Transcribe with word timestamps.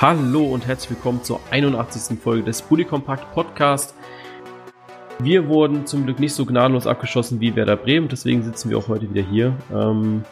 Hallo 0.00 0.44
und 0.44 0.64
herzlich 0.64 0.90
willkommen 0.90 1.24
zur 1.24 1.40
81. 1.50 2.20
Folge 2.20 2.44
des 2.44 2.62
Bully 2.62 2.84
Compact 2.84 3.34
Podcast. 3.34 3.96
Wir 5.18 5.48
wurden 5.48 5.86
zum 5.86 6.04
Glück 6.04 6.20
nicht 6.20 6.34
so 6.34 6.46
gnadenlos 6.46 6.86
abgeschossen 6.86 7.40
wie 7.40 7.56
Werder 7.56 7.74
Bremen, 7.76 8.06
deswegen 8.06 8.44
sitzen 8.44 8.70
wir 8.70 8.78
auch 8.78 8.86
heute 8.86 9.12
wieder 9.12 9.28
hier. 9.28 9.56
Ähm, 9.74 10.22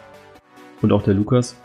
und 0.82 0.92
auch 0.92 1.02
der 1.02 1.14
Lukas. 1.14 1.60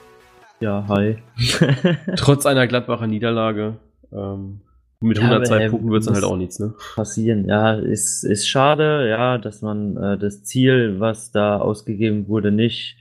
Ja, 0.61 0.83
hi. 0.87 1.17
Trotz 2.15 2.47
einer 2.47 2.65
Gladbacher 2.65 3.05
Niederlage. 3.05 3.75
Ähm, 4.11 4.61
mit 4.99 5.19
Ja, 5.19 5.25
102 5.25 5.53
aber, 5.53 5.63
äh, 5.63 5.69
Punkten 5.69 5.91
wird 5.91 6.01
es 6.01 6.11
halt 6.11 6.23
auch 6.23 6.37
nichts, 6.37 6.57
ne? 6.57 6.73
Passieren, 6.95 7.47
ja, 7.47 7.73
ist, 7.73 8.23
ist 8.23 8.49
schade, 8.49 9.07
ja, 9.09 9.37
dass 9.37 9.61
man 9.61 9.95
äh, 9.97 10.17
das 10.17 10.43
Ziel, 10.43 10.99
was 10.99 11.31
da 11.31 11.59
ausgegeben 11.59 12.27
wurde, 12.27 12.51
nicht 12.51 12.97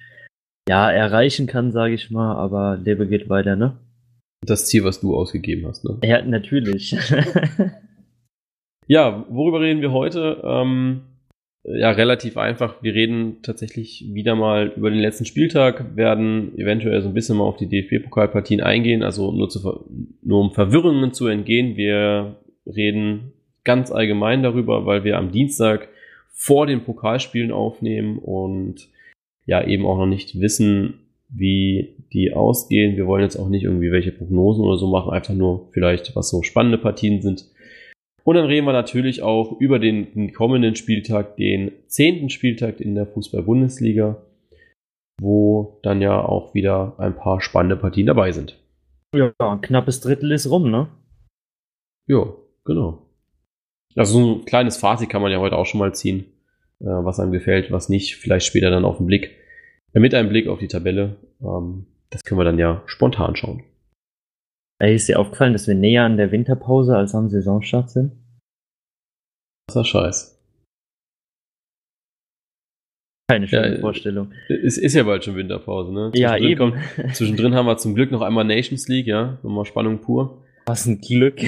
ja, 0.69 0.91
erreichen 0.91 1.47
kann, 1.47 1.73
sage 1.73 1.95
ich 1.95 2.11
mal, 2.11 2.37
aber 2.37 2.77
Lebe 2.77 3.07
geht 3.07 3.31
weiter, 3.31 3.57
ne? 3.57 3.79
Das 4.47 4.67
Ziel, 4.67 4.85
was 4.85 5.01
du 5.01 5.17
ausgegeben 5.17 5.67
hast, 5.67 5.85
ne? 5.85 5.99
Ja, 6.03 6.23
natürlich. 6.23 6.97
Ja, 8.91 9.25
worüber 9.29 9.61
reden 9.61 9.83
wir 9.83 9.93
heute? 9.93 10.43
Ähm, 10.43 11.03
ja, 11.63 11.93
relativ 11.93 12.37
einfach. 12.37 12.83
Wir 12.83 12.93
reden 12.93 13.37
tatsächlich 13.41 14.05
wieder 14.13 14.35
mal 14.35 14.73
über 14.75 14.91
den 14.91 14.99
letzten 14.99 15.27
Spieltag, 15.27 15.95
werden 15.95 16.59
eventuell 16.59 17.01
so 17.01 17.07
ein 17.07 17.15
bisschen 17.15 17.37
mal 17.37 17.45
auf 17.45 17.57
die 17.57 17.69
DFB-Pokalpartien 17.69 18.61
eingehen, 18.61 19.05
also 19.05 19.31
nur, 19.31 19.49
zu, 19.49 19.87
nur 20.23 20.41
um 20.41 20.51
Verwirrungen 20.51 21.13
zu 21.13 21.29
entgehen. 21.29 21.77
Wir 21.77 22.35
reden 22.67 23.31
ganz 23.63 23.93
allgemein 23.93 24.43
darüber, 24.43 24.87
weil 24.87 25.05
wir 25.05 25.19
am 25.19 25.31
Dienstag 25.31 25.87
vor 26.33 26.67
den 26.67 26.83
Pokalspielen 26.83 27.53
aufnehmen 27.53 28.19
und 28.19 28.89
ja 29.47 29.65
eben 29.65 29.87
auch 29.87 29.99
noch 29.99 30.07
nicht 30.07 30.41
wissen, 30.41 30.95
wie 31.33 31.97
die 32.13 32.33
ausgehen. 32.33 32.97
Wir 32.97 33.07
wollen 33.07 33.23
jetzt 33.23 33.37
auch 33.37 33.49
nicht 33.49 33.65
irgendwie 33.65 33.93
welche 33.93 34.13
Prognosen 34.13 34.65
oder 34.65 34.77
so 34.77 34.89
machen, 34.89 35.13
einfach 35.13 35.35
nur 35.35 35.69
vielleicht, 35.73 36.15
was 36.17 36.31
so 36.31 36.43
spannende 36.43 36.79
Partien 36.79 37.23
sind. 37.23 37.47
Und 38.25 38.37
dann 38.37 38.47
reden 38.47 38.67
wir 38.67 38.73
natürlich 38.73 39.23
auch 39.23 39.59
über 39.61 39.79
den, 39.79 40.13
den 40.13 40.33
kommenden 40.33 40.77
Spieltag, 40.77 41.37
den 41.37 41.73
zehnten 41.87 42.31
Spieltag 42.31 42.81
in 42.81 42.95
der 42.95 43.07
Fußball-Bundesliga, 43.07 44.23
wo 45.21 45.81
dann 45.83 46.03
ja 46.03 46.23
auch 46.23 46.55
wieder 46.55 46.95
ein 46.99 47.17
paar 47.17 47.41
spannende 47.41 47.77
Partien 47.77 48.07
dabei 48.07 48.33
sind. 48.33 48.59
ja, 49.15 49.33
ein 49.39 49.61
knappes 49.61 50.01
Drittel 50.01 50.33
ist 50.33 50.51
rum, 50.51 50.71
ne? 50.71 50.89
Ja, 52.07 52.27
genau. 52.65 53.07
Also 53.97 54.13
so 54.13 54.35
ein 54.35 54.45
kleines 54.45 54.77
Fazit 54.77 55.09
kann 55.09 55.23
man 55.23 55.33
ja 55.33 55.41
heute 55.41 55.57
auch 55.57 55.67
schon 55.67 55.81
mal 55.81 55.95
ziehen, 55.95 56.27
äh, 56.81 56.87
was 56.87 57.19
einem 57.19 57.33
gefällt, 57.33 57.73
was 57.73 57.89
nicht. 57.89 58.17
Vielleicht 58.17 58.47
später 58.47 58.71
dann 58.71 58.85
auf 58.85 58.99
den 58.99 59.07
Blick, 59.07 59.37
mit 59.93 60.15
einem 60.15 60.29
Blick 60.29 60.47
auf 60.49 60.59
die 60.59 60.69
Tabelle. 60.69 61.17
Ähm, 61.41 61.87
das 62.11 62.25
können 62.25 62.41
wir 62.41 62.45
dann 62.45 62.59
ja 62.59 62.83
spontan 62.87 63.37
schauen. 63.37 63.63
Ey, 64.79 64.95
ist 64.95 65.09
dir 65.09 65.19
aufgefallen, 65.19 65.53
dass 65.53 65.67
wir 65.67 65.75
näher 65.75 66.05
an 66.05 66.17
der 66.17 66.33
Winterpause 66.33 66.97
als 66.97 67.15
am 67.15 67.29
Saisonstart 67.29 67.91
sind? 67.91 68.13
Das 69.67 69.77
ist 69.77 69.81
ja 69.81 69.85
scheiß. 69.85 70.37
Keine 73.29 73.47
schöne 73.47 73.75
Ja, 73.75 73.81
Vorstellung. 73.81 74.33
Es 74.49 74.77
ist 74.77 74.95
ja 74.95 75.05
bald 75.05 75.25
schon 75.25 75.37
Winterpause, 75.37 75.93
ne? 75.93 76.11
Ja, 76.15 76.37
eben. 76.37 76.73
Kommt, 76.73 77.15
zwischendrin 77.15 77.55
haben 77.55 77.67
wir 77.67 77.77
zum 77.77 77.95
Glück 77.95 78.11
noch 78.11 78.23
einmal 78.23 78.45
Nations 78.45 78.89
League, 78.89 79.07
ja. 79.07 79.39
Nochmal 79.43 79.67
Spannung 79.67 80.01
pur. 80.01 80.43
Was 80.67 80.87
ein 80.87 81.01
Glück. 81.01 81.41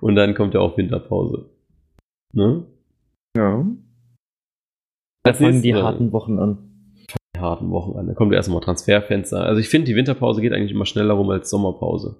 Und 0.00 0.14
dann 0.14 0.34
kommt 0.34 0.54
ja 0.54 0.60
auch 0.60 0.78
Winterpause. 0.78 1.50
Ne? 2.32 2.64
ja. 3.36 3.66
Da 5.32 5.44
fangen 5.44 5.62
die 5.62 5.74
harten 5.74 6.12
Wochen 6.12 6.38
an. 6.38 6.58
Die 7.34 7.40
harten 7.40 7.70
Wochen 7.70 7.98
an. 7.98 8.06
Da 8.06 8.14
kommt 8.14 8.32
erst 8.32 8.48
mal 8.50 8.60
Transferfenster. 8.60 9.42
Also 9.42 9.60
ich 9.60 9.68
finde, 9.68 9.86
die 9.86 9.96
Winterpause 9.96 10.40
geht 10.40 10.52
eigentlich 10.52 10.72
immer 10.72 10.86
schneller 10.86 11.14
rum 11.14 11.30
als 11.30 11.50
Sommerpause. 11.50 12.16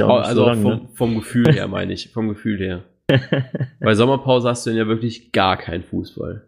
Ja 0.00 0.08
also 0.08 0.42
so 0.42 0.46
lang, 0.46 0.62
vom, 0.62 0.70
ne? 0.70 0.88
vom 0.94 1.14
Gefühl 1.16 1.52
her 1.52 1.68
meine 1.68 1.92
ich. 1.92 2.10
Vom 2.10 2.28
Gefühl 2.28 2.58
her. 2.58 2.84
Bei 3.80 3.94
Sommerpause 3.94 4.48
hast 4.48 4.66
du 4.66 4.70
dann 4.70 4.78
ja 4.78 4.86
wirklich 4.86 5.32
gar 5.32 5.56
keinen 5.56 5.82
Fußball. 5.82 6.46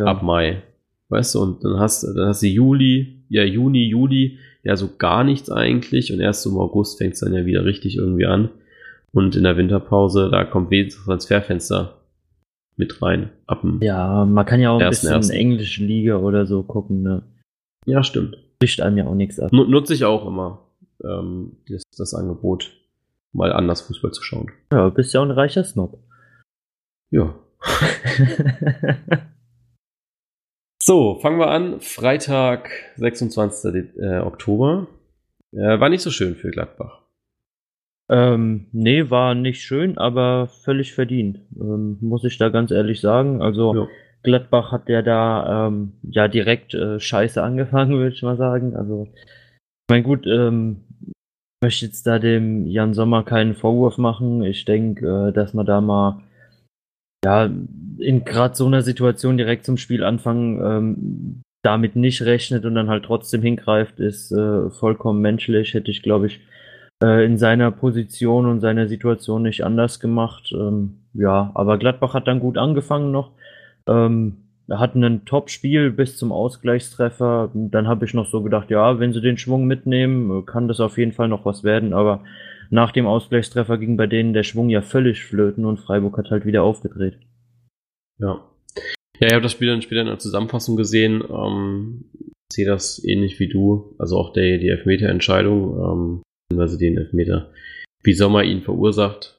Ja. 0.00 0.06
Ab 0.06 0.22
Mai. 0.22 0.62
Weißt 1.08 1.34
du, 1.34 1.42
und 1.42 1.64
dann 1.64 1.78
hast, 1.78 2.04
dann 2.04 2.28
hast 2.28 2.42
du 2.42 2.46
Juli, 2.46 3.24
ja, 3.28 3.42
Juni, 3.42 3.88
Juli, 3.88 4.38
ja, 4.62 4.76
so 4.76 4.90
gar 4.96 5.24
nichts 5.24 5.50
eigentlich. 5.50 6.12
Und 6.12 6.20
erst 6.20 6.46
im 6.46 6.56
August 6.56 6.98
fängt 6.98 7.14
es 7.14 7.20
dann 7.20 7.34
ja 7.34 7.46
wieder 7.46 7.64
richtig 7.64 7.96
irgendwie 7.96 8.26
an. 8.26 8.50
Und 9.12 9.34
in 9.34 9.42
der 9.42 9.56
Winterpause, 9.56 10.28
da 10.30 10.44
kommt 10.44 10.70
wenigstens 10.70 11.04
Transferfenster 11.04 11.99
mit 12.80 13.00
rein. 13.00 13.30
Ab 13.46 13.62
Ja, 13.80 14.24
man 14.24 14.44
kann 14.44 14.58
ja 14.60 14.70
auch 14.70 14.76
ein 14.80 14.86
Ersten, 14.86 15.06
bisschen 15.06 15.16
ersten. 15.16 15.32
englische 15.36 15.84
Liga 15.84 16.16
oder 16.16 16.46
so 16.46 16.64
gucken, 16.64 17.02
ne? 17.02 17.22
ja 17.86 18.02
stimmt. 18.02 18.36
Bricht 18.58 18.80
einem 18.82 18.98
ja 18.98 19.06
auch 19.06 19.14
nichts 19.14 19.38
ab. 19.38 19.52
Nu- 19.52 19.64
Nutze 19.64 19.94
ich 19.94 20.04
auch 20.04 20.26
immer 20.26 20.66
ähm, 21.04 21.56
das, 21.68 21.82
das 21.96 22.12
Angebot, 22.14 22.72
mal 23.32 23.52
anders 23.52 23.82
Fußball 23.82 24.10
zu 24.12 24.22
schauen. 24.22 24.50
Ja, 24.72 24.88
bist 24.90 25.14
ja 25.14 25.20
auch 25.20 25.24
ein 25.24 25.30
reicher 25.30 25.62
Snob. 25.64 25.98
Ja. 27.12 27.34
So, 30.82 31.18
fangen 31.20 31.38
wir 31.38 31.48
an. 31.50 31.80
Freitag, 31.80 32.70
26. 32.96 33.72
De- 33.72 33.98
Äh, 34.02 34.20
Oktober. 34.20 34.86
Äh, 35.52 35.78
war 35.78 35.88
nicht 35.90 36.00
so 36.02 36.10
schön 36.10 36.36
für 36.36 36.50
Gladbach. 36.50 36.99
Ähm, 38.10 38.66
nee, 38.72 39.08
war 39.08 39.36
nicht 39.36 39.62
schön, 39.62 39.96
aber 39.96 40.48
völlig 40.48 40.92
verdient. 40.92 41.38
Ähm, 41.58 41.96
muss 42.00 42.24
ich 42.24 42.38
da 42.38 42.48
ganz 42.48 42.72
ehrlich 42.72 43.00
sagen. 43.00 43.40
Also 43.40 43.74
Ja. 43.74 43.88
Gladbach 44.24 44.72
hat 44.72 44.88
ja 44.88 45.00
da 45.00 45.68
ähm, 45.68 45.92
ja 46.02 46.26
direkt 46.26 46.74
äh, 46.74 46.98
scheiße 46.98 47.42
angefangen, 47.42 47.92
würde 47.92 48.14
ich 48.14 48.22
mal 48.22 48.36
sagen. 48.36 48.74
Also, 48.74 49.08
ich 49.14 49.90
meine, 49.90 50.02
gut, 50.02 50.26
ähm, 50.26 50.82
ich 51.06 51.62
möchte 51.62 51.86
jetzt 51.86 52.06
da 52.06 52.18
dem 52.18 52.66
Jan 52.66 52.94
Sommer 52.94 53.22
keinen 53.22 53.54
Vorwurf 53.54 53.96
machen. 53.96 54.42
Ich 54.42 54.64
denke, 54.64 55.28
äh, 55.28 55.32
dass 55.32 55.54
man 55.54 55.66
da 55.66 55.80
mal 55.80 56.20
ja 57.24 57.48
in 57.98 58.24
gerade 58.24 58.56
so 58.56 58.66
einer 58.66 58.82
Situation 58.82 59.36
direkt 59.36 59.64
zum 59.64 59.76
Spiel 59.76 60.02
anfangen 60.02 60.60
ähm, 60.64 61.42
damit 61.62 61.94
nicht 61.94 62.22
rechnet 62.22 62.64
und 62.64 62.74
dann 62.74 62.88
halt 62.88 63.04
trotzdem 63.04 63.42
hingreift, 63.42 64.00
ist 64.00 64.32
äh, 64.32 64.70
vollkommen 64.70 65.20
menschlich. 65.20 65.74
Hätte 65.74 65.90
ich, 65.90 66.02
glaube 66.02 66.26
ich, 66.26 66.40
äh, 67.02 67.24
in 67.24 67.38
seiner 67.38 67.70
Position 67.70 68.46
und 68.46 68.60
seiner 68.60 68.88
Situation 68.88 69.42
nicht 69.42 69.64
anders 69.64 70.00
gemacht. 70.00 70.52
Ähm, 70.52 70.96
ja, 71.14 71.50
aber 71.54 71.78
Gladbach 71.78 72.14
hat 72.14 72.28
dann 72.28 72.40
gut 72.40 72.58
angefangen 72.58 73.10
noch. 73.10 73.32
Ähm, 73.86 74.36
er 74.68 74.78
hatten 74.78 75.02
ein 75.02 75.24
Top-Spiel 75.24 75.90
bis 75.90 76.16
zum 76.16 76.30
Ausgleichstreffer. 76.30 77.50
Dann 77.52 77.88
habe 77.88 78.04
ich 78.04 78.14
noch 78.14 78.26
so 78.26 78.42
gedacht, 78.42 78.70
ja, 78.70 79.00
wenn 79.00 79.12
sie 79.12 79.20
den 79.20 79.36
Schwung 79.36 79.66
mitnehmen, 79.66 80.46
kann 80.46 80.68
das 80.68 80.78
auf 80.78 80.96
jeden 80.96 81.12
Fall 81.12 81.26
noch 81.26 81.44
was 81.44 81.64
werden. 81.64 81.92
Aber 81.92 82.22
nach 82.70 82.92
dem 82.92 83.06
Ausgleichstreffer 83.06 83.78
ging 83.78 83.96
bei 83.96 84.06
denen 84.06 84.32
der 84.32 84.44
Schwung 84.44 84.68
ja 84.68 84.80
völlig 84.80 85.24
flöten 85.24 85.64
und 85.64 85.80
Freiburg 85.80 86.16
hat 86.18 86.30
halt 86.30 86.46
wieder 86.46 86.62
aufgedreht. 86.62 87.18
Ja. 88.18 88.44
Ja, 89.18 89.26
ich 89.26 89.32
habe 89.32 89.42
das 89.42 89.52
Spiel 89.52 89.68
dann 89.68 89.82
später 89.82 90.02
in 90.02 90.06
der 90.06 90.20
Zusammenfassung 90.20 90.76
gesehen. 90.76 91.22
Ähm, 91.28 92.04
sehe 92.52 92.66
das 92.66 93.02
ähnlich 93.04 93.40
wie 93.40 93.48
du. 93.48 93.96
Also 93.98 94.16
auch 94.16 94.32
der, 94.32 94.58
die 94.58 94.68
Elfmeter-Entscheidung, 94.68 95.78
ähm, 95.78 96.22
also 96.58 96.76
den 96.78 96.96
Elfmeter, 96.96 97.50
wie 98.02 98.12
Sommer 98.14 98.42
ihn 98.44 98.62
verursacht. 98.62 99.38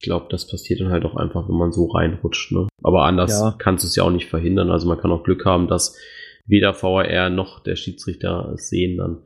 Ich 0.00 0.04
glaube, 0.06 0.26
das 0.30 0.46
passiert 0.48 0.80
dann 0.80 0.90
halt 0.90 1.04
auch 1.04 1.16
einfach, 1.16 1.48
wenn 1.48 1.56
man 1.56 1.72
so 1.72 1.86
reinrutscht. 1.86 2.52
Ne? 2.52 2.68
Aber 2.82 3.04
anders 3.04 3.30
Ja. 3.40 3.54
kannst 3.58 3.84
du 3.84 3.88
es 3.88 3.96
ja 3.96 4.04
auch 4.04 4.10
nicht 4.10 4.28
verhindern. 4.28 4.70
Also 4.70 4.86
man 4.86 4.98
kann 4.98 5.10
auch 5.10 5.24
Glück 5.24 5.44
haben, 5.44 5.66
dass 5.68 5.96
weder 6.46 6.72
VAR 6.80 7.30
noch 7.30 7.60
der 7.60 7.76
Schiedsrichter 7.76 8.52
es 8.54 8.68
sehen 8.68 8.96
dann. 8.98 9.18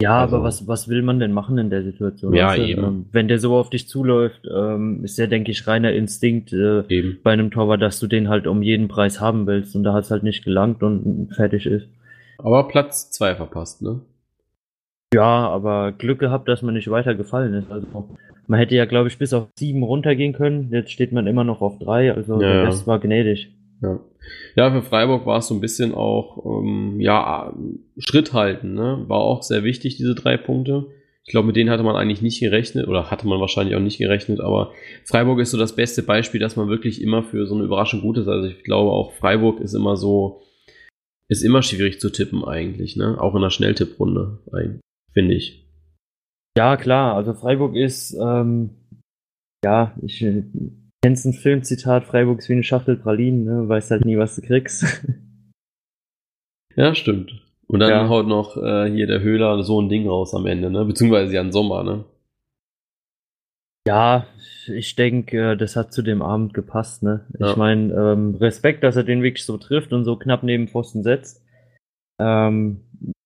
Ja, 0.00 0.20
Also- 0.20 0.36
aber 0.36 0.44
was, 0.44 0.68
was 0.68 0.86
will 0.88 1.02
man 1.02 1.18
denn 1.18 1.32
machen 1.32 1.58
in 1.58 1.70
der 1.70 1.82
Situation? 1.82 2.32
Ja, 2.32 2.54
du, 2.54 2.64
eben. 2.64 2.84
ähm, 2.84 3.06
Wenn 3.10 3.26
der 3.26 3.40
so 3.40 3.56
auf 3.56 3.68
dich 3.68 3.88
zuläuft, 3.88 4.42
ähm, 4.48 5.02
ist 5.02 5.18
ja, 5.18 5.26
denke 5.26 5.50
ich, 5.50 5.66
reiner 5.66 5.92
Instinkt 5.92 6.52
äh, 6.52 6.84
Eben. 6.88 7.18
bei 7.24 7.32
einem 7.32 7.50
Torwart, 7.50 7.82
dass 7.82 7.98
du 7.98 8.06
den 8.06 8.28
halt 8.28 8.46
um 8.46 8.62
jeden 8.62 8.86
Preis 8.86 9.20
haben 9.20 9.48
willst 9.48 9.74
und 9.74 9.82
da 9.82 9.92
hat 9.94 10.04
es 10.04 10.12
halt 10.12 10.22
nicht 10.22 10.44
gelangt 10.44 10.84
und 10.84 11.34
fertig 11.34 11.66
ist. 11.66 11.88
Aber 12.38 12.68
Platz 12.68 13.10
zwei 13.10 13.34
verpasst, 13.34 13.82
ne? 13.82 14.00
Ja, 15.14 15.48
aber 15.48 15.92
Glück 15.92 16.18
gehabt, 16.18 16.48
dass 16.48 16.62
man 16.62 16.74
nicht 16.74 16.90
weiter 16.90 17.14
gefallen 17.14 17.54
ist. 17.54 17.70
Also 17.70 17.86
man 18.46 18.58
hätte 18.58 18.74
ja, 18.74 18.84
glaube 18.84 19.08
ich, 19.08 19.18
bis 19.18 19.32
auf 19.32 19.48
sieben 19.58 19.82
runtergehen 19.82 20.32
können. 20.32 20.70
Jetzt 20.70 20.90
steht 20.90 21.12
man 21.12 21.26
immer 21.26 21.44
noch 21.44 21.60
auf 21.60 21.78
drei, 21.78 22.12
also 22.12 22.40
Ja. 22.40 22.64
Rest 22.64 22.86
war 22.86 22.98
gnädig. 22.98 23.54
Ja. 23.80 24.00
ja, 24.56 24.72
für 24.72 24.82
Freiburg 24.82 25.24
war 25.24 25.38
es 25.38 25.46
so 25.46 25.54
ein 25.54 25.60
bisschen 25.60 25.94
auch, 25.94 26.44
ähm, 26.44 27.00
ja, 27.00 27.54
Schritt 27.96 28.32
halten, 28.32 28.74
ne? 28.74 29.04
War 29.06 29.20
auch 29.20 29.42
sehr 29.42 29.62
wichtig, 29.62 29.96
diese 29.96 30.16
drei 30.16 30.36
Punkte. 30.36 30.86
Ich 31.24 31.30
glaube, 31.30 31.46
mit 31.46 31.56
denen 31.56 31.70
hatte 31.70 31.82
man 31.84 31.94
eigentlich 31.94 32.22
nicht 32.22 32.40
gerechnet 32.40 32.88
oder 32.88 33.10
hatte 33.10 33.28
man 33.28 33.38
wahrscheinlich 33.38 33.76
auch 33.76 33.80
nicht 33.80 33.98
gerechnet, 33.98 34.40
aber 34.40 34.72
Freiburg 35.04 35.38
ist 35.40 35.50
so 35.52 35.58
das 35.58 35.76
beste 35.76 36.02
Beispiel, 36.02 36.40
dass 36.40 36.56
man 36.56 36.68
wirklich 36.68 37.02
immer 37.02 37.22
für 37.22 37.46
so 37.46 37.54
eine 37.54 37.64
Überraschung 37.64 38.00
gut 38.00 38.16
ist. 38.18 38.26
Also 38.28 38.48
ich 38.48 38.64
glaube 38.64 38.90
auch 38.90 39.12
Freiburg 39.12 39.60
ist 39.60 39.74
immer 39.74 39.96
so, 39.96 40.40
ist 41.28 41.44
immer 41.44 41.62
schwierig 41.62 42.00
zu 42.00 42.10
tippen 42.10 42.44
eigentlich, 42.44 42.96
ne? 42.96 43.16
Auch 43.20 43.34
in 43.36 43.42
der 43.42 43.50
Schnelltipprunde, 43.50 44.38
eigentlich, 44.52 44.80
finde 45.18 45.34
ich. 45.34 45.66
Ja, 46.56 46.76
klar, 46.76 47.16
also 47.16 47.34
Freiburg 47.34 47.74
ist, 47.74 48.16
ähm, 48.20 48.70
ja, 49.64 49.96
ich 50.00 50.22
äh, 50.22 50.44
kennst 51.02 51.26
ein 51.26 51.32
Filmzitat, 51.32 52.04
Freiburg 52.04 52.38
ist 52.38 52.48
wie 52.48 52.52
eine 52.52 52.62
Schachtel 52.62 52.96
Pralinen, 52.96 53.44
ne? 53.44 53.68
Weißt 53.68 53.90
halt 53.90 54.04
nie, 54.04 54.16
was 54.16 54.36
du 54.36 54.42
kriegst. 54.42 54.84
Ja, 56.76 56.94
stimmt. 56.94 57.32
Und 57.66 57.80
dann 57.80 57.90
ja. 57.90 58.08
haut 58.08 58.28
noch 58.28 58.56
äh, 58.56 58.88
hier 58.88 59.08
der 59.08 59.20
Höhler 59.20 59.64
so 59.64 59.82
ein 59.82 59.88
Ding 59.88 60.08
raus 60.08 60.32
am 60.32 60.46
Ende, 60.46 60.70
ne? 60.70 60.84
Beziehungsweise 60.84 61.34
Jan 61.34 61.50
Sommer, 61.50 61.82
ne? 61.82 62.04
Ja, 63.84 64.28
ich 64.68 64.94
denke, 64.94 65.56
das 65.56 65.74
hat 65.74 65.92
zu 65.92 66.02
dem 66.02 66.22
Abend 66.22 66.54
gepasst, 66.54 67.02
ne? 67.02 67.26
Ja. 67.40 67.50
Ich 67.50 67.56
meine, 67.56 67.92
ähm, 67.92 68.36
Respekt, 68.36 68.84
dass 68.84 68.94
er 68.94 69.02
den 69.02 69.24
wirklich 69.24 69.44
so 69.44 69.56
trifft 69.56 69.92
und 69.92 70.04
so 70.04 70.14
knapp 70.14 70.44
neben 70.44 70.68
Pfosten 70.68 71.02
setzt. 71.02 71.44
Ähm, 72.20 72.82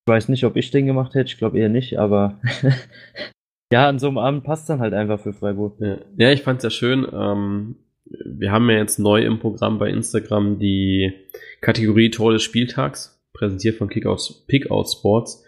weiß 0.07 0.29
nicht, 0.29 0.45
ob 0.45 0.57
ich 0.57 0.71
den 0.71 0.87
gemacht 0.87 1.15
hätte, 1.15 1.29
ich 1.29 1.39
glaube 1.39 1.59
eher 1.59 1.69
nicht, 1.69 1.99
aber 1.99 2.41
ja, 3.73 3.89
an 3.89 3.99
so 3.99 4.09
einem 4.09 4.19
Abend 4.19 4.45
passt 4.45 4.69
dann 4.69 4.81
halt 4.81 4.95
einfach 4.95 5.21
für 5.21 5.33
Freiburg. 5.33 5.77
Ja, 5.81 5.99
ja 6.17 6.33
ich 6.33 6.43
fand's 6.43 6.65
ja 6.65 6.71
schön. 6.71 7.07
Ähm, 7.13 7.77
wir 8.05 8.53
haben 8.53 8.69
ja 8.69 8.77
jetzt 8.77 8.99
neu 8.99 9.25
im 9.25 9.39
Programm 9.39 9.79
bei 9.79 9.89
Instagram 9.89 10.59
die 10.59 11.13
Kategorie 11.61 12.11
Tor 12.11 12.33
des 12.33 12.43
Spieltags, 12.43 13.23
präsentiert 13.33 13.77
von 13.77 13.89
Kickout, 13.89 14.47
Pickout 14.49 14.87
Sports. 14.91 15.45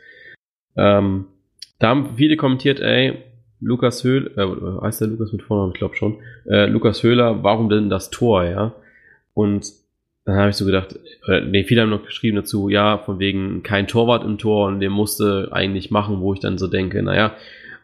Ähm, 0.76 1.26
da 1.78 1.88
haben 1.88 2.16
viele 2.16 2.36
kommentiert, 2.36 2.80
ey, 2.80 3.18
Lukas 3.60 4.04
Höhler, 4.04 4.30
äh, 4.36 4.82
heißt 4.82 5.00
der 5.00 5.08
Lukas 5.08 5.32
mit 5.32 5.42
Vornamen, 5.42 5.72
ich 5.72 5.78
glaube 5.78 5.96
schon, 5.96 6.20
äh, 6.46 6.66
Lukas 6.66 7.02
Höhler, 7.02 7.42
warum 7.42 7.68
denn 7.68 7.90
das 7.90 8.10
Tor, 8.10 8.44
ja? 8.44 8.74
Und 9.34 9.66
dann 10.24 10.36
habe 10.36 10.50
ich 10.50 10.56
so 10.56 10.64
gedacht, 10.64 10.98
äh, 11.28 11.40
nee, 11.42 11.64
viele 11.64 11.82
haben 11.82 11.90
noch 11.90 12.04
geschrieben 12.04 12.36
dazu, 12.36 12.68
ja, 12.68 12.98
von 12.98 13.18
wegen 13.18 13.62
kein 13.62 13.86
Torwart 13.86 14.24
im 14.24 14.38
Tor 14.38 14.68
und 14.68 14.80
der 14.80 14.90
musste 14.90 15.48
eigentlich 15.52 15.90
machen, 15.90 16.20
wo 16.20 16.32
ich 16.32 16.40
dann 16.40 16.56
so 16.56 16.66
denke, 16.66 17.02
naja, 17.02 17.34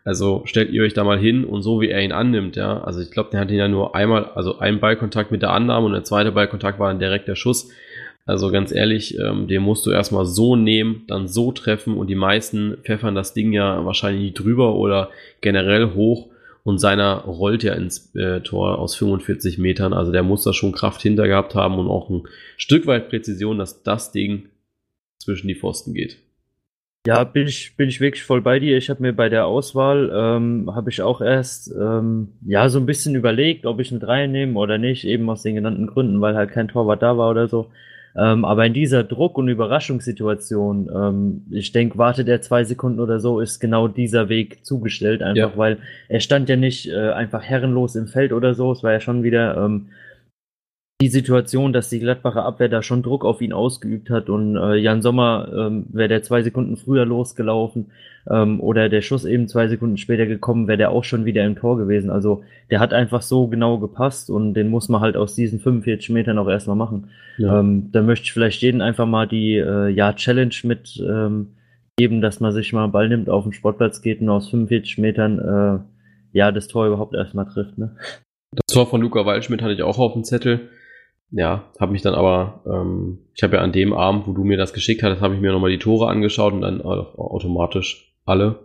also 0.05 0.43
stellt 0.47 0.71
ihr 0.71 0.83
euch 0.83 0.95
da 0.95 1.05
mal 1.05 1.19
hin 1.19 1.45
und 1.45 1.63
so 1.63 1.81
wie 1.83 1.91
er 1.91 2.03
ihn 2.03 2.13
annimmt, 2.13 2.57
ja, 2.57 2.83
also 2.83 3.01
ich 3.01 3.11
glaube, 3.11 3.31
der 3.31 3.41
hat 3.41 3.51
ihn 3.51 3.59
ja 3.59 3.69
nur 3.69 3.95
einmal, 3.95 4.25
also 4.35 4.59
ein 4.59 4.81
Ballkontakt 4.81 5.31
mit 5.31 5.43
der 5.43 5.53
Annahme 5.53 5.87
und 5.87 5.93
der 5.93 6.05
zweite 6.05 6.33
Ballkontakt 6.33 6.79
war 6.79 6.89
dann 6.89 6.99
direkt 6.99 7.29
der 7.29 7.37
Schuss. 7.37 7.71
Also 8.27 8.53
ganz 8.53 8.71
ehrlich, 8.71 9.19
ähm, 9.19 9.49
den 9.49 9.63
musst 9.63 9.85
du 9.87 9.91
erstmal 9.91 10.25
so 10.25 10.55
nehmen, 10.55 11.03
dann 11.09 11.27
so 11.27 11.53
treffen 11.53 11.97
und 11.97 12.07
die 12.07 12.15
meisten 12.15 12.77
pfeffern 12.85 13.15
das 13.15 13.35
Ding 13.35 13.53
ja 13.53 13.85
wahrscheinlich 13.85 14.35
drüber 14.35 14.77
oder 14.77 15.11
generell 15.41 15.95
hoch 15.95 16.30
und 16.63 16.79
seiner 16.79 17.25
rollt 17.25 17.63
ja 17.63 17.75
ins 17.75 18.15
äh, 18.15 18.41
Tor 18.41 18.79
aus 18.79 18.95
45 18.97 19.59
Metern. 19.59 19.93
Also 19.93 20.13
der 20.13 20.23
muss 20.23 20.45
da 20.45 20.53
schon 20.53 20.73
Kraft 20.73 21.03
hinter 21.03 21.27
gehabt 21.27 21.55
haben 21.55 21.79
und 21.79 21.89
auch 21.89 22.11
ein 22.11 22.25
Stück 22.57 22.87
weit 22.87 23.09
Präzision, 23.09 23.59
dass 23.59 23.83
das 23.83 24.13
Ding 24.13 24.49
zwischen 25.19 25.49
die 25.49 25.55
Pfosten 25.55 25.95
geht. 25.95 26.19
Ja, 27.07 27.25
bin 27.25 27.47
ich, 27.47 27.77
bin 27.77 27.89
ich 27.89 28.01
wirklich 28.01 28.25
voll 28.25 28.43
bei 28.43 28.59
dir. 28.59 28.77
Ich 28.77 28.91
habe 28.91 29.01
mir 29.01 29.15
bei 29.15 29.31
der 29.31 29.47
Auswahl, 29.47 30.11
ähm, 30.13 30.71
habe 30.75 30.91
ich 30.91 31.01
auch 31.01 31.23
erst 31.23 31.73
ähm, 31.75 32.35
ja 32.45 32.69
so 32.69 32.79
ein 32.79 32.85
bisschen 32.85 33.15
überlegt, 33.15 33.65
ob 33.65 33.81
ich 33.81 33.91
eine 33.91 34.01
3 34.01 34.27
nehme 34.27 34.59
oder 34.59 34.77
nicht, 34.77 35.05
eben 35.05 35.31
aus 35.31 35.43
den 35.43 35.55
genannten 35.55 35.87
Gründen, 35.87 36.21
weil 36.21 36.37
halt 36.37 36.51
kein 36.51 36.69
Torwart 36.69 37.03
da 37.03 37.17
war 37.17 37.31
oder 37.31 37.49
so. 37.49 37.71
Ähm, 38.17 38.45
aber 38.45 38.67
in 38.67 38.75
dieser 38.75 39.05
Druck- 39.05 39.39
und 39.39 39.49
Überraschungssituation, 39.49 40.91
ähm, 40.95 41.43
ich 41.51 41.73
denke, 41.73 41.97
wartet 41.97 42.29
er 42.29 42.43
zwei 42.43 42.65
Sekunden 42.65 43.01
oder 43.01 43.21
so, 43.21 43.41
ist 43.41 43.61
genau 43.61 43.87
dieser 43.89 44.29
Weg 44.29 44.65
zugestellt, 44.65 45.23
einfach 45.23 45.53
ja. 45.53 45.57
weil 45.57 45.79
er 46.09 46.21
stand 46.21 46.49
ja 46.49 46.57
nicht 46.57 46.89
äh, 46.89 47.11
einfach 47.11 47.43
herrenlos 47.43 47.95
im 47.95 48.09
Feld 48.09 48.33
oder 48.33 48.55
so. 48.55 48.73
Es 48.73 48.83
war 48.83 48.93
ja 48.93 49.01
schon 49.01 49.23
wieder 49.23 49.57
ähm, 49.57 49.87
die 51.01 51.09
Situation, 51.09 51.73
dass 51.73 51.89
die 51.89 51.99
Gladbacher 51.99 52.45
Abwehr 52.45 52.69
da 52.69 52.83
schon 52.83 53.03
Druck 53.03 53.25
auf 53.25 53.41
ihn 53.41 53.55
ausgeübt 53.55 54.11
hat 54.11 54.29
und 54.29 54.57
äh, 54.57 54.77
Jan 54.77 55.01
Sommer 55.01 55.49
ähm, 55.57 55.87
wäre 55.89 56.09
der 56.09 56.23
zwei 56.23 56.43
Sekunden 56.43 56.77
früher 56.77 57.07
losgelaufen 57.07 57.91
ähm, 58.29 58.61
oder 58.61 58.91
der 58.91 59.01
Schuss 59.01 59.25
eben 59.25 59.49
zwei 59.49 59.69
Sekunden 59.69 59.97
später 59.97 60.27
gekommen, 60.27 60.69
wäre 60.69 60.77
der 60.77 60.91
auch 60.91 61.05
schon 61.05 61.25
wieder 61.25 61.45
im 61.47 61.57
Tor 61.57 61.79
gewesen. 61.79 62.11
Also 62.11 62.45
der 62.71 62.81
hat 62.81 62.93
einfach 62.93 63.23
so 63.23 63.47
genau 63.47 63.79
gepasst 63.79 64.29
und 64.29 64.53
den 64.53 64.69
muss 64.69 64.91
man 64.91 65.01
halt 65.01 65.17
aus 65.17 65.35
diesen 65.35 65.59
45 65.59 66.11
Metern 66.11 66.39
auch 66.39 66.49
erstmal 66.49 66.77
machen. 66.77 67.09
Ja. 67.39 67.61
Ähm, 67.61 67.89
da 67.93 68.03
möchte 68.03 68.25
ich 68.25 68.33
vielleicht 68.33 68.61
jeden 68.61 68.83
einfach 68.83 69.07
mal 69.07 69.27
die 69.27 69.57
äh, 69.57 69.89
ja, 69.89 70.13
Challenge 70.13 70.55
mit 70.65 71.03
ähm, 71.03 71.55
geben, 71.97 72.21
dass 72.21 72.41
man 72.41 72.53
sich 72.53 72.75
mal 72.75 72.85
einen 72.85 72.93
Ball 72.93 73.09
nimmt, 73.09 73.31
auf 73.31 73.45
den 73.45 73.55
Sportplatz 73.55 74.03
geht 74.03 74.21
und 74.21 74.29
aus 74.29 74.51
45 74.51 74.99
Metern 74.99 75.39
äh, 75.39 76.37
ja 76.37 76.53
das 76.53 76.69
Tor 76.69 76.87
überhaupt 76.87 77.15
erstmal 77.15 77.47
trifft. 77.47 77.79
Ne? 77.79 77.97
Das 78.53 78.75
Tor 78.75 78.87
von 78.87 79.01
Luca 79.01 79.25
Waldschmidt 79.25 79.63
hatte 79.63 79.73
ich 79.73 79.83
auch 79.83 79.99
auf 79.99 80.13
dem 80.13 80.25
Zettel 80.25 80.69
ja, 81.31 81.65
habe 81.79 81.93
mich 81.93 82.03
dann 82.03 82.15
aber, 82.15 82.61
ähm, 82.67 83.19
ich 83.35 83.43
habe 83.43 83.57
ja 83.57 83.63
an 83.63 83.73
dem 83.73 83.93
Abend, 83.93 84.27
wo 84.27 84.33
du 84.33 84.45
mir 84.45 84.57
das 84.57 84.73
geschickt 84.73 85.03
hattest, 85.03 85.23
habe 85.23 85.35
ich 85.35 85.41
mir 85.41 85.53
nochmal 85.53 85.71
die 85.71 85.79
Tore 85.79 86.09
angeschaut 86.09 86.53
und 86.53 86.63
dann 86.63 86.83
automatisch 86.83 88.15
alle 88.25 88.59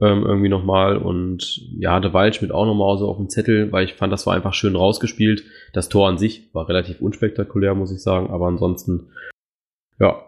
ähm, 0.00 0.24
irgendwie 0.26 0.48
nochmal. 0.48 0.98
Und 0.98 1.62
ja, 1.78 1.98
der 2.00 2.12
Waldschmidt 2.12 2.52
auch 2.52 2.66
nochmal 2.66 2.98
so 2.98 3.08
auf 3.08 3.16
dem 3.16 3.28
Zettel, 3.28 3.72
weil 3.72 3.84
ich 3.84 3.94
fand, 3.94 4.12
das 4.12 4.26
war 4.26 4.34
einfach 4.34 4.54
schön 4.54 4.76
rausgespielt. 4.76 5.44
Das 5.72 5.88
Tor 5.88 6.08
an 6.08 6.18
sich 6.18 6.52
war 6.52 6.68
relativ 6.68 7.00
unspektakulär, 7.00 7.74
muss 7.74 7.92
ich 7.92 8.02
sagen, 8.02 8.30
aber 8.30 8.46
ansonsten, 8.46 9.08
ja. 9.98 10.20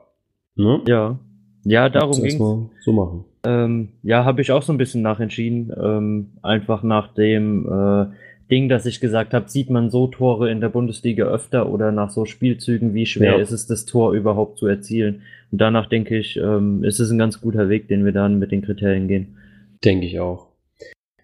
Ne? 0.54 0.82
Ja. 0.86 1.18
Ja, 1.64 1.88
darum 1.88 2.22
ging 2.22 2.70
so 2.80 2.92
machen. 2.92 3.24
Ähm, 3.44 3.90
ja, 4.02 4.24
habe 4.24 4.40
ich 4.40 4.52
auch 4.52 4.62
so 4.62 4.72
ein 4.72 4.78
bisschen 4.78 5.02
nachentschieden. 5.02 5.72
Ähm, 5.78 6.30
einfach 6.42 6.82
nach 6.82 7.12
dem 7.14 7.66
äh, 7.66 8.06
Ding, 8.50 8.68
dass 8.68 8.86
ich 8.86 9.00
gesagt 9.00 9.34
habe, 9.34 9.48
sieht 9.48 9.70
man 9.70 9.90
so 9.90 10.06
Tore 10.06 10.50
in 10.50 10.60
der 10.60 10.68
Bundesliga 10.68 11.24
öfter 11.24 11.70
oder 11.70 11.92
nach 11.92 12.10
so 12.10 12.24
Spielzügen, 12.24 12.94
wie 12.94 13.06
schwer 13.06 13.36
ja. 13.36 13.38
ist 13.38 13.50
es, 13.50 13.66
das 13.66 13.84
Tor 13.84 14.12
überhaupt 14.12 14.58
zu 14.58 14.66
erzielen? 14.66 15.22
Und 15.50 15.60
danach 15.60 15.86
denke 15.88 16.16
ich, 16.16 16.36
ähm, 16.36 16.84
ist 16.84 16.98
es 16.98 17.10
ein 17.10 17.18
ganz 17.18 17.40
guter 17.40 17.68
Weg, 17.68 17.88
den 17.88 18.04
wir 18.04 18.12
dann 18.12 18.38
mit 18.38 18.52
den 18.52 18.62
Kriterien 18.62 19.08
gehen. 19.08 19.36
Denke 19.84 20.06
ich 20.06 20.18
auch. 20.20 20.48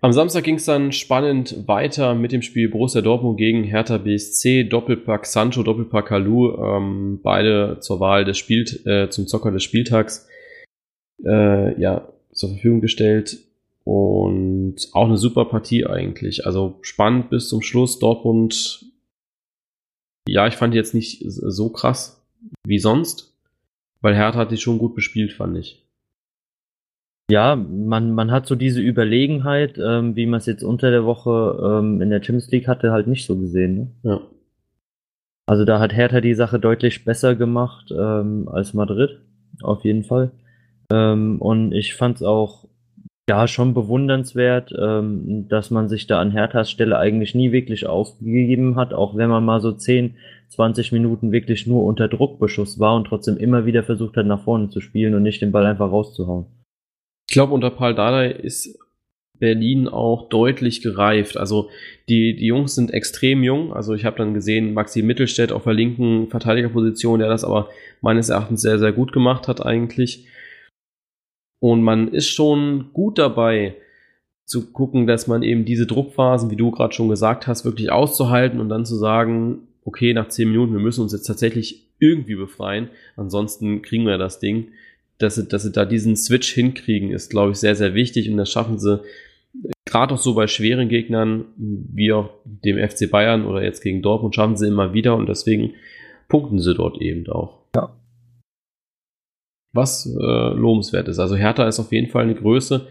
Am 0.04 0.12
Samstag 0.12 0.44
ging 0.44 0.56
es 0.56 0.66
dann 0.66 0.92
spannend 0.92 1.66
weiter 1.66 2.14
mit 2.14 2.30
dem 2.30 2.42
Spiel 2.42 2.68
Borussia 2.68 3.00
Dortmund 3.00 3.38
gegen 3.38 3.64
Hertha 3.64 3.96
BSC, 3.96 4.64
Doppelpack 4.64 5.24
Sancho, 5.24 5.62
Doppelpack 5.62 6.08
Kalu, 6.08 6.54
ähm, 6.58 7.20
beide 7.22 7.78
zur 7.80 8.00
Wahl 8.00 8.26
des 8.26 8.36
Spiel, 8.36 8.64
äh, 8.84 9.08
zum 9.08 9.26
Zocker 9.26 9.50
des 9.50 9.62
Spieltags 9.62 10.28
äh, 11.24 11.80
ja, 11.80 12.06
zur 12.32 12.50
Verfügung 12.50 12.82
gestellt. 12.82 13.38
Und 13.84 14.76
auch 14.92 15.06
eine 15.06 15.18
super 15.18 15.44
Partie 15.44 15.86
eigentlich. 15.86 16.46
Also 16.46 16.78
spannend 16.80 17.30
bis 17.30 17.48
zum 17.48 17.60
Schluss. 17.60 17.98
Dortmund, 17.98 18.86
ja, 20.26 20.46
ich 20.46 20.54
fand 20.54 20.72
die 20.72 20.78
jetzt 20.78 20.94
nicht 20.94 21.22
so 21.26 21.68
krass 21.68 22.26
wie 22.66 22.78
sonst, 22.78 23.36
weil 24.00 24.14
Hertha 24.14 24.38
hat 24.38 24.50
die 24.50 24.56
schon 24.56 24.78
gut 24.78 24.94
bespielt, 24.94 25.32
fand 25.32 25.58
ich. 25.58 25.84
Ja, 27.30 27.56
man, 27.56 28.12
man 28.12 28.30
hat 28.30 28.46
so 28.46 28.54
diese 28.54 28.80
Überlegenheit, 28.80 29.78
ähm, 29.78 30.14
wie 30.14 30.26
man 30.26 30.38
es 30.38 30.46
jetzt 30.46 30.62
unter 30.62 30.90
der 30.90 31.04
Woche 31.04 31.80
ähm, 31.80 32.02
in 32.02 32.10
der 32.10 32.22
Champions 32.22 32.50
League 32.50 32.68
hatte, 32.68 32.92
halt 32.92 33.06
nicht 33.06 33.26
so 33.26 33.38
gesehen. 33.38 33.74
Ne? 33.74 33.90
Ja. 34.02 34.20
Also 35.46 35.64
da 35.64 35.78
hat 35.78 35.94
Hertha 35.94 36.20
die 36.20 36.34
Sache 36.34 36.58
deutlich 36.58 37.04
besser 37.04 37.34
gemacht 37.34 37.92
ähm, 37.96 38.48
als 38.48 38.74
Madrid, 38.74 39.20
auf 39.62 39.84
jeden 39.84 40.04
Fall. 40.04 40.32
Ähm, 40.90 41.40
und 41.40 41.72
ich 41.72 41.94
fand 41.94 42.16
es 42.16 42.22
auch 42.22 42.66
ja, 43.28 43.48
schon 43.48 43.72
bewundernswert, 43.72 44.72
ähm, 44.78 45.46
dass 45.48 45.70
man 45.70 45.88
sich 45.88 46.06
da 46.06 46.20
an 46.20 46.30
Herthas 46.30 46.70
Stelle 46.70 46.98
eigentlich 46.98 47.34
nie 47.34 47.52
wirklich 47.52 47.86
aufgegeben 47.86 48.76
hat, 48.76 48.92
auch 48.92 49.16
wenn 49.16 49.30
man 49.30 49.44
mal 49.44 49.60
so 49.60 49.72
10, 49.72 50.16
20 50.50 50.92
Minuten 50.92 51.32
wirklich 51.32 51.66
nur 51.66 51.84
unter 51.84 52.08
Druckbeschuss 52.08 52.78
war 52.78 52.94
und 52.96 53.06
trotzdem 53.06 53.38
immer 53.38 53.64
wieder 53.64 53.82
versucht 53.82 54.16
hat, 54.16 54.26
nach 54.26 54.44
vorne 54.44 54.68
zu 54.68 54.80
spielen 54.80 55.14
und 55.14 55.22
nicht 55.22 55.40
den 55.40 55.52
Ball 55.52 55.64
einfach 55.64 55.90
rauszuhauen. 55.90 56.46
Ich 57.28 57.34
glaube, 57.34 57.54
unter 57.54 57.70
Paul 57.70 57.94
Dardai 57.94 58.30
ist 58.30 58.78
Berlin 59.38 59.88
auch 59.88 60.28
deutlich 60.28 60.82
gereift. 60.82 61.36
Also 61.36 61.70
die, 62.08 62.36
die 62.36 62.46
Jungs 62.46 62.74
sind 62.74 62.92
extrem 62.92 63.42
jung. 63.42 63.72
Also 63.72 63.94
ich 63.94 64.04
habe 64.04 64.18
dann 64.18 64.34
gesehen, 64.34 64.74
Maxi 64.74 65.02
Mittelstädt 65.02 65.50
auf 65.50 65.64
der 65.64 65.74
linken 65.74 66.28
Verteidigerposition, 66.28 67.18
der 67.18 67.28
das 67.28 67.42
aber 67.42 67.68
meines 68.00 68.28
Erachtens 68.28 68.60
sehr, 68.62 68.78
sehr 68.78 68.92
gut 68.92 69.12
gemacht 69.12 69.48
hat 69.48 69.64
eigentlich. 69.64 70.26
Und 71.60 71.82
man 71.82 72.08
ist 72.08 72.28
schon 72.28 72.90
gut 72.92 73.18
dabei 73.18 73.76
zu 74.44 74.72
gucken, 74.72 75.06
dass 75.06 75.26
man 75.26 75.42
eben 75.42 75.64
diese 75.64 75.86
Druckphasen, 75.86 76.50
wie 76.50 76.56
du 76.56 76.70
gerade 76.70 76.92
schon 76.94 77.08
gesagt 77.08 77.46
hast, 77.46 77.64
wirklich 77.64 77.90
auszuhalten 77.90 78.60
und 78.60 78.68
dann 78.68 78.84
zu 78.84 78.96
sagen, 78.96 79.68
okay, 79.84 80.12
nach 80.12 80.28
zehn 80.28 80.48
Minuten, 80.50 80.72
wir 80.72 80.80
müssen 80.80 81.02
uns 81.02 81.12
jetzt 81.12 81.26
tatsächlich 81.26 81.86
irgendwie 81.98 82.34
befreien, 82.34 82.88
ansonsten 83.16 83.82
kriegen 83.82 84.06
wir 84.06 84.18
das 84.18 84.38
Ding. 84.38 84.68
Dass 85.18 85.36
sie, 85.36 85.46
dass 85.46 85.62
sie 85.62 85.70
da 85.70 85.84
diesen 85.84 86.16
Switch 86.16 86.52
hinkriegen, 86.52 87.12
ist, 87.12 87.30
glaube 87.30 87.52
ich, 87.52 87.58
sehr, 87.58 87.76
sehr 87.76 87.94
wichtig 87.94 88.28
und 88.28 88.36
das 88.36 88.50
schaffen 88.50 88.80
sie 88.80 89.00
gerade 89.84 90.14
auch 90.14 90.18
so 90.18 90.34
bei 90.34 90.46
schweren 90.46 90.88
Gegnern, 90.88 91.44
wie 91.56 92.12
auch 92.12 92.30
dem 92.44 92.76
FC 92.76 93.10
Bayern 93.10 93.46
oder 93.46 93.62
jetzt 93.62 93.80
gegen 93.80 94.02
Dortmund, 94.02 94.34
schaffen 94.34 94.56
sie 94.56 94.66
immer 94.66 94.92
wieder 94.92 95.14
und 95.16 95.28
deswegen 95.28 95.74
punkten 96.28 96.58
sie 96.58 96.74
dort 96.74 97.00
eben 97.00 97.28
auch. 97.28 97.63
Was 99.74 100.06
äh, 100.06 100.54
lobenswert 100.54 101.08
ist. 101.08 101.18
Also 101.18 101.36
Hertha 101.36 101.66
ist 101.68 101.80
auf 101.80 101.92
jeden 101.92 102.10
Fall 102.10 102.22
eine 102.22 102.34
Größe, 102.34 102.86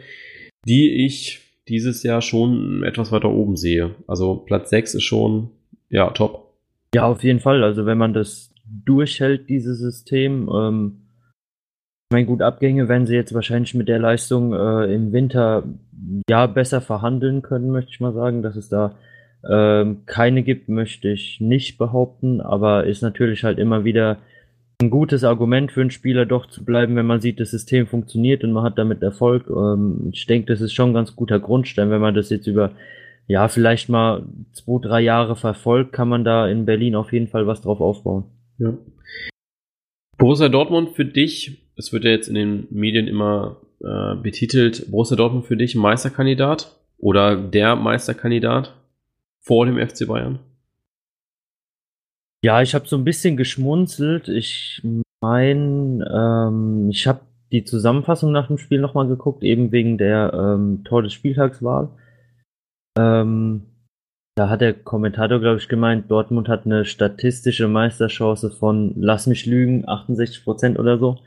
die 0.67 1.05
ich 1.05 1.39
dieses 1.67 2.03
Jahr 2.03 2.21
schon 2.21 2.83
etwas 2.83 3.11
weiter 3.11 3.29
oben 3.29 3.55
sehe. 3.55 3.95
Also 4.07 4.35
Platz 4.35 4.69
6 4.69 4.95
ist 4.95 5.03
schon, 5.03 5.49
ja, 5.89 6.09
top. 6.11 6.53
Ja, 6.93 7.05
auf 7.05 7.23
jeden 7.23 7.39
Fall. 7.39 7.63
Also 7.63 7.85
wenn 7.85 7.97
man 7.97 8.13
das 8.13 8.53
durchhält, 8.85 9.49
dieses 9.49 9.79
System, 9.79 10.49
ähm, 10.53 10.99
ich 12.09 12.15
meine, 12.15 12.25
gut, 12.25 12.41
Abgänge 12.41 12.89
werden 12.89 13.07
sie 13.07 13.15
jetzt 13.15 13.33
wahrscheinlich 13.33 13.73
mit 13.73 13.87
der 13.87 13.99
Leistung 13.99 14.53
äh, 14.53 14.93
im 14.93 15.13
Winter 15.13 15.63
ja 16.29 16.45
besser 16.47 16.81
verhandeln 16.81 17.41
können, 17.41 17.71
möchte 17.71 17.91
ich 17.91 17.99
mal 17.99 18.13
sagen. 18.13 18.43
Dass 18.43 18.55
es 18.55 18.69
da 18.69 18.95
ähm, 19.49 20.05
keine 20.05 20.43
gibt, 20.43 20.69
möchte 20.69 21.09
ich 21.09 21.41
nicht 21.41 21.77
behaupten, 21.77 22.39
aber 22.39 22.85
ist 22.85 23.01
natürlich 23.01 23.43
halt 23.43 23.57
immer 23.57 23.83
wieder 23.83 24.17
ein 24.81 24.89
gutes 24.89 25.23
Argument 25.23 25.71
für 25.71 25.81
einen 25.81 25.91
Spieler 25.91 26.25
doch 26.25 26.47
zu 26.47 26.65
bleiben, 26.65 26.95
wenn 26.95 27.05
man 27.05 27.21
sieht, 27.21 27.39
das 27.39 27.51
System 27.51 27.87
funktioniert 27.87 28.43
und 28.43 28.51
man 28.51 28.63
hat 28.63 28.77
damit 28.77 29.01
Erfolg. 29.01 29.49
Ähm, 29.49 30.09
ich 30.11 30.25
denke, 30.25 30.47
das 30.47 30.61
ist 30.61 30.73
schon 30.73 30.91
ein 30.91 30.93
ganz 30.93 31.15
guter 31.15 31.39
Grundstein, 31.39 31.89
wenn 31.89 32.01
man 32.01 32.15
das 32.15 32.29
jetzt 32.29 32.47
über 32.47 32.71
ja, 33.27 33.47
vielleicht 33.47 33.89
mal 33.89 34.25
zwei, 34.51 34.81
drei 34.81 35.01
Jahre 35.01 35.35
verfolgt, 35.35 35.93
kann 35.93 36.09
man 36.09 36.23
da 36.23 36.47
in 36.47 36.65
Berlin 36.65 36.95
auf 36.95 37.13
jeden 37.13 37.27
Fall 37.27 37.47
was 37.47 37.61
drauf 37.61 37.79
aufbauen. 37.79 38.25
Ja. 38.57 38.73
Borussia 40.17 40.49
Dortmund 40.49 40.89
für 40.89 41.05
dich, 41.05 41.63
es 41.75 41.93
wird 41.93 42.03
ja 42.03 42.11
jetzt 42.11 42.27
in 42.27 42.35
den 42.35 42.67
Medien 42.69 43.07
immer 43.07 43.61
äh, 43.81 44.15
betitelt, 44.15 44.91
Borussia 44.91 45.15
Dortmund 45.15 45.45
für 45.45 45.57
dich 45.57 45.75
Meisterkandidat 45.75 46.75
oder 46.97 47.35
der 47.35 47.75
Meisterkandidat 47.75 48.73
vor 49.39 49.65
dem 49.65 49.77
FC 49.77 50.07
Bayern? 50.07 50.39
Ja, 52.43 52.61
ich 52.61 52.75
habe 52.75 52.87
so 52.87 52.97
ein 52.97 53.05
bisschen 53.05 53.37
geschmunzelt. 53.37 54.27
Ich 54.27 54.81
meine, 55.21 56.05
ähm, 56.13 56.89
ich 56.89 57.07
habe 57.07 57.21
die 57.53 57.63
Zusammenfassung 57.63 58.33
nach 58.33 58.47
dem 58.47 58.57
Spiel 58.57 58.81
nochmal 58.81 59.07
geguckt, 59.07 59.43
eben 59.43 59.71
wegen 59.71 59.97
der 59.97 60.33
ähm, 60.33 60.83
Tor 60.83 61.03
des 61.03 61.13
Spieltagswahl. 61.13 61.89
Ähm, 62.99 63.63
da 64.35 64.49
hat 64.49 64.59
der 64.59 64.73
Kommentator, 64.73 65.39
glaube 65.39 65.59
ich, 65.59 65.69
gemeint, 65.69 66.11
Dortmund 66.11 66.49
hat 66.49 66.65
eine 66.65 66.83
statistische 66.83 67.69
Meisterchance 67.69 68.49
von, 68.51 68.93
lass 68.97 69.25
mich 69.27 69.45
lügen, 69.45 69.87
68 69.87 70.43
Prozent 70.43 70.79
oder 70.79 70.97
so. 70.97 71.19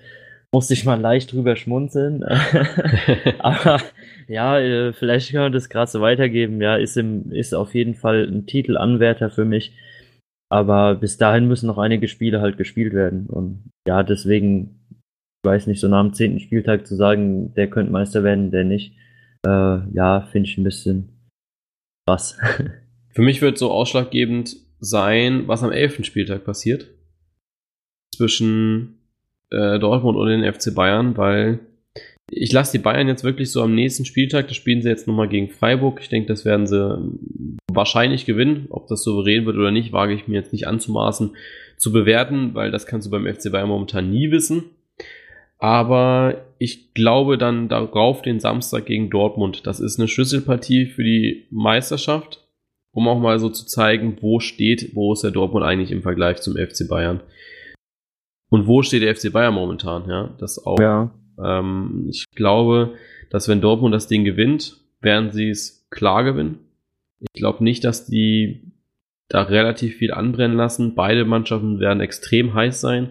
Musste 0.53 0.75
ich 0.75 0.85
mal 0.85 1.01
leicht 1.01 1.33
drüber 1.33 1.57
schmunzeln. 1.57 2.25
Aber 3.39 3.81
ja, 4.29 4.59
äh, 4.59 4.93
vielleicht 4.93 5.33
kann 5.33 5.43
man 5.43 5.53
das 5.53 5.71
gerade 5.71 5.91
so 5.91 6.03
weitergeben. 6.03 6.61
Ja, 6.61 6.77
ist, 6.77 6.99
im, 6.99 7.31
ist 7.33 7.55
auf 7.55 7.75
jeden 7.75 7.95
Fall 7.95 8.25
ein 8.25 8.47
Titelanwärter 8.47 9.31
für 9.31 9.47
mich. 9.47 9.73
Aber 10.49 10.95
bis 10.95 11.17
dahin 11.17 11.49
müssen 11.49 11.67
noch 11.67 11.79
einige 11.79 12.09
Spiele 12.09 12.41
halt 12.41 12.57
gespielt 12.57 12.93
werden. 12.93 13.27
Und 13.27 13.71
ja, 13.87 14.03
deswegen, 14.03 14.87
ich 14.91 15.49
weiß 15.49 15.67
nicht, 15.67 15.81
so 15.81 15.89
nach 15.89 16.03
dem 16.03 16.13
zehnten 16.13 16.41
Spieltag 16.41 16.87
zu 16.87 16.95
sagen, 16.95 17.55
der 17.55 17.69
könnte 17.69 17.93
Meister 17.93 18.23
werden, 18.23 18.51
der 18.51 18.65
nicht, 18.65 18.95
äh, 19.45 19.79
ja, 19.93 20.29
finde 20.31 20.49
ich 20.49 20.57
ein 20.57 20.65
bisschen 20.65 21.31
was. 22.07 22.39
Für 23.11 23.23
mich 23.23 23.43
wird 23.43 23.59
so 23.59 23.71
ausschlaggebend 23.71 24.57
sein, 24.79 25.49
was 25.49 25.63
am 25.63 25.73
elften 25.73 26.05
Spieltag 26.05 26.45
passiert. 26.45 26.89
Zwischen 28.15 28.99
äh, 29.51 29.79
Dortmund 29.79 30.17
und 30.17 30.29
den 30.29 30.53
FC 30.53 30.75
Bayern, 30.75 31.17
weil 31.17 31.61
ich 32.31 32.53
lasse 32.53 32.73
die 32.73 32.83
Bayern 32.83 33.09
jetzt 33.09 33.25
wirklich 33.25 33.53
so 33.53 33.63
am 33.63 33.75
nächsten 33.75 34.05
Spieltag, 34.05 34.49
da 34.49 34.55
spielen 34.55 34.83
sie 34.83 34.89
jetzt 34.89 35.07
nochmal 35.07 35.29
gegen 35.29 35.49
Freiburg. 35.49 36.01
Ich 36.01 36.09
denke, 36.09 36.29
das 36.29 36.45
werden 36.45 36.67
sie 36.67 36.99
wahrscheinlich 37.71 38.27
gewinnen. 38.27 38.67
Ob 38.71 38.89
das 38.89 39.05
souverän 39.05 39.47
wird 39.47 39.57
oder 39.57 39.71
nicht, 39.71 39.93
wage 39.93 40.15
ich 40.15 40.27
mir 40.27 40.35
jetzt 40.35 40.53
nicht 40.53 40.67
anzumaßen 40.67 41.37
zu 41.77 41.93
bewerten, 41.93 42.55
weil 42.55 42.71
das 42.71 42.87
kannst 42.87 43.07
du 43.07 43.11
beim 43.11 43.27
FC 43.27 43.53
Bayern 43.53 43.69
momentan 43.69 44.11
nie 44.11 44.31
wissen. 44.31 44.65
Aber 45.59 46.45
ich 46.59 46.93
glaube 46.95 47.39
dann 47.39 47.69
darauf 47.69 48.23
den 48.23 48.41
Samstag 48.41 48.87
gegen 48.87 49.09
Dortmund. 49.09 49.67
Das 49.67 49.81
ist 49.81 49.99
eine 49.99 50.09
Schlüsselpartie 50.09 50.87
für 50.87 51.05
die 51.05 51.47
Meisterschaft, 51.51 52.47
um 52.93 53.09
auch 53.09 53.21
mal 53.21 53.39
so 53.39 53.49
zu 53.49 53.67
zeigen, 53.67 54.19
wo 54.21 54.41
steht 54.41 54.95
Borussia 54.95 55.31
Dortmund 55.31 55.65
eigentlich 55.65 55.93
im 55.93 56.03
Vergleich 56.03 56.43
zum 56.43 56.57
FC 56.57 56.89
Bayern. 56.89 57.21
Und 58.51 58.67
wo 58.67 58.83
steht 58.83 59.03
der 59.03 59.15
FC 59.15 59.33
Bayern 59.33 59.55
momentan, 59.55 60.09
ja? 60.09 60.35
Das 60.39 60.65
auch. 60.65 60.79
Ja. 60.79 61.13
Ähm, 61.43 62.07
ich 62.11 62.27
glaube, 62.35 62.95
dass 63.31 63.49
wenn 63.49 63.61
Dortmund 63.61 63.95
das 63.95 64.09
Ding 64.09 64.25
gewinnt, 64.25 64.79
werden 65.01 65.31
sie 65.31 65.51
es 65.51 65.87
klar 65.91 66.25
gewinnen. 66.25 66.59
Ich 67.21 67.41
glaube 67.41 67.65
nicht, 67.65 67.85
dass 67.85 68.07
die 68.07 68.73
da 69.29 69.43
relativ 69.43 69.97
viel 69.97 70.13
anbrennen 70.13 70.57
lassen. 70.57 70.95
Beide 70.95 71.25
Mannschaften 71.25 71.81
werden 71.81 72.01
extrem 72.01 72.55
heiß 72.55 72.81
sein. 72.81 73.11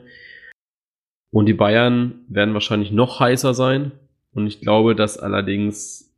Und 1.31 1.47
die 1.47 1.53
Bayern 1.53 2.25
werden 2.29 2.53
wahrscheinlich 2.53 2.91
noch 2.91 3.19
heißer 3.19 3.53
sein. 3.53 3.91
Und 4.31 4.47
ich 4.47 4.61
glaube, 4.61 4.95
dass 4.95 5.17
allerdings, 5.17 6.15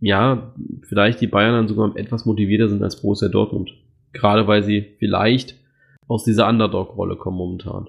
ja, 0.00 0.54
vielleicht 0.82 1.20
die 1.20 1.26
Bayern 1.26 1.54
dann 1.54 1.68
sogar 1.68 1.96
etwas 1.96 2.26
motivierter 2.26 2.68
sind 2.68 2.82
als 2.82 3.00
Borussia 3.02 3.28
Dortmund. 3.28 3.72
Gerade 4.12 4.46
weil 4.46 4.62
sie 4.62 4.94
vielleicht 4.98 5.56
aus 6.06 6.24
dieser 6.24 6.48
Underdog-Rolle 6.48 7.16
kommen 7.16 7.38
momentan. 7.38 7.88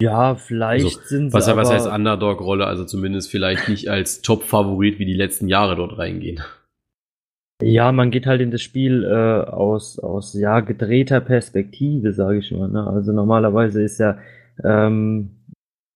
Ja, 0.00 0.34
vielleicht 0.34 0.84
also, 0.84 1.00
sind 1.04 1.30
sie. 1.30 1.34
Was, 1.34 1.48
aber, 1.48 1.62
was 1.62 1.72
heißt 1.72 1.86
Underdog-Rolle? 1.86 2.66
Also 2.66 2.84
zumindest 2.84 3.30
vielleicht 3.30 3.68
nicht 3.68 3.88
als 3.88 4.22
Top-Favorit 4.22 4.98
wie 4.98 5.06
die 5.06 5.14
letzten 5.14 5.48
Jahre 5.48 5.76
dort 5.76 5.98
reingehen. 5.98 6.40
Ja, 7.62 7.92
man 7.92 8.10
geht 8.10 8.26
halt 8.26 8.40
in 8.40 8.50
das 8.50 8.60
Spiel 8.60 9.04
äh, 9.04 9.48
aus, 9.48 10.00
aus 10.00 10.34
ja, 10.34 10.58
gedrehter 10.60 11.20
Perspektive, 11.20 12.12
sage 12.12 12.38
ich 12.38 12.50
mal. 12.50 12.68
Ne? 12.68 12.84
Also 12.84 13.12
normalerweise 13.12 13.82
ist 13.82 13.98
ja 13.98 14.18
ähm, 14.64 15.42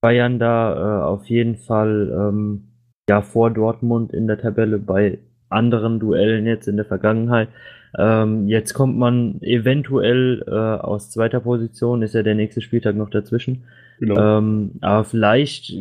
Bayern 0.01 0.39
da 0.39 1.01
äh, 1.01 1.05
auf 1.05 1.27
jeden 1.27 1.57
Fall 1.57 2.13
ähm, 2.13 2.69
ja 3.09 3.23
vor 3.23 3.51
Dortmund 3.51 4.13
in 4.13 4.29
der 4.29 4.39
Tabelle 4.39 4.79
bei 4.79 5.19
anderen 5.49 5.99
Duellen 5.99 6.47
jetzt 6.47 6.69
in 6.69 6.77
der 6.77 6.87
Vergangenheit. 6.87 7.49
Ähm, 7.99 8.47
jetzt 8.47 8.75
kommt 8.75 8.99
man 8.99 9.41
eventuell 9.41 10.45
äh, 10.47 10.51
aus 10.51 11.11
zweiter 11.11 11.41
Position, 11.41 12.03
ist 12.03 12.15
ja 12.15 12.23
der 12.23 12.35
nächste 12.35 12.61
Spieltag 12.61 12.97
noch 12.97 13.11
dazwischen. 13.11 13.65
Genau. 13.99 14.39
Ähm, 14.39 14.73
aber 14.83 15.05
vielleicht, 15.05 15.73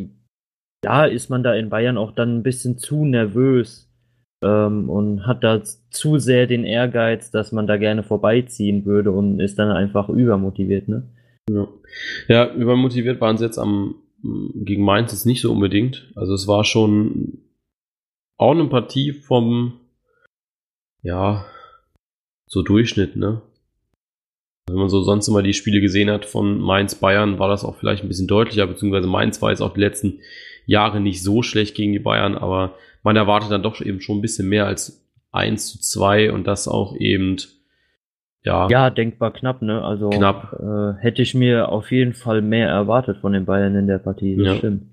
ja, 0.83 1.05
ist 1.05 1.29
man 1.29 1.43
da 1.43 1.53
in 1.53 1.69
Bayern 1.69 1.97
auch 1.97 2.11
dann 2.11 2.37
ein 2.37 2.43
bisschen 2.43 2.77
zu 2.77 3.05
nervös 3.05 3.91
ähm, 4.41 4.89
und 4.89 5.27
hat 5.27 5.43
da 5.43 5.61
zu 5.89 6.17
sehr 6.17 6.47
den 6.47 6.63
Ehrgeiz, 6.63 7.31
dass 7.31 7.51
man 7.51 7.67
da 7.67 7.77
gerne 7.77 8.03
vorbeiziehen 8.03 8.85
würde 8.85 9.11
und 9.11 9.39
ist 9.39 9.59
dann 9.59 9.71
einfach 9.71 10.07
übermotiviert, 10.07 10.87
ne? 10.87 11.03
Ja, 11.49 11.67
ja 12.27 12.53
übermotiviert 12.53 13.19
waren 13.19 13.37
sie 13.37 13.45
jetzt 13.45 13.59
am 13.59 13.95
gegen 14.55 14.83
Mainz 14.83 15.11
jetzt 15.11 15.25
nicht 15.25 15.41
so 15.41 15.51
unbedingt. 15.51 16.11
Also 16.15 16.33
es 16.33 16.47
war 16.47 16.63
schon 16.63 17.39
auch 18.37 18.51
eine 18.51 18.65
Partie 18.65 19.13
vom 19.13 19.79
ja 21.03 21.45
so 22.55 22.63
Durchschnitt, 22.63 23.17
ne? 23.17 23.41
Wenn 24.67 24.77
man 24.77 24.89
so 24.89 25.03
sonst 25.03 25.27
immer 25.27 25.43
die 25.43 25.53
Spiele 25.53 25.81
gesehen 25.81 26.09
hat 26.09 26.25
von 26.25 26.57
Mainz 26.57 26.95
Bayern, 26.95 27.37
war 27.37 27.49
das 27.49 27.63
auch 27.63 27.75
vielleicht 27.75 28.03
ein 28.03 28.07
bisschen 28.07 28.27
deutlicher, 28.27 28.65
beziehungsweise 28.65 29.07
Mainz 29.07 29.41
war 29.41 29.51
jetzt 29.51 29.61
auch 29.61 29.73
die 29.73 29.81
letzten 29.81 30.21
Jahre 30.65 30.99
nicht 31.01 31.21
so 31.21 31.43
schlecht 31.43 31.75
gegen 31.75 31.91
die 31.91 31.99
Bayern, 31.99 32.35
aber 32.35 32.75
man 33.03 33.15
erwartet 33.15 33.51
dann 33.51 33.61
doch 33.61 33.79
eben 33.81 34.01
schon 34.01 34.17
ein 34.17 34.21
bisschen 34.21 34.47
mehr 34.47 34.65
als 34.65 35.05
1 35.33 35.67
zu 35.67 35.79
2 35.79 36.31
und 36.31 36.47
das 36.47 36.67
auch 36.67 36.95
eben 36.95 37.35
ja. 38.43 38.67
Ja, 38.69 38.89
denkbar 38.89 39.33
knapp, 39.33 39.61
ne? 39.61 39.83
Also 39.83 40.09
knapp. 40.09 40.53
Äh, 40.53 41.01
hätte 41.01 41.21
ich 41.21 41.35
mir 41.35 41.69
auf 41.69 41.91
jeden 41.91 42.13
Fall 42.13 42.41
mehr 42.41 42.69
erwartet 42.69 43.17
von 43.17 43.33
den 43.33 43.45
Bayern 43.45 43.75
in 43.75 43.87
der 43.87 43.99
Partie, 43.99 44.37
das 44.37 44.47
ja. 44.47 44.55
stimmt. 44.55 44.83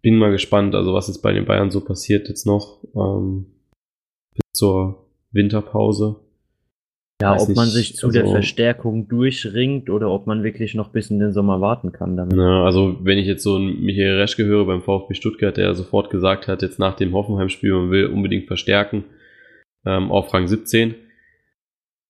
Bin 0.00 0.16
mal 0.16 0.30
gespannt, 0.30 0.74
also 0.74 0.94
was 0.94 1.08
jetzt 1.08 1.22
bei 1.22 1.32
den 1.32 1.44
Bayern 1.44 1.70
so 1.70 1.82
passiert 1.82 2.28
jetzt 2.28 2.46
noch 2.46 2.84
ähm, 2.94 3.55
zur 4.56 5.06
Winterpause. 5.32 6.16
Ja, 7.20 7.34
ob 7.34 7.48
nicht, 7.48 7.56
man 7.56 7.68
sich 7.68 7.96
zu 7.96 8.08
also, 8.08 8.18
der 8.18 8.28
Verstärkung 8.28 9.08
durchringt 9.08 9.88
oder 9.88 10.10
ob 10.10 10.26
man 10.26 10.44
wirklich 10.44 10.74
noch 10.74 10.88
bis 10.90 11.10
in 11.10 11.18
den 11.18 11.32
Sommer 11.32 11.62
warten 11.62 11.92
kann 11.92 12.16
damit. 12.16 12.36
Ja, 12.36 12.64
also 12.64 12.98
wenn 13.02 13.16
ich 13.16 13.26
jetzt 13.26 13.42
so 13.42 13.56
einen 13.56 13.80
Michael 13.80 14.18
Reschke 14.18 14.44
höre 14.44 14.66
beim 14.66 14.82
VfB 14.82 15.14
Stuttgart, 15.14 15.56
der 15.56 15.74
sofort 15.74 16.10
gesagt 16.10 16.46
hat, 16.46 16.60
jetzt 16.60 16.78
nach 16.78 16.94
dem 16.94 17.14
Hoffenheim-Spiel, 17.14 17.72
man 17.72 17.90
will 17.90 18.06
unbedingt 18.06 18.46
verstärken 18.46 19.04
ähm, 19.86 20.10
auf 20.10 20.32
Rang 20.34 20.46
17. 20.46 20.94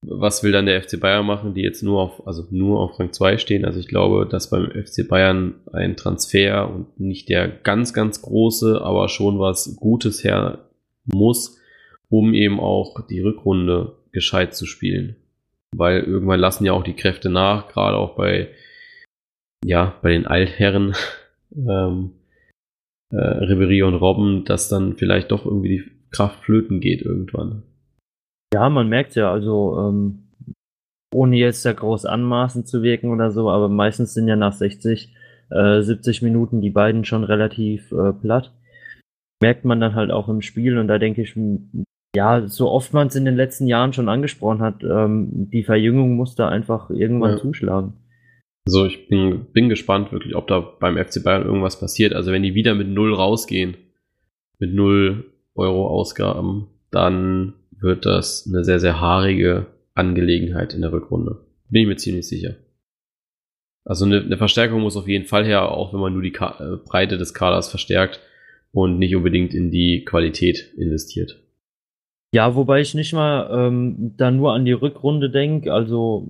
Was 0.02 0.42
will 0.42 0.52
dann 0.52 0.66
der 0.66 0.82
FC 0.82 1.00
Bayern 1.00 1.26
machen, 1.26 1.54
die 1.54 1.62
jetzt 1.62 1.82
nur 1.82 2.00
auf, 2.00 2.26
also 2.26 2.44
nur 2.50 2.80
auf 2.80 2.98
Rang 2.98 3.12
2 3.12 3.38
stehen? 3.38 3.64
Also 3.64 3.78
ich 3.78 3.88
glaube, 3.88 4.26
dass 4.28 4.50
beim 4.50 4.70
FC 4.70 5.06
Bayern 5.08 5.54
ein 5.72 5.96
Transfer 5.96 6.68
und 6.68 6.98
nicht 6.98 7.28
der 7.28 7.48
ganz, 7.48 7.94
ganz 7.94 8.22
große, 8.22 8.80
aber 8.82 9.08
schon 9.08 9.38
was 9.38 9.76
Gutes 9.76 10.24
her 10.24 10.68
muss, 11.04 11.60
um 12.08 12.34
eben 12.34 12.60
auch 12.60 13.06
die 13.06 13.20
Rückrunde 13.20 13.96
gescheit 14.12 14.54
zu 14.54 14.66
spielen. 14.66 15.16
Weil 15.74 16.00
irgendwann 16.00 16.40
lassen 16.40 16.64
ja 16.64 16.72
auch 16.72 16.84
die 16.84 16.96
Kräfte 16.96 17.28
nach, 17.28 17.68
gerade 17.68 17.96
auch 17.96 18.16
bei, 18.16 18.48
ja, 19.64 19.94
bei 20.02 20.10
den 20.10 20.26
Altherren, 20.26 20.94
ähm, 21.56 22.12
äh, 23.12 23.16
Ribery 23.16 23.82
und 23.82 23.94
Robben, 23.94 24.44
dass 24.44 24.68
dann 24.68 24.96
vielleicht 24.96 25.30
doch 25.30 25.44
irgendwie 25.44 25.68
die 25.68 25.90
Kraft 26.10 26.44
flöten 26.44 26.80
geht 26.80 27.02
irgendwann. 27.02 27.62
Ja, 28.54 28.68
man 28.68 28.88
merkt 28.88 29.16
ja, 29.16 29.30
also 29.30 29.78
ähm, 29.78 30.26
ohne 31.12 31.36
jetzt 31.36 31.64
da 31.64 31.72
groß 31.72 32.06
anmaßen 32.06 32.66
zu 32.66 32.82
wirken 32.82 33.10
oder 33.10 33.30
so, 33.30 33.50
aber 33.50 33.68
meistens 33.68 34.14
sind 34.14 34.28
ja 34.28 34.36
nach 34.36 34.52
60, 34.52 35.14
äh, 35.50 35.82
70 35.82 36.22
Minuten 36.22 36.60
die 36.60 36.70
beiden 36.70 37.04
schon 37.04 37.24
relativ 37.24 37.92
äh, 37.92 38.12
platt. 38.12 38.52
Merkt 39.42 39.64
man 39.64 39.80
dann 39.80 39.94
halt 39.94 40.10
auch 40.10 40.28
im 40.28 40.42
Spiel 40.42 40.78
und 40.78 40.88
da 40.88 40.98
denke 40.98 41.22
ich, 41.22 41.36
ja, 42.16 42.48
so 42.48 42.70
oft 42.70 42.92
man 42.94 43.08
es 43.08 43.14
in 43.14 43.26
den 43.26 43.36
letzten 43.36 43.66
Jahren 43.66 43.92
schon 43.92 44.08
angesprochen 44.08 44.60
hat, 44.60 44.82
ähm, 44.82 45.50
die 45.52 45.62
Verjüngung 45.62 46.16
muss 46.16 46.34
da 46.34 46.48
einfach 46.48 46.90
irgendwann 46.90 47.32
ja. 47.32 47.36
zuschlagen. 47.36 47.92
Also 48.66 48.86
ich 48.86 49.08
bin, 49.08 49.46
bin 49.52 49.68
gespannt 49.68 50.10
wirklich, 50.10 50.34
ob 50.34 50.48
da 50.48 50.58
beim 50.58 50.96
FC 50.96 51.22
Bayern 51.22 51.44
irgendwas 51.44 51.78
passiert. 51.78 52.14
Also 52.14 52.32
wenn 52.32 52.42
die 52.42 52.54
wieder 52.54 52.74
mit 52.74 52.88
null 52.88 53.14
rausgehen, 53.14 53.76
mit 54.58 54.74
null 54.74 55.30
Euro 55.54 55.86
Ausgaben, 55.86 56.68
dann 56.90 57.52
wird 57.78 58.06
das 58.06 58.48
eine 58.48 58.64
sehr, 58.64 58.80
sehr 58.80 59.00
haarige 59.00 59.66
Angelegenheit 59.94 60.74
in 60.74 60.80
der 60.80 60.92
Rückrunde. 60.92 61.44
Bin 61.68 61.82
ich 61.82 61.88
mir 61.88 61.96
ziemlich 61.96 62.26
sicher. 62.26 62.56
Also 63.84 64.04
eine, 64.04 64.22
eine 64.22 64.38
Verstärkung 64.38 64.80
muss 64.80 64.96
auf 64.96 65.06
jeden 65.06 65.26
Fall 65.26 65.44
her, 65.44 65.70
auch 65.70 65.92
wenn 65.92 66.00
man 66.00 66.14
nur 66.14 66.22
die 66.22 66.32
Ka 66.32 66.56
äh, 66.58 66.76
Breite 66.76 67.18
des 67.18 67.34
Kaders 67.34 67.68
verstärkt 67.68 68.20
und 68.72 68.98
nicht 68.98 69.14
unbedingt 69.14 69.54
in 69.54 69.70
die 69.70 70.04
Qualität 70.04 70.72
investiert. 70.76 71.45
Ja, 72.32 72.54
wobei 72.54 72.80
ich 72.80 72.94
nicht 72.94 73.12
mal 73.12 73.48
ähm, 73.50 74.14
da 74.16 74.30
nur 74.30 74.52
an 74.52 74.64
die 74.64 74.72
Rückrunde 74.72 75.30
denke. 75.30 75.72
Also 75.72 76.28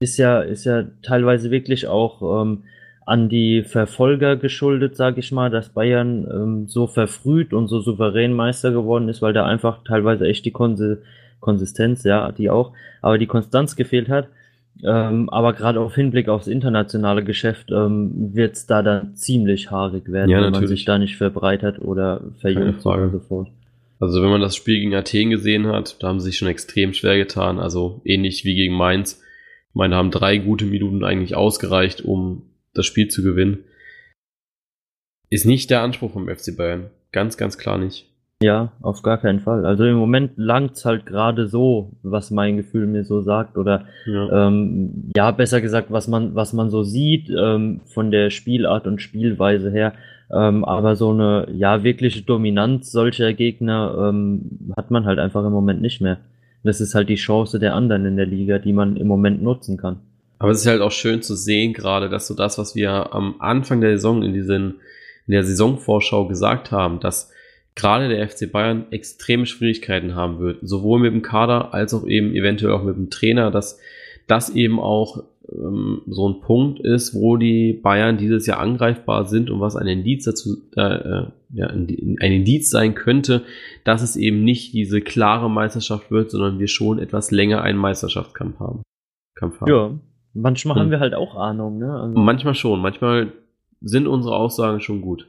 ist 0.00 0.16
ja, 0.18 0.40
ist 0.40 0.64
ja 0.64 0.84
teilweise 1.02 1.50
wirklich 1.50 1.86
auch 1.86 2.42
ähm, 2.42 2.64
an 3.06 3.28
die 3.28 3.62
Verfolger 3.62 4.36
geschuldet, 4.36 4.96
sage 4.96 5.20
ich 5.20 5.32
mal, 5.32 5.50
dass 5.50 5.70
Bayern 5.70 6.26
ähm, 6.32 6.68
so 6.68 6.86
verfrüht 6.86 7.52
und 7.52 7.68
so 7.68 7.80
souverän 7.80 8.32
Meister 8.32 8.70
geworden 8.70 9.08
ist, 9.08 9.22
weil 9.22 9.32
da 9.32 9.46
einfach 9.46 9.82
teilweise 9.84 10.26
echt 10.26 10.44
die 10.44 10.52
Konsi 10.52 10.96
Konsistenz, 11.40 12.04
ja, 12.04 12.32
die 12.32 12.50
auch, 12.50 12.72
aber 13.00 13.16
die 13.16 13.26
Konstanz 13.26 13.74
gefehlt 13.74 14.10
hat. 14.10 14.28
Ähm, 14.82 15.28
aber 15.30 15.54
gerade 15.54 15.80
auf 15.80 15.94
Hinblick 15.94 16.28
aufs 16.28 16.46
internationale 16.46 17.24
Geschäft 17.24 17.70
ähm, 17.70 18.34
wird 18.34 18.56
es 18.56 18.66
da 18.66 18.82
dann 18.82 19.14
ziemlich 19.14 19.70
haarig 19.70 20.10
werden, 20.12 20.30
Ja, 20.30 20.42
wenn 20.42 20.52
man 20.52 20.66
sich 20.66 20.84
da 20.84 20.98
nicht 20.98 21.16
verbreitert 21.16 21.80
oder 21.80 22.20
verjüngt 22.38 22.84
oder 22.84 23.10
so 23.10 23.18
fort. 23.20 23.48
Also 24.00 24.22
wenn 24.22 24.30
man 24.30 24.40
das 24.40 24.56
Spiel 24.56 24.80
gegen 24.80 24.94
Athen 24.94 25.28
gesehen 25.30 25.66
hat, 25.66 26.02
da 26.02 26.08
haben 26.08 26.20
sie 26.20 26.30
sich 26.30 26.38
schon 26.38 26.48
extrem 26.48 26.94
schwer 26.94 27.18
getan. 27.18 27.58
Also 27.58 28.00
ähnlich 28.04 28.44
wie 28.44 28.54
gegen 28.54 28.74
Mainz. 28.74 29.22
Ich 29.68 29.74
meine, 29.74 29.92
da 29.92 29.98
haben 29.98 30.10
drei 30.10 30.38
gute 30.38 30.64
Minuten 30.64 31.04
eigentlich 31.04 31.36
ausgereicht, 31.36 32.02
um 32.02 32.50
das 32.72 32.86
Spiel 32.86 33.08
zu 33.08 33.22
gewinnen. 33.22 33.64
Ist 35.28 35.44
nicht 35.46 35.70
der 35.70 35.82
Anspruch 35.82 36.12
vom 36.12 36.28
FC 36.28 36.56
Bayern. 36.56 36.90
Ganz, 37.12 37.36
ganz 37.36 37.58
klar 37.58 37.78
nicht. 37.78 38.06
Ja, 38.42 38.72
auf 38.80 39.02
gar 39.02 39.18
keinen 39.18 39.40
Fall. 39.40 39.66
Also 39.66 39.84
im 39.84 39.96
Moment 39.96 40.32
langt's 40.36 40.86
halt 40.86 41.04
gerade 41.04 41.46
so, 41.46 41.92
was 42.02 42.30
mein 42.30 42.56
Gefühl 42.56 42.86
mir 42.86 43.04
so 43.04 43.20
sagt 43.20 43.58
oder 43.58 43.86
Ja. 44.06 44.48
ähm, 44.48 45.10
ja, 45.14 45.30
besser 45.30 45.60
gesagt, 45.60 45.90
was 45.90 46.08
man, 46.08 46.34
was 46.34 46.54
man 46.54 46.70
so 46.70 46.82
sieht, 46.82 47.28
ähm, 47.28 47.82
von 47.84 48.10
der 48.10 48.30
Spielart 48.30 48.86
und 48.86 49.02
Spielweise 49.02 49.70
her. 49.70 49.92
Ähm, 50.32 50.64
aber 50.64 50.96
so 50.96 51.10
eine, 51.10 51.48
ja, 51.52 51.82
wirkliche 51.82 52.22
Dominanz 52.22 52.92
solcher 52.92 53.32
Gegner 53.32 54.08
ähm, 54.08 54.72
hat 54.76 54.90
man 54.90 55.04
halt 55.04 55.18
einfach 55.18 55.44
im 55.44 55.52
Moment 55.52 55.82
nicht 55.82 56.00
mehr. 56.00 56.18
Das 56.62 56.80
ist 56.80 56.94
halt 56.94 57.08
die 57.08 57.16
Chance 57.16 57.58
der 57.58 57.74
anderen 57.74 58.04
in 58.04 58.16
der 58.16 58.26
Liga, 58.26 58.58
die 58.58 58.72
man 58.72 58.96
im 58.96 59.08
Moment 59.08 59.42
nutzen 59.42 59.76
kann. 59.76 60.00
Aber 60.38 60.52
es 60.52 60.60
ist 60.60 60.66
halt 60.66 60.82
auch 60.82 60.92
schön 60.92 61.22
zu 61.22 61.34
sehen, 61.34 61.72
gerade, 61.72 62.08
dass 62.08 62.26
so 62.26 62.34
das, 62.34 62.58
was 62.58 62.74
wir 62.74 63.14
am 63.14 63.36
Anfang 63.40 63.80
der 63.80 63.92
Saison 63.92 64.22
in 64.22 64.32
diesen, 64.32 64.76
in 65.26 65.32
der 65.32 65.44
Saisonvorschau 65.44 66.28
gesagt 66.28 66.70
haben, 66.70 67.00
dass 67.00 67.30
gerade 67.74 68.08
der 68.08 68.28
FC 68.28 68.50
Bayern 68.50 68.86
extreme 68.90 69.46
Schwierigkeiten 69.46 70.14
haben 70.14 70.38
wird, 70.38 70.58
sowohl 70.62 71.00
mit 71.00 71.12
dem 71.12 71.22
Kader 71.22 71.74
als 71.74 71.92
auch 71.92 72.06
eben 72.06 72.34
eventuell 72.34 72.72
auch 72.72 72.82
mit 72.82 72.96
dem 72.96 73.10
Trainer, 73.10 73.50
dass 73.50 73.78
das 74.26 74.50
eben 74.50 74.78
auch 74.78 75.24
ähm, 75.52 76.02
so 76.06 76.28
ein 76.28 76.40
Punkt 76.40 76.80
ist, 76.80 77.14
wo 77.14 77.36
die 77.36 77.72
Bayern 77.72 78.18
dieses 78.18 78.46
Jahr 78.46 78.58
angreifbar 78.60 79.24
sind 79.24 79.50
und 79.50 79.60
was 79.60 79.76
ein 79.76 79.86
Indiz 79.86 80.24
dazu, 80.24 80.56
äh, 80.76 80.80
äh, 80.80 81.26
ja, 81.52 81.66
ein 81.66 81.86
ein 82.20 82.32
Indiz 82.32 82.70
sein 82.70 82.94
könnte, 82.94 83.42
dass 83.84 84.02
es 84.02 84.16
eben 84.16 84.44
nicht 84.44 84.72
diese 84.72 85.00
klare 85.00 85.50
Meisterschaft 85.50 86.10
wird, 86.10 86.30
sondern 86.30 86.58
wir 86.58 86.68
schon 86.68 86.98
etwas 86.98 87.30
länger 87.30 87.62
einen 87.62 87.78
Meisterschaftskampf 87.78 88.58
haben. 88.60 88.82
Kampf 89.34 89.60
haben. 89.60 89.70
Ja, 89.70 89.90
manchmal 90.34 90.76
Hm. 90.76 90.82
haben 90.82 90.90
wir 90.90 91.00
halt 91.00 91.14
auch 91.14 91.34
Ahnung, 91.36 91.78
ne? 91.78 91.92
Also, 91.92 92.18
Manchmal 92.18 92.54
schon, 92.54 92.80
manchmal 92.80 93.32
sind 93.80 94.06
unsere 94.06 94.36
Aussagen 94.36 94.80
schon 94.80 95.00
gut. 95.00 95.28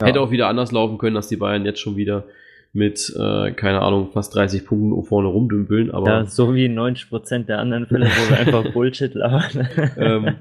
ja. 0.00 0.06
Hätte 0.08 0.20
auch 0.20 0.30
wieder 0.30 0.48
anders 0.48 0.72
laufen 0.72 0.98
können, 0.98 1.14
dass 1.14 1.28
die 1.28 1.36
Bayern 1.36 1.64
jetzt 1.64 1.80
schon 1.80 1.96
wieder 1.96 2.24
mit, 2.72 3.12
äh, 3.18 3.52
keine 3.52 3.82
Ahnung, 3.82 4.10
fast 4.12 4.34
30 4.34 4.64
Punkten 4.66 5.02
vorne 5.04 5.28
rumdümpeln, 5.28 5.90
aber, 5.90 6.06
Ja, 6.08 6.26
so 6.26 6.54
wie 6.54 6.66
90% 6.68 7.46
der 7.46 7.58
anderen 7.58 7.86
Fälle, 7.86 8.06
wo 8.06 8.30
wir 8.30 8.38
einfach 8.38 8.72
Bullshit 8.72 9.14
labern. 9.14 9.68
ähm, 9.96 10.36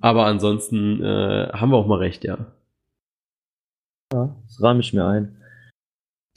aber 0.00 0.26
ansonsten 0.26 1.02
äh, 1.02 1.48
haben 1.52 1.70
wir 1.70 1.76
auch 1.76 1.86
mal 1.86 1.98
recht, 1.98 2.24
ja. 2.24 2.52
ja, 4.12 4.36
das 4.46 4.62
rahme 4.62 4.80
ich 4.80 4.92
mir 4.92 5.06
ein. 5.06 5.36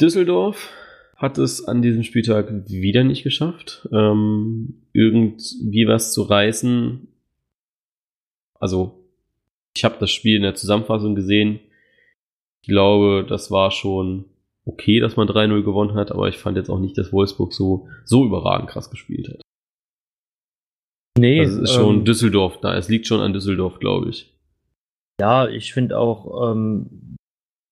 Düsseldorf 0.01 0.71
hat 1.15 1.37
es 1.37 1.65
an 1.65 1.81
diesem 1.81 2.03
Spieltag 2.03 2.51
wieder 2.67 3.03
nicht 3.03 3.23
geschafft, 3.23 3.87
ähm, 3.93 4.81
irgendwie 4.91 5.87
was 5.87 6.11
zu 6.13 6.23
reißen. 6.23 7.07
Also, 8.59 9.05
ich 9.75 9.83
habe 9.83 9.95
das 9.99 10.11
Spiel 10.11 10.35
in 10.35 10.43
der 10.43 10.55
Zusammenfassung 10.55 11.15
gesehen. 11.15 11.59
Ich 12.61 12.69
glaube, 12.69 13.25
das 13.27 13.51
war 13.51 13.71
schon 13.71 14.25
okay, 14.65 14.99
dass 14.99 15.15
man 15.15 15.27
3-0 15.27 15.63
gewonnen 15.63 15.95
hat, 15.95 16.11
aber 16.11 16.27
ich 16.29 16.37
fand 16.37 16.57
jetzt 16.57 16.69
auch 16.69 16.79
nicht, 16.79 16.97
dass 16.97 17.11
Wolfsburg 17.11 17.53
so, 17.53 17.87
so 18.05 18.25
überragend 18.25 18.69
krass 18.69 18.89
gespielt 18.89 19.29
hat. 19.29 19.41
Nee, 21.17 21.43
Das 21.43 21.53
ist 21.53 21.73
schon 21.73 21.97
ähm, 21.97 22.05
Düsseldorf 22.05 22.59
da. 22.59 22.75
Es 22.75 22.89
liegt 22.89 23.07
schon 23.07 23.21
an 23.21 23.33
Düsseldorf, 23.33 23.79
glaube 23.79 24.09
ich. 24.09 24.33
ja, 25.21 25.47
ich 25.47 25.73
finde 25.73 25.97
auch, 25.97 26.51
ähm, 26.51 27.17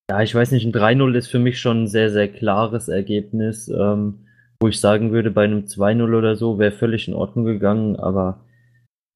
ja, 0.09 0.21
ich 0.21 0.35
weiß 0.35 0.51
nicht, 0.51 0.65
ein 0.65 0.73
3-0 0.73 1.15
ist 1.15 1.27
für 1.27 1.39
mich 1.39 1.59
schon 1.59 1.83
ein 1.83 1.87
sehr, 1.87 2.11
sehr 2.11 2.27
klares 2.27 2.87
Ergebnis, 2.87 3.67
ähm, 3.69 4.27
wo 4.59 4.67
ich 4.67 4.79
sagen 4.79 5.11
würde, 5.11 5.31
bei 5.31 5.45
einem 5.45 5.65
2-0 5.65 6.15
oder 6.15 6.35
so 6.35 6.59
wäre 6.59 6.71
völlig 6.71 7.07
in 7.07 7.13
Ordnung 7.13 7.45
gegangen, 7.45 7.95
aber 7.95 8.45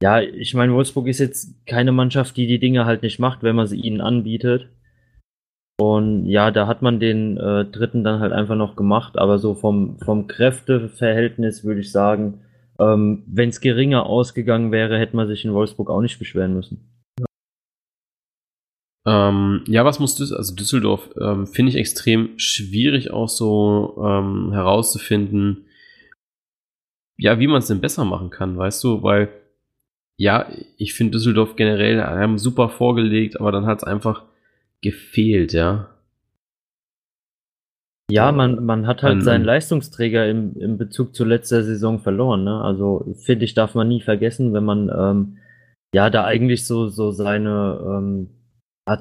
ja, 0.02 0.22
ich 0.22 0.54
meine, 0.54 0.74
Wolfsburg 0.74 1.08
ist 1.08 1.20
jetzt 1.20 1.66
keine 1.66 1.92
Mannschaft, 1.92 2.36
die 2.36 2.48
die 2.48 2.60
Dinge 2.60 2.86
halt 2.86 3.02
nicht 3.02 3.20
macht, 3.20 3.44
wenn 3.44 3.56
man 3.56 3.68
sie 3.68 3.80
ihnen 3.80 4.02
anbietet. 4.02 4.70
Und 5.78 6.26
ja, 6.26 6.52
da 6.52 6.68
hat 6.68 6.82
man 6.82 7.00
den 7.00 7.38
äh, 7.38 7.66
dritten 7.66 8.04
dann 8.04 8.22
halt 8.22 8.32
einfach 8.32 8.56
noch 8.56 8.76
gemacht, 8.76 9.18
aber 9.18 9.40
so 9.40 9.56
vom, 9.56 9.98
vom 10.00 10.28
Kräfteverhältnis 10.28 11.64
würde 11.66 11.82
ich 11.82 11.92
sagen, 11.92 12.40
ähm, 12.80 13.24
wenn 13.28 13.50
es 13.50 13.60
geringer 13.60 14.06
ausgegangen 14.06 14.72
wäre, 14.72 14.98
hätte 14.98 15.16
man 15.16 15.28
sich 15.28 15.44
in 15.44 15.54
Wolfsburg 15.54 15.90
auch 15.90 16.02
nicht 16.02 16.18
beschweren 16.18 16.54
müssen. 16.54 16.92
Ähm, 19.06 19.64
ja, 19.68 19.86
was 19.86 20.00
muss 20.00 20.16
Düsseldorf, 20.16 20.40
also 20.40 20.56
Düsseldorf, 20.56 21.10
ähm, 21.22 21.46
finde 21.46 21.70
ich 21.72 21.78
extrem 21.78 22.40
schwierig 22.40 23.12
auch 23.12 23.30
so 23.30 24.02
ähm, 24.04 24.52
herauszufinden, 24.52 25.66
ja, 27.18 27.40
wie 27.40 27.48
man 27.48 27.60
es 27.60 27.68
denn 27.68 27.82
besser 27.82 28.04
machen 28.04 28.30
kann, 28.30 28.58
weißt 28.58 28.84
du, 28.84 29.04
weil, 29.04 29.30
ja, 30.18 30.48
ich 30.78 30.96
finde 30.96 31.12
Düsseldorf 31.12 31.56
generell, 31.56 32.02
haben 32.02 32.40
super 32.40 32.70
vorgelegt, 32.70 33.40
aber 33.40 33.52
dann 33.52 33.68
hat 33.68 33.80
es 33.80 33.84
einfach 33.84 34.24
gefehlt, 34.86 35.52
ja. 35.54 35.90
Ja, 38.12 38.32
man, 38.32 38.64
man 38.64 38.86
hat 38.86 39.02
halt 39.02 39.16
An- 39.16 39.22
seinen 39.24 39.44
Leistungsträger 39.44 40.30
im, 40.30 40.56
im 40.60 40.78
Bezug 40.78 41.16
zu 41.16 41.26
letzter 41.26 41.64
Saison 41.64 42.00
verloren. 42.00 42.44
Ne? 42.44 42.62
Also 42.62 43.16
finde 43.26 43.46
ich, 43.46 43.56
darf 43.56 43.74
man 43.74 43.88
nie 43.88 44.02
vergessen, 44.02 44.54
wenn 44.54 44.64
man 44.64 44.92
ähm, 44.96 45.38
ja 45.94 46.12
da 46.12 46.24
eigentlich 46.24 46.68
so, 46.68 46.88
so 46.88 47.12
seine 47.12 47.82
ähm, 47.84 48.30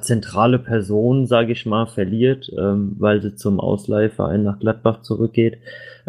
zentrale 0.01 0.57
Person, 0.57 1.27
sage 1.27 1.51
ich 1.51 1.67
mal, 1.67 1.85
verliert, 1.85 2.51
ähm, 2.57 2.95
weil 2.97 3.21
sie 3.21 3.35
zum 3.35 3.59
Ausleihverein 3.59 4.43
nach 4.43 4.59
Gladbach 4.59 5.03
zurückgeht 5.03 5.59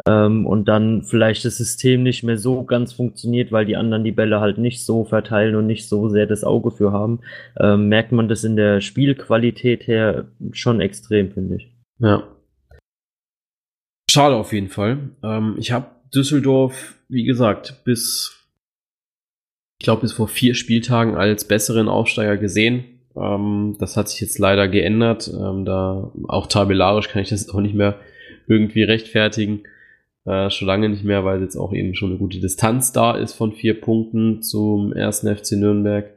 ähm, 0.06 0.46
und 0.46 0.66
dann 0.66 1.02
vielleicht 1.02 1.44
das 1.44 1.56
System 1.56 2.02
nicht 2.02 2.22
mehr 2.22 2.36
so 2.36 2.64
ganz 2.64 2.92
funktioniert, 2.92 3.52
weil 3.52 3.64
die 3.64 3.76
anderen 3.76 4.04
die 4.04 4.12
Bälle 4.12 4.40
halt 4.40 4.58
nicht 4.58 4.84
so 4.84 5.04
verteilen 5.04 5.56
und 5.56 5.66
nicht 5.66 5.88
so 5.88 6.08
sehr 6.08 6.26
das 6.26 6.44
Auge 6.44 6.70
für 6.70 6.92
haben, 6.92 7.20
ähm, 7.58 7.88
merkt 7.88 8.12
man 8.12 8.28
das 8.28 8.44
in 8.44 8.56
der 8.56 8.80
Spielqualität 8.80 9.86
her 9.86 10.26
schon 10.52 10.80
extrem, 10.80 11.32
finde 11.32 11.56
ich. 11.56 11.72
Ja. 11.98 12.24
Schade 14.10 14.36
auf 14.36 14.52
jeden 14.52 14.68
Fall. 14.68 15.10
Ähm, 15.22 15.56
ich 15.58 15.72
habe 15.72 15.86
Düsseldorf, 16.14 16.94
wie 17.08 17.24
gesagt, 17.24 17.84
bis, 17.84 18.46
ich 19.80 19.84
glaube, 19.84 20.02
bis 20.02 20.12
vor 20.12 20.28
vier 20.28 20.54
Spieltagen 20.54 21.16
als 21.16 21.46
besseren 21.46 21.88
Aufsteiger 21.88 22.36
gesehen. 22.36 22.84
Ähm, 23.16 23.76
das 23.78 23.96
hat 23.96 24.08
sich 24.08 24.20
jetzt 24.20 24.38
leider 24.38 24.68
geändert. 24.68 25.28
Ähm, 25.28 25.64
da 25.64 26.12
auch 26.28 26.46
tabellarisch 26.46 27.08
kann 27.08 27.22
ich 27.22 27.30
das 27.30 27.48
auch 27.54 27.60
nicht 27.60 27.74
mehr 27.74 27.98
irgendwie 28.46 28.82
rechtfertigen. 28.82 29.62
Äh, 30.26 30.50
schon 30.50 30.66
lange 30.66 30.88
nicht 30.88 31.04
mehr, 31.04 31.24
weil 31.24 31.40
jetzt 31.40 31.56
auch 31.56 31.72
eben 31.72 31.94
schon 31.94 32.10
eine 32.10 32.18
gute 32.18 32.40
Distanz 32.40 32.92
da 32.92 33.12
ist 33.16 33.34
von 33.34 33.52
vier 33.52 33.80
Punkten 33.80 34.42
zum 34.42 34.92
ersten 34.92 35.28
FC 35.34 35.52
Nürnberg. 35.52 36.10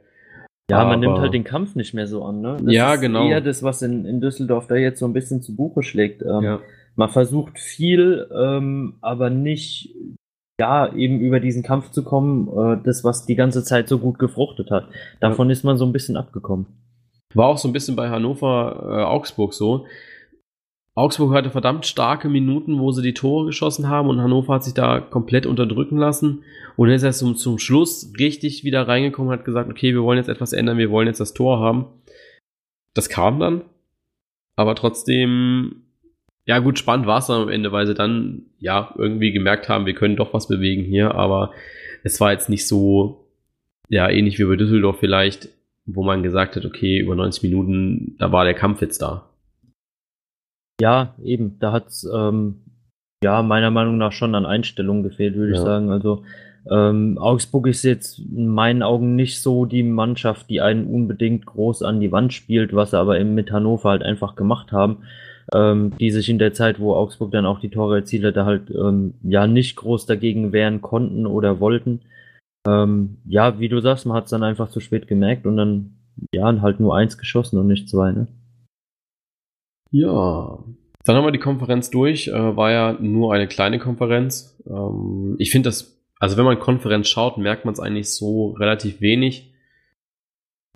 Ja, 0.70 0.78
man 0.78 0.86
Aber- 0.86 0.96
nimmt 0.96 1.18
halt 1.18 1.32
den 1.34 1.44
Kampf 1.44 1.74
nicht 1.76 1.94
mehr 1.94 2.06
so 2.06 2.24
an, 2.24 2.40
ne? 2.40 2.56
Das 2.62 2.72
Ja, 2.74 2.94
ist 2.94 3.00
genau. 3.00 3.26
eher 3.28 3.40
das, 3.40 3.62
was 3.62 3.82
in, 3.82 4.04
in 4.04 4.20
Düsseldorf 4.20 4.66
da 4.66 4.74
jetzt 4.76 4.98
so 5.00 5.06
ein 5.06 5.12
bisschen 5.12 5.42
zu 5.42 5.54
Buche 5.56 5.82
schlägt. 5.82 6.22
Ähm, 6.22 6.42
Ja. 6.42 6.60
Man 6.96 7.08
versucht 7.08 7.58
viel, 7.58 8.28
ähm, 8.36 8.94
aber 9.00 9.30
nicht, 9.30 9.94
ja, 10.60 10.92
eben 10.94 11.20
über 11.20 11.38
diesen 11.40 11.62
Kampf 11.62 11.90
zu 11.92 12.02
kommen, 12.04 12.48
äh, 12.48 12.82
das, 12.84 13.04
was 13.04 13.26
die 13.26 13.36
ganze 13.36 13.62
Zeit 13.64 13.88
so 13.88 13.98
gut 13.98 14.18
gefruchtet 14.18 14.70
hat. 14.72 14.88
Davon 15.20 15.50
ist 15.50 15.62
man 15.64 15.76
so 15.78 15.86
ein 15.86 15.92
bisschen 15.92 16.16
abgekommen. 16.16 16.66
War 17.34 17.46
auch 17.46 17.58
so 17.58 17.68
ein 17.68 17.72
bisschen 17.72 17.94
bei 17.96 18.10
Hannover, 18.10 18.88
äh, 18.90 19.04
Augsburg 19.04 19.54
so. 19.54 19.86
Augsburg 20.94 21.32
hatte 21.32 21.50
verdammt 21.50 21.86
starke 21.86 22.28
Minuten, 22.28 22.78
wo 22.78 22.90
sie 22.90 23.02
die 23.02 23.14
Tore 23.14 23.46
geschossen 23.46 23.88
haben 23.88 24.08
und 24.08 24.20
Hannover 24.20 24.54
hat 24.54 24.64
sich 24.64 24.74
da 24.74 25.00
komplett 25.00 25.46
unterdrücken 25.46 25.96
lassen 25.96 26.42
und 26.76 26.90
ist 26.90 27.02
erst 27.02 27.20
zum, 27.20 27.36
zum 27.36 27.58
Schluss 27.58 28.12
richtig 28.18 28.64
wieder 28.64 28.88
reingekommen 28.88 29.30
und 29.30 29.38
hat 29.38 29.44
gesagt, 29.44 29.70
okay, 29.70 29.92
wir 29.92 30.02
wollen 30.02 30.18
jetzt 30.18 30.28
etwas 30.28 30.52
ändern, 30.52 30.78
wir 30.78 30.90
wollen 30.90 31.06
jetzt 31.06 31.20
das 31.20 31.32
Tor 31.32 31.60
haben. 31.60 31.86
Das 32.92 33.08
kam 33.08 33.38
dann, 33.38 33.62
aber 34.56 34.74
trotzdem, 34.74 35.82
ja 36.44 36.58
gut, 36.58 36.78
spannend 36.78 37.06
war 37.06 37.18
es 37.18 37.26
dann 37.28 37.42
am 37.42 37.48
Ende, 37.48 37.70
weil 37.70 37.86
sie 37.86 37.94
dann 37.94 38.46
ja 38.58 38.92
irgendwie 38.98 39.30
gemerkt 39.30 39.68
haben, 39.68 39.86
wir 39.86 39.94
können 39.94 40.16
doch 40.16 40.34
was 40.34 40.48
bewegen 40.48 40.82
hier, 40.82 41.14
aber 41.14 41.52
es 42.02 42.20
war 42.20 42.32
jetzt 42.32 42.48
nicht 42.48 42.66
so 42.66 43.28
ja, 43.88 44.08
ähnlich 44.10 44.38
wie 44.38 44.44
bei 44.44 44.56
Düsseldorf 44.56 44.98
vielleicht, 44.98 45.50
wo 45.86 46.02
man 46.02 46.22
gesagt 46.22 46.56
hat, 46.56 46.64
okay, 46.64 46.98
über 46.98 47.14
90 47.14 47.44
Minuten, 47.44 48.16
da 48.18 48.32
war 48.32 48.44
der 48.44 48.54
Kampf 48.54 48.80
jetzt 48.82 49.02
da. 49.02 49.29
Ja, 50.80 51.14
eben, 51.22 51.58
da 51.60 51.72
hat's 51.72 52.08
ähm, 52.12 52.62
ja 53.22 53.42
meiner 53.42 53.70
Meinung 53.70 53.98
nach 53.98 54.12
schon 54.12 54.34
an 54.34 54.46
Einstellungen 54.46 55.02
gefehlt, 55.02 55.34
würde 55.34 55.52
ja. 55.52 55.58
ich 55.58 55.62
sagen. 55.62 55.90
Also 55.90 56.24
ähm, 56.70 57.18
Augsburg 57.18 57.66
ist 57.66 57.82
jetzt 57.84 58.18
in 58.18 58.48
meinen 58.48 58.82
Augen 58.82 59.16
nicht 59.16 59.40
so 59.40 59.64
die 59.64 59.82
Mannschaft, 59.82 60.50
die 60.50 60.60
einen 60.60 60.86
unbedingt 60.86 61.46
groß 61.46 61.82
an 61.82 62.00
die 62.00 62.12
Wand 62.12 62.32
spielt, 62.32 62.74
was 62.74 62.90
sie 62.90 62.98
aber 62.98 63.18
eben 63.18 63.34
mit 63.34 63.50
Hannover 63.50 63.90
halt 63.90 64.02
einfach 64.02 64.36
gemacht 64.36 64.72
haben, 64.72 64.98
ähm, 65.54 65.92
die 65.98 66.10
sich 66.10 66.28
in 66.28 66.38
der 66.38 66.52
Zeit, 66.52 66.78
wo 66.78 66.94
Augsburg 66.94 67.30
dann 67.30 67.46
auch 67.46 67.60
die 67.60 67.70
Tore 67.70 67.96
erzielt 67.96 68.24
hat, 68.24 68.36
halt 68.44 68.70
ähm, 68.70 69.14
ja 69.22 69.46
nicht 69.46 69.76
groß 69.76 70.06
dagegen 70.06 70.52
wehren 70.52 70.82
konnten 70.82 71.26
oder 71.26 71.60
wollten. 71.60 72.00
Ähm, 72.66 73.18
ja, 73.24 73.58
wie 73.58 73.68
du 73.68 73.80
sagst, 73.80 74.04
man 74.04 74.16
hat 74.16 74.24
es 74.24 74.30
dann 74.30 74.42
einfach 74.42 74.68
zu 74.68 74.80
spät 74.80 75.08
gemerkt 75.08 75.46
und 75.46 75.56
dann 75.56 75.94
ja 76.34 76.60
halt 76.60 76.78
nur 76.78 76.94
eins 76.94 77.16
geschossen 77.16 77.58
und 77.58 77.68
nicht 77.68 77.88
zwei, 77.88 78.12
ne? 78.12 78.26
Ja, 79.90 80.58
dann 81.04 81.16
haben 81.16 81.24
wir 81.24 81.32
die 81.32 81.38
Konferenz 81.38 81.90
durch. 81.90 82.28
Äh, 82.28 82.56
war 82.56 82.70
ja 82.70 82.92
nur 83.00 83.32
eine 83.34 83.48
kleine 83.48 83.78
Konferenz. 83.78 84.56
Ähm, 84.66 85.36
ich 85.38 85.50
finde 85.50 85.68
das 85.68 86.00
also 86.20 86.36
wenn 86.36 86.44
man 86.44 86.60
Konferenz 86.60 87.08
schaut, 87.08 87.38
merkt 87.38 87.64
man 87.64 87.72
es 87.72 87.80
eigentlich 87.80 88.10
so 88.10 88.50
relativ 88.50 89.00
wenig. 89.00 89.52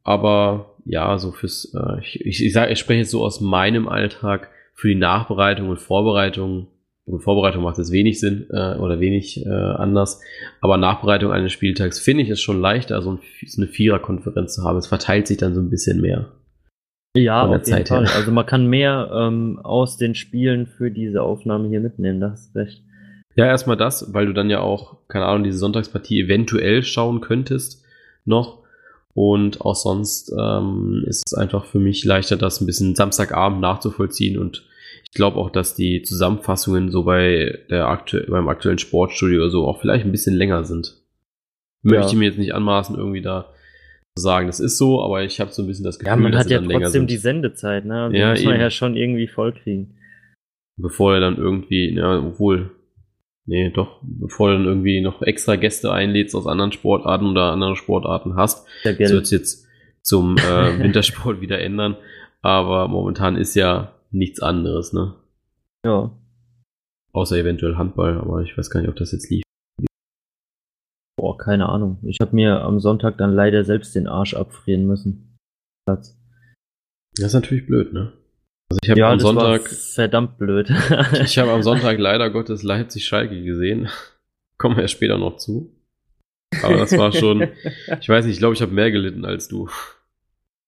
Aber 0.02 0.74
ja, 0.86 1.16
so 1.18 1.32
fürs, 1.32 1.72
äh, 1.74 2.00
ich, 2.00 2.20
ich, 2.24 2.44
ich, 2.44 2.56
ich 2.56 2.78
spreche 2.78 3.00
jetzt 3.00 3.10
so 3.10 3.22
aus 3.22 3.40
meinem 3.40 3.86
Alltag 3.86 4.48
für 4.72 4.88
die 4.88 4.94
Nachbereitung 4.94 5.68
und 5.68 5.78
Vorbereitung. 5.78 6.68
Und 7.04 7.20
Vorbereitung 7.20 7.62
macht 7.62 7.78
es 7.78 7.92
wenig 7.92 8.20
Sinn 8.20 8.46
äh, 8.50 8.76
oder 8.76 9.00
wenig 9.00 9.44
äh, 9.44 9.50
anders. 9.50 10.22
Aber 10.62 10.78
Nachbereitung 10.78 11.30
eines 11.30 11.52
Spieltags 11.52 12.00
finde 12.00 12.22
ich 12.22 12.30
es 12.30 12.40
schon 12.40 12.62
leichter, 12.62 13.02
so, 13.02 13.12
ein, 13.12 13.18
so 13.46 13.60
eine 13.60 13.70
Viererkonferenz 13.70 14.54
zu 14.54 14.64
haben. 14.64 14.78
Es 14.78 14.86
verteilt 14.86 15.26
sich 15.26 15.36
dann 15.36 15.54
so 15.54 15.60
ein 15.60 15.68
bisschen 15.68 16.00
mehr. 16.00 16.32
Ja, 17.16 17.46
auf 17.46 17.66
jeden 17.66 17.86
Fall. 17.86 18.06
Her. 18.06 18.16
Also 18.16 18.32
man 18.32 18.46
kann 18.46 18.66
mehr 18.66 19.10
ähm, 19.14 19.60
aus 19.62 19.96
den 19.96 20.14
Spielen 20.14 20.66
für 20.66 20.90
diese 20.90 21.22
Aufnahme 21.22 21.68
hier 21.68 21.80
mitnehmen, 21.80 22.20
das 22.20 22.46
ist 22.46 22.56
recht. 22.56 22.82
Ja, 23.36 23.46
erstmal 23.46 23.76
das, 23.76 24.12
weil 24.14 24.26
du 24.26 24.32
dann 24.32 24.50
ja 24.50 24.60
auch, 24.60 24.96
keine 25.08 25.26
Ahnung, 25.26 25.44
diese 25.44 25.58
Sonntagspartie 25.58 26.20
eventuell 26.20 26.82
schauen 26.82 27.20
könntest 27.20 27.84
noch. 28.24 28.62
Und 29.12 29.60
auch 29.60 29.76
sonst 29.76 30.34
ähm, 30.36 31.04
ist 31.06 31.22
es 31.26 31.34
einfach 31.34 31.66
für 31.66 31.78
mich 31.78 32.04
leichter, 32.04 32.36
das 32.36 32.60
ein 32.60 32.66
bisschen 32.66 32.96
Samstagabend 32.96 33.60
nachzuvollziehen. 33.60 34.38
Und 34.38 34.64
ich 35.04 35.12
glaube 35.12 35.38
auch, 35.38 35.50
dass 35.50 35.76
die 35.76 36.02
Zusammenfassungen 36.02 36.90
so 36.90 37.04
bei 37.04 37.60
der 37.70 37.86
aktu 37.86 38.18
beim 38.28 38.48
aktuellen 38.48 38.78
Sportstudio 38.78 39.42
oder 39.42 39.50
so 39.50 39.66
auch 39.68 39.80
vielleicht 39.80 40.04
ein 40.04 40.12
bisschen 40.12 40.34
länger 40.34 40.64
sind. 40.64 40.96
Ja. 41.84 41.92
Möchte 41.92 42.12
ich 42.12 42.18
mir 42.18 42.24
jetzt 42.24 42.38
nicht 42.38 42.54
anmaßen, 42.54 42.96
irgendwie 42.96 43.22
da 43.22 43.52
sagen, 44.16 44.46
das 44.46 44.60
ist 44.60 44.78
so, 44.78 45.02
aber 45.02 45.24
ich 45.24 45.40
habe 45.40 45.52
so 45.52 45.62
ein 45.62 45.66
bisschen 45.66 45.84
das 45.84 45.98
Gefühl, 45.98 46.10
ja, 46.10 46.16
man 46.16 46.36
hat 46.36 46.50
ja 46.50 46.60
trotzdem 46.60 47.06
die 47.06 47.16
Sendezeit, 47.16 47.84
ne? 47.84 48.10
Die 48.12 48.18
ja, 48.18 48.30
muss 48.30 48.44
man 48.44 48.54
eben. 48.54 48.62
ja 48.62 48.70
schon 48.70 48.96
irgendwie 48.96 49.26
vollkriegen. 49.26 49.96
Bevor 50.76 51.14
er 51.14 51.20
dann 51.20 51.36
irgendwie, 51.36 51.94
ja, 51.94 52.18
obwohl, 52.18 52.70
Nee, 53.46 53.70
doch, 53.70 54.00
bevor 54.02 54.50
du 54.50 54.56
dann 54.56 54.66
irgendwie 54.66 55.02
noch 55.02 55.20
extra 55.20 55.56
Gäste 55.56 55.92
einlädst 55.92 56.34
aus 56.34 56.46
anderen 56.46 56.72
Sportarten 56.72 57.26
oder 57.26 57.52
anderen 57.52 57.76
Sportarten 57.76 58.36
hast. 58.36 58.66
Ja, 58.84 58.92
das 58.92 59.12
wird 59.12 59.30
jetzt 59.30 59.66
zum 60.00 60.38
äh, 60.38 60.78
Wintersport 60.82 61.40
wieder 61.40 61.60
ändern. 61.60 61.96
Aber 62.40 62.88
momentan 62.88 63.36
ist 63.36 63.54
ja 63.54 63.92
nichts 64.10 64.40
anderes, 64.40 64.92
ne? 64.92 65.14
Ja. 65.84 66.10
Außer 67.12 67.36
eventuell 67.36 67.76
Handball, 67.76 68.18
aber 68.18 68.40
ich 68.40 68.56
weiß 68.56 68.70
gar 68.70 68.80
nicht, 68.80 68.88
ob 68.88 68.96
das 68.96 69.12
jetzt 69.12 69.30
lief. 69.30 69.43
Boah, 71.24 71.38
keine 71.38 71.70
Ahnung. 71.70 72.00
Ich 72.02 72.18
habe 72.20 72.36
mir 72.36 72.60
am 72.60 72.80
Sonntag 72.80 73.16
dann 73.16 73.32
leider 73.32 73.64
selbst 73.64 73.94
den 73.94 74.06
Arsch 74.06 74.34
abfrieren 74.34 74.86
müssen. 74.86 75.38
Platz. 75.86 76.20
Das 77.16 77.28
ist 77.28 77.32
natürlich 77.32 77.64
blöd, 77.64 77.94
ne? 77.94 78.12
Also 78.68 78.78
ich 78.82 78.90
habe 78.90 79.00
ja, 79.00 79.10
am 79.10 79.18
Sonntag 79.18 79.66
verdammt 79.70 80.36
blöd. 80.36 80.68
ich 81.24 81.38
habe 81.38 81.52
am 81.52 81.62
Sonntag 81.62 81.98
leider 81.98 82.28
Gottes 82.28 82.62
Leipzig 82.62 83.06
Schalke 83.06 83.42
gesehen. 83.42 83.88
Kommen 84.58 84.76
wir 84.76 84.82
ja 84.82 84.88
später 84.88 85.16
noch 85.16 85.38
zu. 85.38 85.74
Aber 86.62 86.76
das 86.76 86.94
war 86.98 87.10
schon, 87.12 87.48
ich 88.02 88.08
weiß 88.10 88.26
nicht, 88.26 88.34
ich 88.34 88.38
glaube, 88.38 88.52
ich 88.52 88.60
habe 88.60 88.72
mehr 88.72 88.90
gelitten 88.90 89.24
als 89.24 89.48
du. 89.48 89.70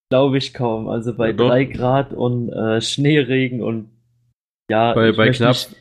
Glaube 0.08 0.38
ich 0.38 0.54
kaum. 0.54 0.88
Also 0.88 1.14
bei 1.14 1.32
ja, 1.32 1.36
drei 1.36 1.64
Grad 1.64 2.14
und 2.14 2.48
äh, 2.48 2.80
Schneeregen 2.80 3.60
und 3.60 3.90
ja, 4.70 4.94
bei, 4.94 5.12
bei 5.12 5.28
knapp, 5.28 5.50
nicht, 5.50 5.76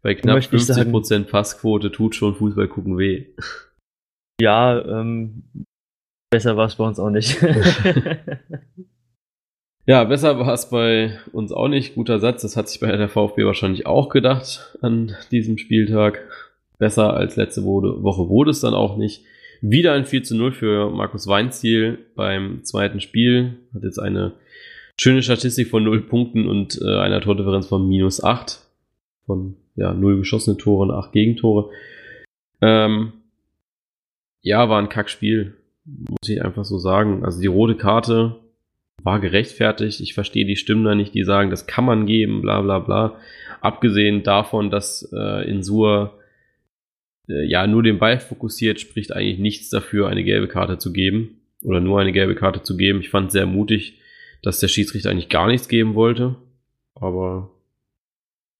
bei 0.00 0.14
knapp 0.14 0.42
50 0.42 0.90
Prozent 0.90 1.28
Passquote 1.28 1.92
tut 1.92 2.14
schon 2.14 2.34
Fußball 2.34 2.68
gucken 2.68 2.96
weh. 2.96 3.26
Ja, 4.40 4.84
ähm, 4.84 5.44
besser 6.30 6.56
war 6.56 6.66
es 6.66 6.74
bei 6.76 6.84
uns 6.84 6.98
auch 6.98 7.10
nicht. 7.10 7.38
Ja, 9.86 10.04
besser 10.04 10.38
war 10.38 10.54
es 10.54 10.70
bei 10.70 11.18
uns 11.32 11.52
auch 11.52 11.68
nicht. 11.68 11.94
Guter 11.94 12.18
Satz, 12.18 12.40
das 12.40 12.56
hat 12.56 12.68
sich 12.68 12.80
bei 12.80 12.96
der 12.96 13.08
VfB 13.08 13.44
wahrscheinlich 13.44 13.86
auch 13.86 14.08
gedacht 14.08 14.78
an 14.80 15.14
diesem 15.30 15.58
Spieltag. 15.58 16.22
Besser 16.78 17.14
als 17.14 17.36
letzte 17.36 17.64
Woche 17.64 18.28
wurde 18.28 18.50
es 18.50 18.60
dann 18.60 18.72
auch 18.72 18.96
nicht. 18.96 19.24
Wieder 19.60 19.92
ein 19.92 20.06
4 20.06 20.24
zu 20.24 20.36
0 20.36 20.52
für 20.52 20.90
Markus 20.90 21.26
Weinziel 21.26 21.98
beim 22.14 22.64
zweiten 22.64 23.00
Spiel. 23.00 23.58
Hat 23.74 23.82
jetzt 23.82 23.98
eine 23.98 24.32
schöne 24.98 25.22
Statistik 25.22 25.68
von 25.68 25.84
0 25.84 26.02
Punkten 26.02 26.48
und 26.48 26.80
äh, 26.82 26.98
einer 26.98 27.20
Tordifferenz 27.20 27.66
von 27.66 27.86
minus 27.86 28.24
8. 28.24 28.60
Von 29.26 29.56
ja, 29.76 29.92
0 29.92 30.18
geschossene 30.18 30.56
Tore 30.56 30.84
und 30.84 30.90
8 30.92 31.12
Gegentore. 31.12 31.70
Ähm, 32.62 33.12
ja, 34.44 34.68
war 34.68 34.78
ein 34.78 34.90
Kackspiel. 34.90 35.54
Muss 35.86 36.28
ich 36.28 36.44
einfach 36.44 36.64
so 36.64 36.78
sagen. 36.78 37.24
Also 37.24 37.40
die 37.40 37.46
rote 37.46 37.76
Karte 37.76 38.36
war 39.02 39.18
gerechtfertigt. 39.18 40.00
Ich 40.00 40.14
verstehe 40.14 40.44
die 40.44 40.56
Stimmen 40.56 40.84
da 40.84 40.94
nicht, 40.94 41.14
die 41.14 41.24
sagen, 41.24 41.50
das 41.50 41.66
kann 41.66 41.84
man 41.84 42.06
geben, 42.06 42.42
bla 42.42 42.60
bla 42.60 42.78
bla. 42.78 43.18
Abgesehen 43.62 44.22
davon, 44.22 44.70
dass 44.70 45.10
äh, 45.12 45.48
Insur 45.48 46.18
äh, 47.26 47.46
ja 47.46 47.66
nur 47.66 47.82
den 47.82 47.98
Ball 47.98 48.20
fokussiert, 48.20 48.80
spricht 48.80 49.12
eigentlich 49.12 49.38
nichts 49.38 49.70
dafür, 49.70 50.08
eine 50.08 50.24
gelbe 50.24 50.46
Karte 50.46 50.76
zu 50.76 50.92
geben 50.92 51.40
oder 51.62 51.80
nur 51.80 51.98
eine 51.98 52.12
gelbe 52.12 52.34
Karte 52.34 52.62
zu 52.62 52.76
geben. 52.76 53.00
Ich 53.00 53.08
fand 53.08 53.32
sehr 53.32 53.46
mutig, 53.46 53.98
dass 54.42 54.60
der 54.60 54.68
Schiedsrichter 54.68 55.10
eigentlich 55.10 55.30
gar 55.30 55.46
nichts 55.46 55.68
geben 55.68 55.94
wollte. 55.94 56.36
Aber 56.94 57.50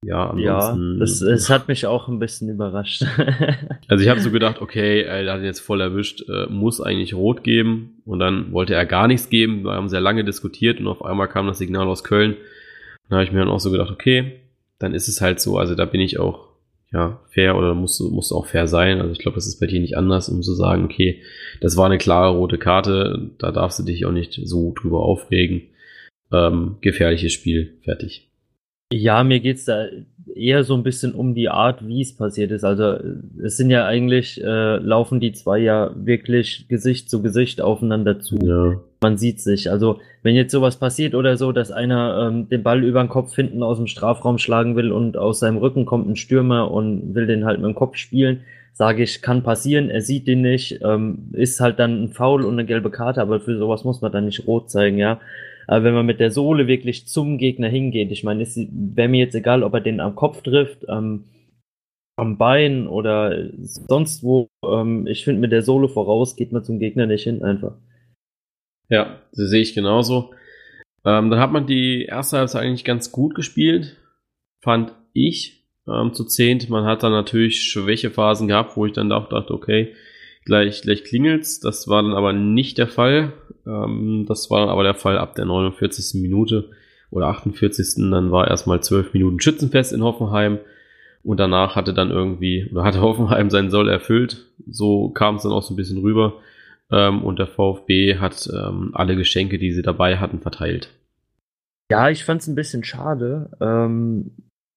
ja, 0.05 0.31
ansonsten. 0.31 0.95
Ja, 0.95 1.01
das, 1.01 1.21
das 1.21 1.51
hat 1.51 1.69
mich 1.69 1.87
auch 1.87 2.09
ein 2.09 2.19
bisschen 2.19 2.49
überrascht. 2.51 3.05
also 3.88 4.03
ich 4.03 4.11
habe 4.11 4.21
so 4.21 4.31
gedacht, 4.31 4.61
okay, 4.61 5.03
er 5.03 5.33
hat 5.33 5.40
ihn 5.40 5.47
jetzt 5.47 5.61
voll 5.61 5.81
erwischt, 5.81 6.29
äh, 6.29 6.47
muss 6.47 6.81
eigentlich 6.81 7.14
rot 7.14 7.43
geben. 7.43 8.03
Und 8.05 8.19
dann 8.19 8.53
wollte 8.53 8.75
er 8.75 8.85
gar 8.85 9.09
nichts 9.09 9.31
geben. 9.31 9.64
Wir 9.64 9.73
haben 9.73 9.88
sehr 9.88 10.01
lange 10.01 10.25
diskutiert 10.25 10.79
und 10.79 10.88
auf 10.88 11.05
einmal 11.05 11.29
kam 11.29 11.47
das 11.47 11.59
Signal 11.59 11.87
aus 11.87 12.05
Köln. 12.05 12.37
Da 13.09 13.17
habe 13.17 13.25
ich 13.25 13.33
mir 13.33 13.38
dann 13.38 13.49
auch 13.49 13.61
so 13.61 13.71
gedacht, 13.71 13.90
okay, 13.90 14.40
dann 14.79 14.95
ist 14.95 15.09
es 15.09 15.21
halt 15.21 15.40
so. 15.40 15.57
Also 15.57 15.75
da 15.75 15.85
bin 15.85 16.01
ich 16.01 16.19
auch 16.19 16.49
ja 16.93 17.21
fair 17.31 17.57
oder 17.57 17.75
muss 17.75 17.99
muss 18.01 18.31
auch 18.31 18.47
fair 18.47 18.67
sein. 18.67 19.01
Also 19.01 19.12
ich 19.12 19.19
glaube, 19.19 19.37
das 19.37 19.47
ist 19.47 19.59
bei 19.59 19.67
dir 19.67 19.81
nicht 19.81 19.97
anders, 19.97 20.29
um 20.29 20.43
zu 20.43 20.55
sagen, 20.55 20.85
okay, 20.85 21.23
das 21.61 21.77
war 21.77 21.87
eine 21.87 21.99
klare 21.99 22.37
rote 22.37 22.59
Karte. 22.59 23.31
Da 23.38 23.53
darfst 23.53 23.79
du 23.79 23.83
dich 23.85 24.05
auch 24.05 24.12
nicht 24.12 24.40
so 24.45 24.73
drüber 24.79 25.01
aufregen. 25.01 25.62
Ähm, 26.33 26.77
gefährliches 26.81 27.33
Spiel, 27.33 27.75
fertig. 27.83 28.29
Ja, 28.92 29.25
mir 29.25 29.40
geht's 29.40 29.64
da 29.64 29.87
eher 30.35 30.64
so 30.64 30.75
ein 30.75 30.83
bisschen 30.83 31.14
um 31.14 31.35
die 31.35 31.49
Art, 31.49 31.87
wie 31.87 32.01
es 32.01 32.16
passiert 32.16 32.51
ist. 32.51 32.64
Also 32.64 32.97
es 33.42 33.57
sind 33.57 33.70
ja 33.70 33.87
eigentlich, 33.87 34.42
äh, 34.42 34.77
laufen 34.77 35.20
die 35.20 35.33
zwei 35.33 35.59
ja 35.59 35.90
wirklich 35.94 36.66
Gesicht 36.68 37.11
zu 37.11 37.23
Gesicht 37.23 37.61
aufeinander 37.61 38.20
zu. 38.20 38.37
Ja. 38.38 38.81
Man 39.01 39.16
sieht 39.16 39.40
sich. 39.40 39.70
Also 39.70 40.01
wenn 40.23 40.35
jetzt 40.35 40.53
sowas 40.53 40.77
passiert 40.77 41.14
oder 41.14 41.37
so, 41.37 41.53
dass 41.53 41.70
einer 41.70 42.29
ähm, 42.29 42.49
den 42.49 42.62
Ball 42.62 42.83
über 42.83 43.03
den 43.03 43.09
Kopf 43.09 43.35
hinten 43.35 43.62
aus 43.62 43.77
dem 43.77 43.87
Strafraum 43.87 44.38
schlagen 44.38 44.77
will 44.77 44.92
und 44.92 45.16
aus 45.16 45.40
seinem 45.40 45.59
Rücken 45.59 45.87
kommt 45.87 46.09
ein 46.09 46.16
Stürmer 46.16 46.70
und 46.70 47.14
will 47.14 47.27
den 47.27 47.44
halt 47.44 47.59
mit 47.61 47.68
dem 47.68 47.75
Kopf 47.75 47.97
spielen, 47.97 48.40
sage 48.73 49.03
ich, 49.03 49.23
kann 49.23 49.42
passieren, 49.42 49.90
er 49.90 50.01
sieht 50.01 50.27
den 50.27 50.40
nicht, 50.40 50.81
ähm, 50.83 51.31
ist 51.33 51.61
halt 51.61 51.79
dann 51.79 52.03
ein 52.03 52.09
Foul 52.09 52.44
und 52.44 52.55
eine 52.55 52.64
gelbe 52.64 52.90
Karte, 52.90 53.20
aber 53.20 53.40
für 53.40 53.57
sowas 53.57 53.85
muss 53.85 54.01
man 54.01 54.11
dann 54.11 54.25
nicht 54.25 54.47
rot 54.47 54.70
zeigen, 54.70 54.99
ja. 54.99 55.20
Aber 55.66 55.85
wenn 55.85 55.94
man 55.94 56.07
mit 56.07 56.20
der 56.20 56.31
Sohle 56.31 56.66
wirklich 56.66 57.07
zum 57.07 57.38
Gegner 57.38 57.68
hingeht, 57.68 58.11
ich 58.11 58.24
meine, 58.24 58.42
es 58.42 58.57
wäre 58.57 59.09
mir 59.09 59.20
jetzt 59.20 59.35
egal, 59.35 59.62
ob 59.62 59.74
er 59.74 59.81
den 59.81 60.00
am 60.00 60.14
Kopf 60.14 60.42
trifft, 60.42 60.85
ähm, 60.88 61.24
am 62.16 62.38
Bein 62.38 62.87
oder 62.87 63.50
sonst 63.62 64.22
wo. 64.22 64.48
Ähm, 64.64 65.07
ich 65.07 65.24
finde, 65.24 65.40
mit 65.40 65.53
der 65.53 65.62
Sohle 65.62 65.88
voraus 65.88 66.37
geht 66.37 66.53
man 66.53 66.64
zum 66.64 66.79
Gegner 66.79 67.07
nicht 67.07 67.24
hin, 67.24 67.42
einfach. 67.42 67.77
Ja, 68.88 69.20
sehe 69.33 69.62
ich 69.62 69.74
genauso. 69.74 70.31
Ähm, 71.05 71.31
dann 71.31 71.40
hat 71.40 71.53
man 71.53 71.66
die 71.66 72.05
erste 72.05 72.38
Halbzeit 72.38 72.62
eigentlich 72.62 72.85
ganz 72.85 73.11
gut 73.11 73.35
gespielt, 73.35 73.96
fand 74.62 74.94
ich 75.12 75.64
ähm, 75.88 76.12
zu 76.14 76.24
zehnt. 76.24 76.70
Man 76.70 76.85
hat 76.85 77.03
dann 77.03 77.12
natürlich 77.12 77.62
Schwächephasen 77.62 78.48
gehabt, 78.48 78.77
wo 78.77 78.87
ich 78.87 78.92
dann 78.92 79.12
auch 79.12 79.29
dachte, 79.29 79.53
okay, 79.53 79.94
gleich, 80.45 80.83
gleich 80.83 81.05
klingelt's. 81.05 81.61
Das 81.61 81.89
war 81.89 82.03
dann 82.03 82.13
aber 82.13 82.33
nicht 82.33 82.79
der 82.79 82.89
Fall. 82.89 83.33
Ähm, 83.67 84.25
das 84.29 84.51
war 84.51 84.61
dann 84.61 84.69
aber 84.69 84.83
der 84.83 84.95
Fall 84.95 85.19
ab 85.19 85.35
der 85.35 85.45
49. 85.45 86.21
Minute 86.21 86.71
oder 87.11 87.29
48. 87.29 88.11
Dann 88.11 88.31
war 88.31 88.49
erstmal 88.49 88.83
12 88.83 89.13
Minuten 89.15 89.41
Schützenfest 89.41 89.93
in 89.93 90.03
Hoffenheim. 90.03 90.59
Und 91.23 91.41
danach 91.41 91.75
hatte 91.75 91.95
dann 91.95 92.11
irgendwie, 92.11 92.69
oder 92.71 92.85
hatte 92.85 93.01
Hoffenheim 93.03 93.51
seinen 93.51 93.71
Soll 93.71 93.89
erfüllt. 93.89 94.47
So 94.71 95.11
kam 95.11 95.37
es 95.37 95.43
dann 95.43 95.53
auch 95.53 95.63
so 95.63 95.75
ein 95.75 95.77
bisschen 95.77 95.99
rüber. 95.99 96.35
Ähm, 96.91 97.25
und 97.25 97.39
der 97.39 97.47
VfB 97.47 98.19
hat 98.19 98.49
ähm, 98.53 98.91
alle 98.93 99.17
Geschenke, 99.17 99.59
die 99.59 99.73
sie 99.73 99.83
dabei 99.83 100.19
hatten, 100.19 100.41
verteilt. 100.41 100.91
Ja, 101.91 102.11
ich 102.11 102.25
fand 102.25 102.41
es 102.41 102.49
ein 102.49 102.55
bisschen 102.55 102.83
schade, 102.85 103.51
ähm, 103.61 104.33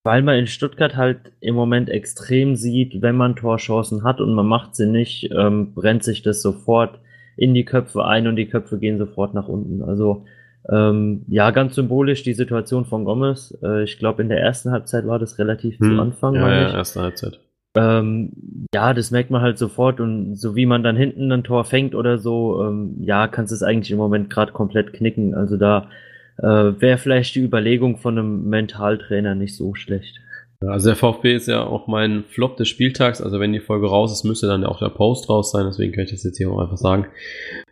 weil 0.07 0.21
man 0.21 0.37
in 0.37 0.47
Stuttgart 0.47 0.95
halt 0.95 1.33
im 1.41 1.53
Moment 1.53 1.89
extrem 1.89 2.55
sieht, 2.55 3.01
wenn 3.01 3.17
man 3.17 3.35
Torchancen 3.35 4.05
hat 4.05 4.21
und 4.21 4.33
man 4.33 4.47
macht 4.47 4.73
sie 4.73 4.87
nicht, 4.87 5.29
ähm, 5.37 5.73
brennt 5.73 6.01
sich 6.01 6.21
das 6.21 6.41
sofort 6.41 7.01
in 7.35 7.53
die 7.53 7.65
Köpfe 7.65 8.05
ein 8.05 8.25
und 8.25 8.37
die 8.37 8.45
Köpfe 8.45 8.79
gehen 8.79 8.99
sofort 8.99 9.33
nach 9.33 9.49
unten. 9.49 9.83
Also 9.83 10.23
ähm, 10.69 11.25
ja, 11.27 11.51
ganz 11.51 11.75
symbolisch 11.75 12.23
die 12.23 12.35
Situation 12.35 12.85
von 12.85 13.03
Gomez. 13.03 13.57
Äh, 13.61 13.83
ich 13.83 13.99
glaube, 13.99 14.21
in 14.21 14.29
der 14.29 14.39
ersten 14.39 14.71
Halbzeit 14.71 15.05
war 15.05 15.19
das 15.19 15.39
relativ 15.39 15.77
hm. 15.77 15.89
zu 15.89 16.01
Anfang. 16.01 16.35
Ja, 16.35 16.53
ja, 16.53 16.73
erste 16.73 17.01
Halbzeit. 17.01 17.41
Ähm, 17.75 18.31
ja, 18.73 18.93
das 18.93 19.11
merkt 19.11 19.29
man 19.29 19.41
halt 19.41 19.57
sofort 19.57 19.99
und 19.99 20.37
so 20.37 20.55
wie 20.55 20.65
man 20.65 20.83
dann 20.83 20.95
hinten 20.95 21.29
ein 21.33 21.43
Tor 21.43 21.65
fängt 21.65 21.95
oder 21.95 22.17
so, 22.17 22.63
ähm, 22.63 22.95
ja, 23.01 23.27
kannst 23.27 23.51
du 23.51 23.55
es 23.55 23.63
eigentlich 23.63 23.91
im 23.91 23.97
Moment 23.97 24.29
gerade 24.29 24.53
komplett 24.53 24.93
knicken. 24.93 25.35
Also 25.35 25.57
da 25.57 25.89
äh, 26.39 26.81
wäre 26.81 26.97
vielleicht 26.97 27.35
die 27.35 27.41
Überlegung 27.41 27.97
von 27.97 28.17
einem 28.17 28.49
Mentaltrainer 28.49 29.35
nicht 29.35 29.55
so 29.55 29.75
schlecht. 29.75 30.19
Also 30.65 30.89
der 30.89 30.95
VfB 30.95 31.35
ist 31.35 31.47
ja 31.47 31.63
auch 31.63 31.85
mein 31.85 32.23
Flop 32.23 32.57
des 32.57 32.67
Spieltags. 32.67 33.21
Also 33.21 33.39
wenn 33.39 33.53
die 33.53 33.59
Folge 33.59 33.87
raus 33.87 34.11
ist, 34.11 34.23
müsste 34.23 34.47
dann 34.47 34.63
ja 34.63 34.69
auch 34.69 34.79
der 34.79 34.89
Post 34.89 35.29
raus 35.29 35.51
sein. 35.51 35.67
Deswegen 35.67 35.93
kann 35.93 36.05
ich 36.05 36.11
das 36.11 36.23
jetzt 36.23 36.37
hier 36.37 36.49
auch 36.49 36.59
einfach 36.59 36.77
sagen. 36.77 37.07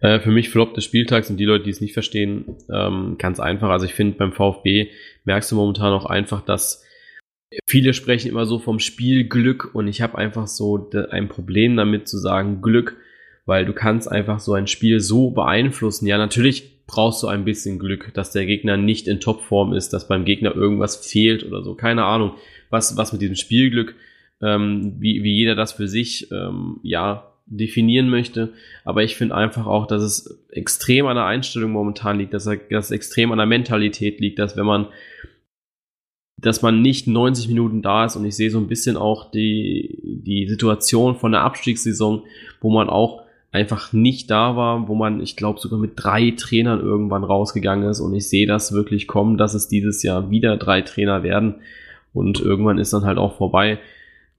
Äh, 0.02 0.20
für 0.20 0.30
mich 0.30 0.50
Flop 0.50 0.76
des 0.76 0.84
Spieltags 0.84 1.30
und 1.32 1.38
die 1.38 1.46
Leute, 1.46 1.64
die 1.64 1.72
es 1.72 1.82
nicht 1.82 1.94
verstehen, 1.94 2.58
ähm, 2.72 3.16
ganz 3.18 3.40
einfach. 3.40 3.70
Also 3.70 3.86
ich 3.86 3.96
finde 3.96 4.18
beim 4.18 4.34
VfB 4.34 4.90
merkst 5.24 5.52
du 5.52 5.56
momentan 5.56 5.94
auch 5.94 6.06
einfach, 6.06 6.42
dass 6.42 6.86
viele 7.68 7.94
sprechen 7.94 8.30
immer 8.30 8.46
so 8.46 8.60
vom 8.60 8.78
Spielglück 8.78 9.74
und 9.74 9.88
ich 9.88 10.02
habe 10.02 10.18
einfach 10.18 10.46
so 10.46 10.90
ein 11.10 11.28
Problem 11.28 11.76
damit 11.76 12.08
zu 12.08 12.20
sagen 12.20 12.62
Glück, 12.62 12.98
weil 13.48 13.66
du 13.66 13.74
kannst 13.74 14.12
einfach 14.12 14.40
so 14.40 14.54
ein 14.54 14.68
Spiel 14.68 15.00
so 15.00 15.32
beeinflussen. 15.32 16.06
Ja, 16.06 16.20
natürlich 16.20 16.75
brauchst 16.88 17.24
du 17.24 17.28
ein 17.28 17.46
bisschen 17.46 17.80
Glück, 17.80 18.14
dass 18.14 18.32
der 18.32 18.46
Gegner 18.46 18.78
nicht 18.78 19.08
in 19.08 19.20
Topform 19.20 19.74
ist, 19.74 19.94
dass 19.94 20.08
beim 20.08 20.26
Gegner 20.26 20.56
irgendwas 20.56 20.96
fehlt 20.96 21.44
oder 21.46 21.64
so. 21.64 21.76
Keine 21.76 22.06
Ahnung, 22.06 22.34
was, 22.70 22.98
was 22.98 23.12
mit 23.12 23.22
diesem 23.22 23.36
Spielglück, 23.36 23.96
ähm, 24.42 24.96
wie, 25.00 25.24
wie 25.24 25.34
jeder 25.34 25.56
das 25.56 25.74
für 25.74 25.88
sich, 25.88 26.32
ähm, 26.32 26.80
ja, 26.84 27.32
definieren 27.48 28.10
möchte. 28.10 28.54
Aber 28.84 29.04
ich 29.04 29.16
finde 29.16 29.36
einfach 29.36 29.68
auch, 29.68 29.86
dass 29.86 30.02
es 30.02 30.46
extrem 30.50 31.06
an 31.06 31.16
der 31.16 31.26
Einstellung 31.26 31.72
momentan 31.72 32.18
liegt, 32.18 32.34
dass, 32.34 32.48
er, 32.48 32.58
dass 32.58 32.86
es 32.86 32.92
extrem 32.92 33.32
an 33.32 33.38
der 33.38 33.48
Mentalität 33.48 34.20
liegt, 34.20 34.40
dass 34.40 34.58
wenn 34.58 34.66
man 34.66 34.88
dass 36.38 36.62
man 36.62 36.82
nicht 36.82 37.08
90 37.08 37.48
Minuten 37.48 37.82
da 37.82 38.06
ist 38.06 38.18
und 38.18 38.26
ich 38.26 38.36
sehe 38.36 38.52
so 38.52 38.60
ein 38.60 38.68
bisschen 38.68 38.98
auch 38.98 39.32
die, 39.32 40.20
die 40.24 40.48
Situation 40.48 41.16
von 41.16 41.32
der 41.32 41.42
Abstiegssaison, 41.42 42.24
wo 42.60 42.70
man 42.70 42.90
auch 42.90 43.25
einfach 43.56 43.94
nicht 43.94 44.30
da 44.30 44.56
war, 44.56 44.88
wo 44.88 44.96
man, 44.96 45.22
ich 45.22 45.38
glaube, 45.38 45.60
sogar 45.60 45.80
mit 45.80 45.94
drei 45.96 46.34
Trainern 46.38 46.82
irgendwann 46.82 47.24
rausgegangen 47.24 47.90
ist 47.90 48.02
und 48.02 48.14
ich 48.14 48.28
sehe 48.28 48.48
das 48.48 48.74
wirklich 48.74 49.08
kommen, 49.08 49.38
dass 49.38 49.54
es 49.54 49.70
dieses 49.70 50.04
Jahr 50.04 50.30
wieder 50.30 50.58
drei 50.58 50.82
Trainer 50.82 51.24
werden 51.24 51.56
und 52.14 52.42
irgendwann 52.42 52.78
ist 52.78 52.92
dann 52.92 53.06
halt 53.06 53.18
auch 53.18 53.38
vorbei. 53.38 53.80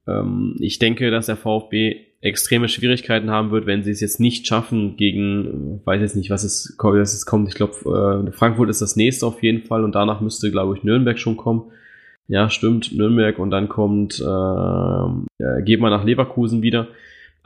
Ähm, 0.07 0.55
ich 0.59 0.77
denke, 0.77 1.09
dass 1.09 1.25
der 1.25 1.35
VfB 1.35 2.05
extreme 2.21 2.69
Schwierigkeiten 2.69 3.31
haben 3.31 3.51
wird, 3.51 3.65
wenn 3.65 3.83
sie 3.83 3.91
es 3.91 4.01
jetzt 4.01 4.19
nicht 4.19 4.47
schaffen 4.47 4.97
gegen, 4.97 5.81
weiß 5.85 6.01
jetzt 6.01 6.15
nicht, 6.15 6.29
was 6.29 6.43
es, 6.43 6.75
was 6.77 7.13
es 7.13 7.25
kommt. 7.25 7.47
Ich 7.49 7.55
glaube, 7.55 8.27
äh, 8.27 8.31
Frankfurt 8.31 8.69
ist 8.69 8.81
das 8.81 8.95
nächste 8.95 9.25
auf 9.25 9.41
jeden 9.41 9.63
Fall 9.63 9.83
und 9.83 9.95
danach 9.95 10.21
müsste, 10.21 10.51
glaube 10.51 10.77
ich, 10.77 10.83
Nürnberg 10.83 11.17
schon 11.17 11.37
kommen. 11.37 11.71
Ja, 12.27 12.49
stimmt, 12.49 12.95
Nürnberg 12.95 13.39
und 13.39 13.51
dann 13.51 13.69
kommt, 13.69 14.19
äh, 14.19 15.61
geht 15.63 15.79
man 15.79 15.91
nach 15.91 16.03
Leverkusen 16.03 16.61
wieder. 16.61 16.87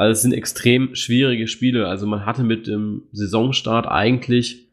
Also 0.02 0.14
es 0.14 0.22
sind 0.24 0.34
extrem 0.34 0.96
schwierige 0.96 1.48
Spiele. 1.48 1.88
Also 1.88 2.08
man 2.08 2.26
hatte 2.26 2.42
mit 2.42 2.66
dem 2.66 3.04
Saisonstart 3.12 3.88
eigentlich 3.88 4.68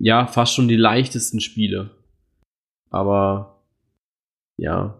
ja 0.00 0.26
fast 0.26 0.54
schon 0.54 0.68
die 0.68 0.76
leichtesten 0.76 1.40
Spiele. 1.40 1.90
Aber 2.88 3.58
ja. 4.56 4.94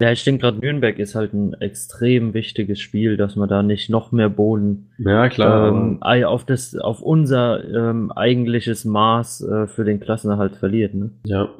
Ja, 0.00 0.10
ich 0.10 0.24
denke 0.24 0.40
gerade 0.40 0.58
Nürnberg 0.58 0.98
ist 0.98 1.14
halt 1.14 1.34
ein 1.34 1.52
extrem 1.52 2.32
wichtiges 2.32 2.80
Spiel, 2.80 3.18
dass 3.18 3.36
man 3.36 3.50
da 3.50 3.62
nicht 3.62 3.90
noch 3.90 4.10
mehr 4.10 4.30
Boden 4.30 4.88
ja, 4.96 5.28
klar, 5.28 5.68
ähm, 5.68 6.02
auf 6.02 6.46
das 6.46 6.74
auf 6.74 7.02
unser 7.02 7.62
ähm, 7.62 8.10
eigentliches 8.12 8.86
Maß 8.86 9.42
äh, 9.42 9.66
für 9.66 9.84
den 9.84 10.00
Klassenerhalt 10.00 10.56
verliert. 10.56 10.94
Ne? 10.94 11.10
Ja, 11.26 11.50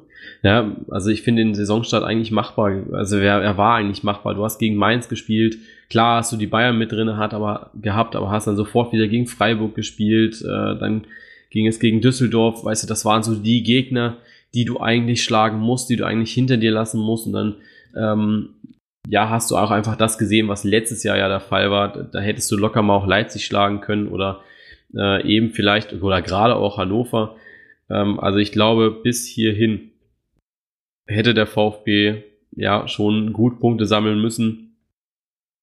ja, 0.43 0.77
also 0.91 1.11
ich 1.11 1.23
finde 1.23 1.43
den 1.43 1.55
Saisonstart 1.55 2.05
eigentlich 2.05 2.31
machbar. 2.31 2.85
Also 2.93 3.19
er, 3.19 3.43
er 3.43 3.57
war 3.57 3.77
eigentlich 3.77 4.03
machbar. 4.03 4.35
Du 4.35 4.45
hast 4.45 4.59
gegen 4.59 4.77
Mainz 4.77 5.09
gespielt. 5.09 5.59
Klar 5.89 6.19
hast 6.19 6.33
du 6.33 6.37
die 6.37 6.47
Bayern 6.47 6.79
mit 6.79 6.93
drin 6.93 7.17
hat, 7.17 7.35
aber 7.35 7.71
gehabt, 7.81 8.17
aber 8.17 8.31
hast 8.31 8.47
dann 8.47 8.57
sofort 8.57 8.93
wieder 8.93 9.09
gegen 9.09 9.27
Freiburg 9.27 9.75
gespielt. 9.75 10.41
Äh, 10.43 10.79
dann 10.79 11.05
ging 11.51 11.67
es 11.67 11.81
gegen 11.81 12.01
Düsseldorf. 12.01 12.65
Weißt 12.65 12.83
du, 12.83 12.87
das 12.87 13.05
waren 13.05 13.23
so 13.23 13.35
die 13.35 13.63
Gegner, 13.63 14.17
die 14.55 14.65
du 14.65 14.81
eigentlich 14.81 15.23
schlagen 15.23 15.59
musst, 15.59 15.91
die 15.91 15.97
du 15.97 16.05
eigentlich 16.05 16.33
hinter 16.33 16.57
dir 16.57 16.71
lassen 16.71 17.01
musst. 17.01 17.27
Und 17.27 17.33
dann 17.33 17.57
ähm, 17.97 18.49
ja, 19.09 19.29
hast 19.29 19.51
du 19.51 19.57
auch 19.57 19.71
einfach 19.71 19.97
das 19.97 20.19
gesehen, 20.19 20.49
was 20.49 20.65
letztes 20.65 21.03
Jahr 21.03 21.17
ja 21.17 21.29
der 21.29 21.41
Fall 21.41 21.71
war. 21.71 21.89
Da 22.05 22.21
hättest 22.21 22.51
du 22.51 22.57
locker 22.57 22.83
mal 22.83 22.97
auch 22.97 23.07
Leipzig 23.07 23.45
schlagen 23.45 23.81
können 23.81 24.09
oder 24.09 24.41
äh, 24.95 25.27
eben 25.27 25.51
vielleicht 25.51 25.93
oder 25.93 26.23
gerade 26.23 26.57
auch 26.57 26.79
Hannover. 26.79 27.37
Ähm, 27.89 28.21
also 28.21 28.39
ich 28.39 28.53
glaube, 28.53 28.91
bis 28.91 29.27
hierhin 29.27 29.90
hätte 31.11 31.35
der 31.35 31.47
VfB 31.47 32.23
ja 32.53 32.89
schon 32.89 33.33
gut 33.33 33.61
Punkte 33.61 33.87
sammeln 33.87 34.21
müssen. 34.21 34.77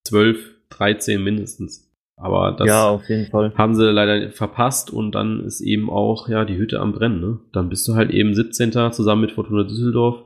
12, 0.08 0.56
13 0.70 1.24
mindestens. 1.24 1.88
Aber 2.20 2.56
das 2.58 2.68
ja, 2.68 2.90
auf 2.90 3.08
jeden 3.10 3.28
Fall. 3.28 3.54
haben 3.56 3.76
sie 3.76 3.92
leider 3.92 4.32
verpasst 4.32 4.92
und 4.92 5.14
dann 5.14 5.44
ist 5.46 5.62
eben 5.62 5.90
auch 5.90 6.28
ja 6.28 6.46
die 6.46 6.58
Hütte 6.58 6.80
am 6.80 6.92
Brennen. 6.92 7.22
Ne? 7.22 7.40
Dann 7.52 7.70
bist 7.70 7.88
du 7.88 7.94
halt 7.94 8.10
eben 8.10 8.34
17. 8.34 8.72
zusammen 8.92 9.22
mit 9.22 9.34
Fortuna 9.34 9.64
Düsseldorf, 9.64 10.24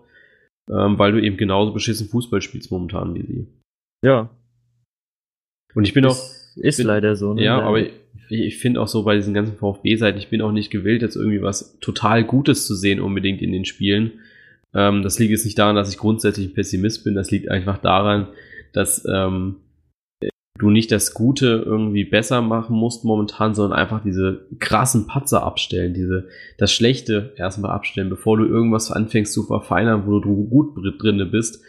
ähm, 0.69 0.97
weil 0.97 1.11
du 1.11 1.21
eben 1.21 1.35
genauso 1.35 1.73
beschissen 1.73 2.07
Fußball 2.07 2.41
spielst 2.41 2.71
momentan 2.71 3.13
wie 3.15 3.25
sie. 3.25 3.47
Ja. 4.05 4.29
Und 5.73 5.83
ich 5.83 5.93
bin 5.93 6.05
ist, 6.05 6.11
auch. 6.11 6.63
Ist 6.63 6.77
bin, 6.77 6.87
leider 6.87 7.17
so. 7.17 7.33
Ne? 7.33 7.43
Ja, 7.43 7.59
aber 7.61 7.81
ich, 7.81 7.91
ich 8.29 8.57
finde 8.57 8.79
auch 8.79 8.87
so 8.87 9.03
bei 9.03 9.15
diesen 9.15 9.33
ganzen 9.33 9.57
VfB-Seiten, 9.57 10.17
ich 10.17 10.29
bin 10.29 10.41
auch 10.41 10.53
nicht 10.53 10.71
gewillt, 10.71 11.01
jetzt 11.01 11.17
irgendwie 11.17 11.41
was 11.41 11.77
total 11.79 12.23
Gutes 12.23 12.67
zu 12.67 12.75
sehen 12.75 13.01
unbedingt 13.01 13.41
in 13.41 13.51
den 13.51 13.65
Spielen 13.65 14.13
ähm, 14.73 15.03
das 15.03 15.19
liegt 15.19 15.31
jetzt 15.31 15.45
nicht 15.45 15.59
daran, 15.59 15.75
dass 15.75 15.89
ich 15.89 15.97
grundsätzlich 15.97 16.49
ein 16.49 16.53
Pessimist 16.53 17.03
bin, 17.03 17.15
das 17.15 17.31
liegt 17.31 17.49
einfach 17.49 17.77
daran, 17.77 18.27
dass 18.73 19.05
ähm, 19.11 19.57
du 20.61 20.69
nicht 20.69 20.91
das 20.91 21.13
Gute 21.13 21.63
irgendwie 21.65 22.05
besser 22.05 22.41
machen 22.41 22.75
musst 22.75 23.03
momentan, 23.03 23.55
sondern 23.55 23.77
einfach 23.77 24.03
diese 24.03 24.45
krassen 24.59 25.07
Patzer 25.07 25.43
abstellen, 25.43 25.93
diese 25.93 26.27
das 26.57 26.71
Schlechte 26.71 27.33
erstmal 27.35 27.71
abstellen, 27.71 28.09
bevor 28.09 28.37
du 28.37 28.45
irgendwas 28.45 28.91
anfängst 28.91 29.33
zu 29.33 29.43
verfeinern, 29.43 30.03
wo 30.05 30.19
du 30.19 30.47
gut 30.47 30.75
drinne 31.01 31.25
bist. 31.25 31.63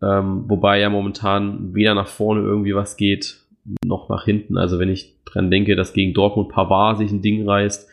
Ähm, 0.00 0.44
wobei 0.46 0.78
ja 0.78 0.90
momentan 0.90 1.74
weder 1.74 1.94
nach 1.94 2.06
vorne 2.06 2.42
irgendwie 2.42 2.76
was 2.76 2.96
geht, 2.96 3.40
noch 3.84 4.08
nach 4.08 4.24
hinten. 4.24 4.56
Also 4.56 4.78
wenn 4.78 4.88
ich 4.88 5.16
dran 5.24 5.50
denke, 5.50 5.74
dass 5.74 5.92
gegen 5.92 6.14
Dortmund 6.14 6.50
Pavard 6.50 6.98
sich 6.98 7.10
ein 7.10 7.22
Ding 7.22 7.48
reißt, 7.48 7.88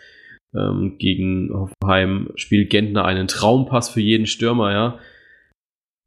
ähm, 0.57 0.95
gegen 0.97 1.49
Hoffenheim 1.53 2.31
spielt 2.35 2.69
Gentner 2.69 3.05
einen 3.05 3.27
Traumpass 3.27 3.89
für 3.89 4.01
jeden 4.01 4.25
Stürmer, 4.25 4.71
ja. 4.71 4.99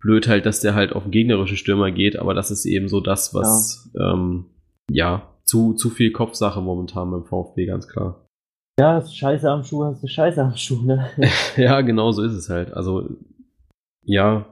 Blöd 0.00 0.28
halt, 0.28 0.46
dass 0.46 0.60
der 0.60 0.74
halt 0.74 0.92
auf 0.92 1.02
den 1.04 1.12
gegnerischen 1.12 1.56
Stürmer 1.56 1.90
geht, 1.90 2.18
aber 2.18 2.34
das 2.34 2.50
ist 2.50 2.66
eben 2.66 2.88
so 2.88 3.00
das, 3.00 3.34
was 3.34 3.90
ja, 3.94 4.12
ähm, 4.12 4.46
ja 4.90 5.34
zu, 5.44 5.74
zu 5.74 5.90
viel 5.90 6.12
Kopfsache 6.12 6.60
momentan 6.60 7.10
beim 7.10 7.24
VfB, 7.24 7.66
ganz 7.66 7.88
klar. 7.88 8.26
Ja, 8.78 9.04
Scheiße 9.04 9.50
am 9.50 9.64
Schuh 9.64 9.84
hast 9.84 10.02
du 10.02 10.06
Scheiße 10.06 10.40
am 10.40 10.56
Schuh, 10.56 10.82
ne? 10.84 11.10
ja, 11.56 11.80
genau 11.80 12.12
so 12.12 12.22
ist 12.22 12.34
es 12.34 12.48
halt. 12.48 12.72
Also, 12.72 13.08
ja, 14.04 14.46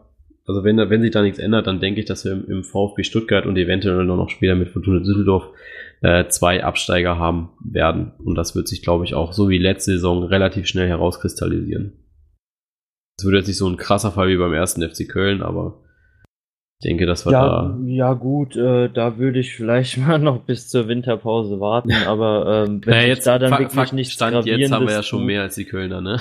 also 0.46 0.64
wenn, 0.64 0.78
wenn 0.78 1.02
sich 1.02 1.10
da 1.10 1.22
nichts 1.22 1.38
ändert, 1.38 1.66
dann 1.66 1.80
denke 1.80 2.00
ich, 2.00 2.06
dass 2.06 2.24
wir 2.24 2.32
im, 2.32 2.44
im 2.46 2.64
VfB 2.64 3.04
Stuttgart 3.04 3.46
und 3.46 3.56
eventuell 3.56 4.04
noch 4.04 4.30
später 4.30 4.54
mit 4.54 4.70
Fortuna 4.70 4.98
Düsseldorf 4.98 5.50
äh, 6.02 6.28
zwei 6.28 6.62
Absteiger 6.64 7.18
haben 7.18 7.50
werden. 7.60 8.12
Und 8.18 8.34
das 8.34 8.54
wird 8.54 8.68
sich, 8.68 8.82
glaube 8.82 9.04
ich, 9.04 9.14
auch 9.14 9.32
so 9.32 9.48
wie 9.48 9.58
letzte 9.58 9.92
Saison 9.92 10.22
relativ 10.24 10.66
schnell 10.66 10.88
herauskristallisieren. 10.88 12.04
Es 13.18 13.24
wird 13.24 13.36
jetzt 13.36 13.46
nicht 13.48 13.58
so 13.58 13.68
ein 13.68 13.78
krasser 13.78 14.12
Fall 14.12 14.28
wie 14.28 14.36
beim 14.36 14.52
ersten 14.52 14.82
FC 14.82 15.08
Köln, 15.08 15.42
aber 15.42 15.82
ich 16.80 16.88
denke, 16.88 17.06
das 17.06 17.24
war 17.24 17.32
ja, 17.32 17.46
da. 17.46 17.78
Ja, 17.86 18.12
gut, 18.12 18.54
äh, 18.56 18.90
da 18.90 19.16
würde 19.16 19.38
ich 19.38 19.54
vielleicht 19.54 19.96
mal 20.06 20.18
noch 20.18 20.40
bis 20.40 20.68
zur 20.68 20.88
Winterpause 20.88 21.58
warten, 21.58 21.92
aber 22.06 22.66
ähm, 22.66 22.82
wenn 22.84 22.94
naja, 22.94 23.08
jetzt 23.08 23.26
da 23.26 23.38
dann 23.38 23.58
wirklich 23.58 23.92
nicht 23.92 24.12
Stand 24.12 24.44
jetzt 24.44 24.70
haben 24.70 24.86
wir 24.86 24.92
ja 24.92 25.02
schon 25.02 25.24
mehr 25.24 25.42
als 25.42 25.54
die 25.54 25.64
Kölner, 25.64 26.02
ne? 26.02 26.20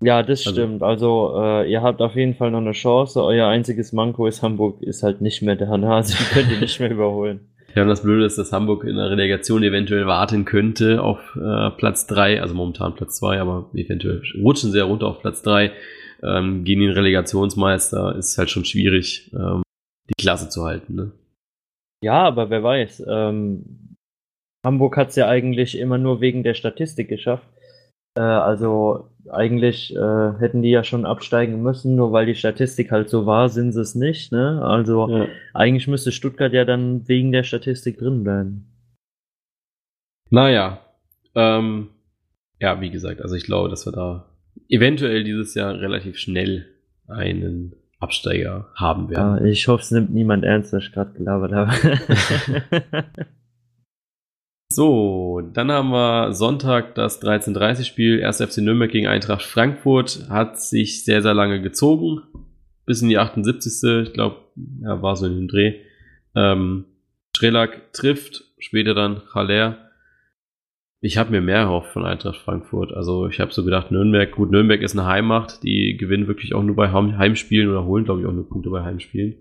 Ja, 0.00 0.22
das 0.22 0.46
also, 0.46 0.60
stimmt. 0.60 0.82
Also, 0.82 1.34
äh, 1.36 1.70
ihr 1.70 1.82
habt 1.82 2.02
auf 2.02 2.14
jeden 2.14 2.34
Fall 2.34 2.50
noch 2.50 2.58
eine 2.58 2.72
Chance. 2.72 3.22
Euer 3.22 3.48
einziges 3.48 3.92
Manko 3.92 4.26
ist 4.26 4.42
Hamburg 4.42 4.82
ist 4.82 5.02
halt 5.02 5.20
nicht 5.20 5.40
mehr 5.40 5.56
da. 5.56 5.70
Also, 5.70 6.16
könnt 6.32 6.50
ihr 6.50 6.60
nicht 6.60 6.78
mehr 6.80 6.90
überholen. 6.90 7.53
Das 7.74 8.02
Blöde 8.02 8.24
ist, 8.24 8.38
dass 8.38 8.52
Hamburg 8.52 8.84
in 8.84 8.96
der 8.96 9.10
Relegation 9.10 9.62
eventuell 9.64 10.06
warten 10.06 10.44
könnte 10.44 11.02
auf 11.02 11.18
äh, 11.36 11.70
Platz 11.70 12.06
drei, 12.06 12.40
also 12.40 12.54
momentan 12.54 12.94
Platz 12.94 13.16
zwei, 13.16 13.40
aber 13.40 13.68
eventuell 13.74 14.22
rutschen 14.40 14.70
sie 14.70 14.78
ja 14.78 14.84
runter 14.84 15.08
auf 15.08 15.20
Platz 15.20 15.42
drei. 15.42 15.72
Ähm, 16.22 16.64
gegen 16.64 16.80
den 16.80 16.92
Relegationsmeister 16.92 18.14
ist 18.16 18.38
halt 18.38 18.50
schon 18.50 18.64
schwierig, 18.64 19.30
ähm, 19.34 19.62
die 20.08 20.22
Klasse 20.22 20.48
zu 20.48 20.64
halten. 20.64 20.94
Ne? 20.94 21.12
Ja, 22.02 22.22
aber 22.22 22.48
wer 22.48 22.62
weiß. 22.62 23.04
Ähm, 23.08 23.96
Hamburg 24.64 24.96
hat 24.96 25.10
es 25.10 25.16
ja 25.16 25.28
eigentlich 25.28 25.78
immer 25.78 25.98
nur 25.98 26.20
wegen 26.20 26.42
der 26.42 26.54
Statistik 26.54 27.08
geschafft. 27.08 27.46
Äh, 28.16 28.22
also 28.22 29.10
eigentlich 29.30 29.94
äh, 29.94 30.32
hätten 30.38 30.62
die 30.62 30.70
ja 30.70 30.84
schon 30.84 31.06
absteigen 31.06 31.62
müssen, 31.62 31.94
nur 31.96 32.12
weil 32.12 32.26
die 32.26 32.34
Statistik 32.34 32.90
halt 32.90 33.08
so 33.08 33.26
war, 33.26 33.48
sind 33.48 33.72
sie 33.72 33.80
es 33.80 33.94
nicht. 33.94 34.32
Ne? 34.32 34.62
Also 34.62 35.08
ja. 35.08 35.26
eigentlich 35.52 35.88
müsste 35.88 36.12
Stuttgart 36.12 36.52
ja 36.52 36.64
dann 36.64 37.08
wegen 37.08 37.32
der 37.32 37.42
Statistik 37.42 37.98
drin 37.98 38.24
bleiben. 38.24 38.66
Naja, 40.30 40.80
ähm, 41.34 41.88
ja, 42.60 42.80
wie 42.80 42.90
gesagt, 42.90 43.20
also 43.20 43.34
ich 43.34 43.44
glaube, 43.44 43.68
dass 43.68 43.86
wir 43.86 43.92
da 43.92 44.26
eventuell 44.68 45.24
dieses 45.24 45.54
Jahr 45.54 45.78
relativ 45.78 46.18
schnell 46.18 46.66
einen 47.06 47.74
Absteiger 48.00 48.68
haben 48.74 49.10
werden. 49.10 49.44
Ja, 49.44 49.50
ich 49.50 49.68
hoffe, 49.68 49.82
es 49.82 49.90
nimmt 49.90 50.12
niemand 50.12 50.44
ernst, 50.44 50.72
was 50.72 50.84
ich 50.84 50.92
gerade 50.92 51.12
gelabert 51.12 51.52
habe. 51.52 51.72
so, 54.68 55.40
dann 55.52 55.70
haben 55.70 55.90
wir 55.90 56.32
Sonntag 56.32 56.94
das 56.94 57.22
13.30 57.22 57.84
Spiel. 57.84 58.24
1. 58.24 58.42
FC 58.42 58.58
Nürnberg 58.58 58.90
gegen 58.90 59.06
Eintracht 59.06 59.42
Frankfurt. 59.42 60.28
Hat 60.28 60.60
sich 60.60 61.04
sehr, 61.04 61.22
sehr 61.22 61.34
lange 61.34 61.62
gezogen. 61.62 62.22
Bis 62.86 63.02
in 63.02 63.08
die 63.08 63.18
78. 63.18 64.08
Ich 64.08 64.12
glaube, 64.12 64.36
ja, 64.82 65.00
war 65.00 65.16
so 65.16 65.26
in 65.26 65.36
dem 65.36 65.48
Dreh. 65.48 65.80
Ähm, 66.34 66.86
Strelak 67.34 67.92
trifft, 67.92 68.44
später 68.58 68.94
dann 68.94 69.22
Haller 69.34 69.84
ich 71.04 71.18
habe 71.18 71.32
mir 71.32 71.42
mehr 71.42 71.58
erhofft 71.58 71.92
von 71.92 72.06
Eintracht 72.06 72.38
Frankfurt. 72.38 72.90
Also 72.94 73.28
ich 73.28 73.38
habe 73.38 73.52
so 73.52 73.62
gedacht, 73.62 73.90
Nürnberg, 73.90 74.32
gut, 74.32 74.50
Nürnberg 74.50 74.80
ist 74.80 74.98
eine 74.98 75.06
Heimmacht, 75.06 75.62
die 75.62 75.98
gewinnen 75.98 76.28
wirklich 76.28 76.54
auch 76.54 76.62
nur 76.62 76.76
bei 76.76 76.90
Heimspielen 76.90 77.68
oder 77.68 77.84
holen, 77.84 78.06
glaube 78.06 78.22
ich, 78.22 78.26
auch 78.26 78.32
nur 78.32 78.48
Punkte 78.48 78.70
bei 78.70 78.82
Heimspielen. 78.82 79.36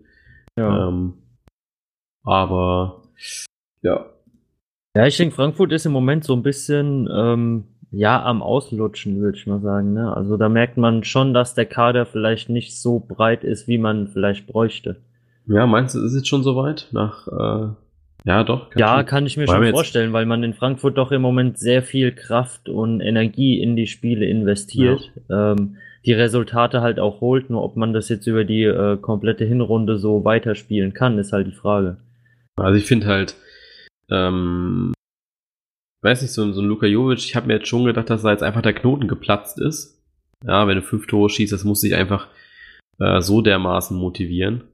Ja. 0.57 0.89
Ähm, 0.89 1.13
aber 2.21 3.03
ja. 3.81 4.12
Ja, 4.95 5.07
ich 5.07 5.17
denke, 5.17 5.35
Frankfurt 5.35 5.71
ist 5.71 5.85
im 5.85 5.91
Moment 5.91 6.23
so 6.23 6.33
ein 6.33 6.43
bisschen 6.43 7.09
ähm, 7.11 7.63
ja 7.91 8.23
am 8.23 8.41
Auslutschen, 8.41 9.19
würde 9.19 9.37
ich 9.37 9.47
mal 9.47 9.61
sagen. 9.61 9.93
Ne? 9.93 10.15
Also 10.15 10.37
da 10.37 10.49
merkt 10.49 10.77
man 10.77 11.03
schon, 11.03 11.33
dass 11.33 11.55
der 11.55 11.65
Kader 11.65 12.05
vielleicht 12.05 12.49
nicht 12.49 12.79
so 12.79 12.99
breit 12.99 13.43
ist, 13.43 13.67
wie 13.67 13.77
man 13.77 14.07
vielleicht 14.07 14.47
bräuchte. 14.47 14.97
Ja, 15.47 15.65
meinst 15.65 15.95
du, 15.95 15.99
ist 15.99 16.11
es 16.11 16.17
jetzt 16.17 16.27
schon 16.27 16.43
soweit? 16.43 16.89
Nach 16.91 17.27
äh, 17.27 17.73
ja, 18.25 18.43
doch. 18.43 18.69
Kann 18.69 18.79
ja, 18.79 19.01
ich 19.01 19.07
kann 19.07 19.25
ich 19.25 19.35
mir 19.35 19.47
schon 19.47 19.69
vorstellen, 19.71 20.13
weil 20.13 20.25
man 20.25 20.43
in 20.43 20.53
Frankfurt 20.53 20.97
doch 20.97 21.11
im 21.11 21.21
Moment 21.21 21.57
sehr 21.57 21.83
viel 21.83 22.13
Kraft 22.13 22.69
und 22.69 23.01
Energie 23.01 23.61
in 23.61 23.75
die 23.75 23.87
Spiele 23.87 24.25
investiert. 24.25 25.11
Ja. 25.27 25.51
Ähm, 25.51 25.77
die 26.05 26.13
Resultate 26.13 26.81
halt 26.81 26.99
auch 26.99 27.21
holt, 27.21 27.49
nur 27.49 27.63
ob 27.63 27.75
man 27.75 27.93
das 27.93 28.09
jetzt 28.09 28.27
über 28.27 28.43
die 28.45 28.63
äh, 28.63 28.97
komplette 28.97 29.45
Hinrunde 29.45 29.97
so 29.97 30.23
weiterspielen 30.23 30.93
kann, 30.93 31.17
ist 31.17 31.33
halt 31.33 31.47
die 31.47 31.55
Frage. 31.55 31.97
Also 32.55 32.77
ich 32.77 32.85
finde 32.85 33.07
halt, 33.07 33.35
ähm, 34.13 34.93
weiß 36.01 36.21
nicht, 36.21 36.31
so, 36.31 36.51
so 36.51 36.61
ein 36.61 36.67
Luka 36.67 36.85
Jovic, 36.85 37.19
ich 37.19 37.35
habe 37.35 37.47
mir 37.47 37.55
jetzt 37.55 37.67
schon 37.67 37.85
gedacht, 37.85 38.09
dass 38.09 38.21
da 38.21 38.31
jetzt 38.31 38.43
einfach 38.43 38.61
der 38.61 38.73
Knoten 38.73 39.07
geplatzt 39.07 39.59
ist. 39.59 40.01
Ja, 40.45 40.67
wenn 40.67 40.75
du 40.75 40.81
fünf 40.81 41.07
Tore 41.07 41.29
schießt, 41.29 41.53
das 41.53 41.63
muss 41.63 41.81
dich 41.81 41.95
einfach 41.95 42.27
äh, 42.99 43.21
so 43.21 43.41
dermaßen 43.41 43.97
motivieren. 43.97 44.65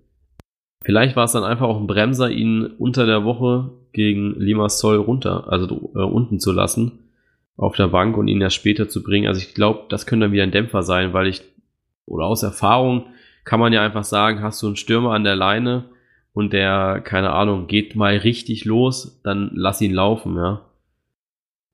Vielleicht 0.83 1.15
war 1.15 1.25
es 1.25 1.33
dann 1.33 1.43
einfach 1.43 1.67
auch 1.67 1.79
ein 1.79 1.87
Bremser, 1.87 2.31
ihn 2.31 2.65
unter 2.65 3.05
der 3.05 3.23
Woche 3.23 3.71
gegen 3.91 4.39
Limassol 4.39 4.97
runter, 4.97 5.51
also 5.51 5.91
äh, 5.95 5.99
unten 5.99 6.39
zu 6.39 6.51
lassen 6.51 6.99
auf 7.57 7.75
der 7.75 7.89
Bank 7.89 8.17
und 8.17 8.27
ihn 8.27 8.41
erst 8.41 8.55
später 8.55 8.87
zu 8.87 9.03
bringen. 9.03 9.27
Also 9.27 9.41
ich 9.41 9.53
glaube, 9.53 9.83
das 9.89 10.05
könnte 10.05 10.25
dann 10.25 10.31
wieder 10.31 10.43
ein 10.43 10.51
Dämpfer 10.51 10.81
sein, 10.81 11.13
weil 11.13 11.27
ich, 11.27 11.41
oder 12.05 12.25
aus 12.25 12.41
Erfahrung 12.41 13.07
kann 13.43 13.59
man 13.59 13.73
ja 13.73 13.83
einfach 13.83 14.05
sagen, 14.05 14.41
hast 14.41 14.61
du 14.61 14.67
einen 14.67 14.77
Stürmer 14.77 15.11
an 15.11 15.25
der 15.25 15.35
Leine 15.35 15.85
und 16.33 16.53
der, 16.53 17.01
keine 17.03 17.31
Ahnung, 17.31 17.67
geht 17.67 17.95
mal 17.95 18.17
richtig 18.17 18.65
los, 18.65 19.19
dann 19.23 19.51
lass 19.53 19.81
ihn 19.81 19.93
laufen, 19.93 20.35
ja. 20.35 20.65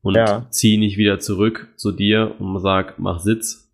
Und 0.01 0.15
ja. 0.15 0.45
zieh 0.51 0.77
nicht 0.77 0.97
wieder 0.97 1.19
zurück 1.19 1.69
zu 1.77 1.91
dir 1.91 2.35
und 2.39 2.59
sag, 2.59 2.99
mach 2.99 3.19
Sitz. 3.19 3.73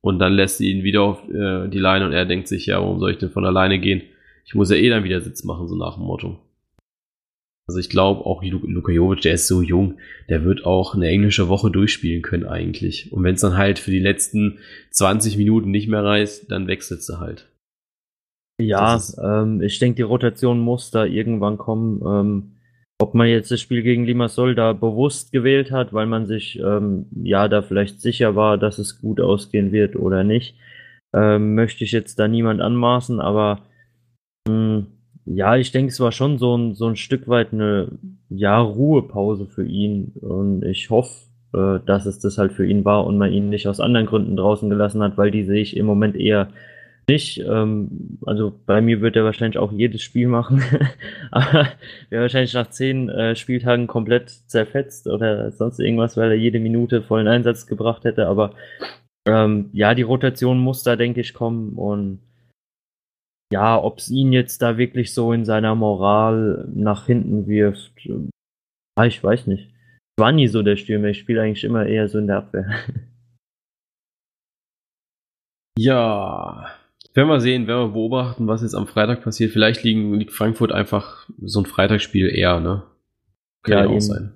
Und 0.00 0.20
dann 0.20 0.34
lässt 0.34 0.58
sie 0.58 0.70
ihn 0.70 0.84
wieder 0.84 1.02
auf 1.02 1.28
äh, 1.28 1.68
die 1.68 1.80
Leine 1.80 2.06
und 2.06 2.12
er 2.12 2.26
denkt 2.26 2.46
sich, 2.46 2.66
ja, 2.66 2.80
warum 2.80 3.00
soll 3.00 3.10
ich 3.10 3.18
denn 3.18 3.30
von 3.30 3.44
alleine 3.44 3.80
gehen? 3.80 4.02
ich 4.46 4.54
muss 4.54 4.70
ja 4.70 4.76
eh 4.76 4.88
dann 4.88 5.04
wieder 5.04 5.20
Sitz 5.20 5.44
machen, 5.44 5.68
so 5.68 5.74
nach 5.74 5.96
dem 5.96 6.04
Motto. 6.04 6.38
Also 7.66 7.80
ich 7.80 7.90
glaube 7.90 8.24
auch 8.24 8.44
Luka 8.44 8.92
Jovic, 8.92 9.22
der 9.22 9.34
ist 9.34 9.48
so 9.48 9.60
jung, 9.60 9.98
der 10.28 10.44
wird 10.44 10.64
auch 10.64 10.94
eine 10.94 11.08
englische 11.08 11.48
Woche 11.48 11.72
durchspielen 11.72 12.22
können 12.22 12.46
eigentlich. 12.46 13.12
Und 13.12 13.24
wenn 13.24 13.34
es 13.34 13.40
dann 13.40 13.56
halt 13.56 13.80
für 13.80 13.90
die 13.90 13.98
letzten 13.98 14.60
20 14.92 15.36
Minuten 15.36 15.72
nicht 15.72 15.88
mehr 15.88 16.04
reißt, 16.04 16.50
dann 16.50 16.68
wechselt 16.68 17.02
sie 17.02 17.18
halt. 17.18 17.48
Ja, 18.58 19.00
ähm, 19.22 19.60
ich 19.60 19.78
denke, 19.78 19.96
die 19.96 20.02
Rotation 20.02 20.60
muss 20.60 20.90
da 20.90 21.04
irgendwann 21.04 21.58
kommen. 21.58 22.02
Ähm, 22.06 22.52
ob 22.98 23.14
man 23.14 23.28
jetzt 23.28 23.50
das 23.50 23.60
Spiel 23.60 23.82
gegen 23.82 24.04
Limassol 24.04 24.54
da 24.54 24.72
bewusst 24.72 25.30
gewählt 25.30 25.70
hat, 25.70 25.92
weil 25.92 26.06
man 26.06 26.26
sich 26.26 26.58
ähm, 26.58 27.06
ja 27.22 27.46
da 27.48 27.60
vielleicht 27.60 28.00
sicher 28.00 28.34
war, 28.36 28.56
dass 28.56 28.78
es 28.78 29.00
gut 29.00 29.20
ausgehen 29.20 29.70
wird 29.70 29.96
oder 29.96 30.24
nicht, 30.24 30.56
ähm, 31.14 31.54
möchte 31.54 31.84
ich 31.84 31.92
jetzt 31.92 32.18
da 32.18 32.26
niemand 32.26 32.62
anmaßen, 32.62 33.20
aber 33.20 33.60
hm, 34.48 34.86
ja, 35.26 35.56
ich 35.56 35.72
denke, 35.72 35.90
es 35.90 36.00
war 36.00 36.12
schon 36.12 36.38
so 36.38 36.56
ein, 36.56 36.74
so 36.74 36.86
ein 36.86 36.96
Stück 36.96 37.28
weit 37.28 37.52
eine 37.52 37.88
ja, 38.28 38.60
Ruhepause 38.60 39.46
für 39.46 39.66
ihn. 39.66 40.12
Und 40.20 40.64
ich 40.64 40.88
hoffe, 40.88 41.26
äh, 41.52 41.80
dass 41.84 42.06
es 42.06 42.20
das 42.20 42.38
halt 42.38 42.52
für 42.52 42.66
ihn 42.66 42.84
war 42.84 43.04
und 43.06 43.18
man 43.18 43.32
ihn 43.32 43.48
nicht 43.50 43.66
aus 43.66 43.80
anderen 43.80 44.06
Gründen 44.06 44.36
draußen 44.36 44.70
gelassen 44.70 45.02
hat, 45.02 45.18
weil 45.18 45.32
die 45.32 45.44
sehe 45.44 45.60
ich 45.60 45.76
im 45.76 45.84
Moment 45.84 46.16
eher 46.16 46.48
nicht. 47.08 47.38
Ähm, 47.38 48.18
also 48.24 48.52
bei 48.66 48.80
mir 48.80 49.00
wird 49.00 49.16
er 49.16 49.24
wahrscheinlich 49.24 49.58
auch 49.58 49.72
jedes 49.72 50.02
Spiel 50.02 50.28
machen. 50.28 50.62
Aber 51.30 51.68
wäre 52.08 52.22
wahrscheinlich 52.22 52.54
nach 52.54 52.70
zehn 52.70 53.08
äh, 53.08 53.36
Spieltagen 53.36 53.86
komplett 53.86 54.30
zerfetzt 54.30 55.06
oder 55.06 55.50
sonst 55.52 55.78
irgendwas, 55.78 56.16
weil 56.16 56.30
er 56.30 56.36
jede 56.36 56.60
Minute 56.60 57.02
vollen 57.02 57.28
Einsatz 57.28 57.66
gebracht 57.66 58.04
hätte. 58.04 58.26
Aber 58.26 58.54
ähm, 59.26 59.70
ja, 59.72 59.94
die 59.94 60.02
Rotation 60.02 60.58
muss 60.58 60.82
da, 60.82 60.96
denke 60.96 61.20
ich, 61.20 61.34
kommen 61.34 61.74
und 61.74 62.20
ja, 63.52 63.80
ob 63.80 63.98
es 63.98 64.10
ihn 64.10 64.32
jetzt 64.32 64.60
da 64.62 64.76
wirklich 64.76 65.14
so 65.14 65.32
in 65.32 65.44
seiner 65.44 65.74
Moral 65.74 66.68
nach 66.74 67.06
hinten 67.06 67.46
wirft, 67.46 67.92
ah, 68.96 69.06
ich 69.06 69.22
weiß 69.22 69.46
nicht. 69.46 69.70
Ich 70.18 70.22
war 70.22 70.32
nie 70.32 70.48
so 70.48 70.62
der 70.62 70.76
Stürmer, 70.76 71.08
ich 71.08 71.18
spiele 71.18 71.42
eigentlich 71.42 71.64
immer 71.64 71.86
eher 71.86 72.08
so 72.08 72.18
in 72.18 72.26
der 72.26 72.38
Abwehr. 72.38 72.68
Ja, 75.78 76.70
werden 77.16 77.28
wir 77.28 77.40
sehen, 77.40 77.66
werden 77.66 77.88
wir 77.88 77.92
beobachten, 77.92 78.46
was 78.46 78.62
jetzt 78.62 78.74
am 78.74 78.86
Freitag 78.86 79.22
passiert. 79.22 79.52
Vielleicht 79.52 79.82
liegen, 79.82 80.14
liegt 80.14 80.32
Frankfurt 80.32 80.72
einfach 80.72 81.28
so 81.42 81.60
ein 81.60 81.66
Freitagsspiel 81.66 82.28
eher, 82.28 82.60
ne? 82.60 82.82
Kann 83.62 83.72
ja, 83.72 83.86
auch 83.86 84.00
sein. 84.00 84.32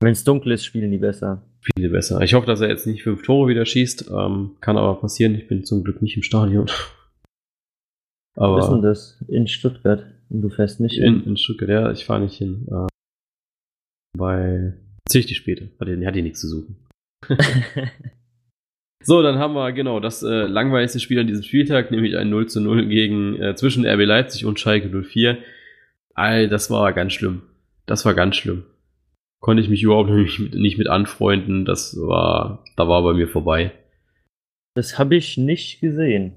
Wenn 0.00 0.12
es 0.12 0.24
dunkel 0.24 0.52
ist, 0.52 0.64
spielen 0.64 0.90
die 0.90 0.98
besser. 0.98 1.42
Viele 1.74 1.88
besser. 1.88 2.20
Ich 2.20 2.34
hoffe, 2.34 2.46
dass 2.46 2.60
er 2.60 2.68
jetzt 2.68 2.86
nicht 2.86 3.02
fünf 3.02 3.22
Tore 3.22 3.48
wieder 3.48 3.64
schießt. 3.64 4.10
Ähm, 4.10 4.56
kann 4.60 4.76
aber 4.76 5.00
passieren. 5.00 5.34
Ich 5.34 5.48
bin 5.48 5.64
zum 5.64 5.82
Glück 5.82 6.02
nicht 6.02 6.16
im 6.16 6.22
Stadion. 6.22 6.66
Aber 8.38 8.56
Wo 8.56 8.58
ist 8.58 8.68
denn 8.68 8.82
das? 8.82 9.24
In 9.28 9.48
Stuttgart. 9.48 10.04
Und 10.28 10.42
du 10.42 10.50
fährst 10.50 10.78
nicht 10.78 10.98
in? 10.98 11.22
In, 11.22 11.38
Stuttgart, 11.38 11.70
ja, 11.70 11.90
ich 11.90 12.04
fahre 12.04 12.20
nicht 12.20 12.36
hin. 12.36 12.66
Äh, 12.70 12.86
weil 14.18 14.78
zähle 15.08 15.20
ich 15.20 15.26
die 15.26 15.34
später. 15.34 15.68
Hat 15.80 15.88
die, 15.88 16.06
hat 16.06 16.14
die 16.14 16.20
nichts 16.20 16.40
zu 16.40 16.48
suchen. 16.48 16.76
so, 19.06 19.22
dann 19.22 19.38
haben 19.38 19.54
wir 19.54 19.70
genau 19.70 20.00
das 20.00 20.24
äh, 20.24 20.46
langweiligste 20.46 20.98
Spiel 20.98 21.20
an 21.20 21.28
diesem 21.28 21.44
Spieltag, 21.44 21.92
nämlich 21.92 22.16
ein 22.16 22.28
0 22.28 22.48
zu 22.48 22.60
0 22.60 22.86
gegen 22.86 23.40
äh, 23.40 23.54
zwischen 23.54 23.86
RB 23.86 24.04
Leipzig 24.04 24.44
und 24.44 24.58
Schalke 24.58 24.88
04. 24.88 25.38
All, 26.14 26.48
das 26.48 26.72
war 26.72 26.92
ganz 26.92 27.12
schlimm. 27.12 27.42
Das 27.86 28.04
war 28.04 28.14
ganz 28.14 28.34
schlimm. 28.34 28.64
Konnte 29.38 29.62
ich 29.62 29.68
mich 29.68 29.84
überhaupt 29.84 30.10
nicht 30.10 30.40
mit, 30.40 30.54
nicht 30.56 30.76
mit 30.76 30.88
anfreunden. 30.88 31.64
Das 31.64 31.96
war, 31.96 32.64
da 32.76 32.88
war 32.88 33.04
bei 33.04 33.12
mir 33.12 33.28
vorbei. 33.28 33.70
Das 34.74 34.98
habe 34.98 35.14
ich 35.14 35.38
nicht 35.38 35.80
gesehen. 35.80 36.32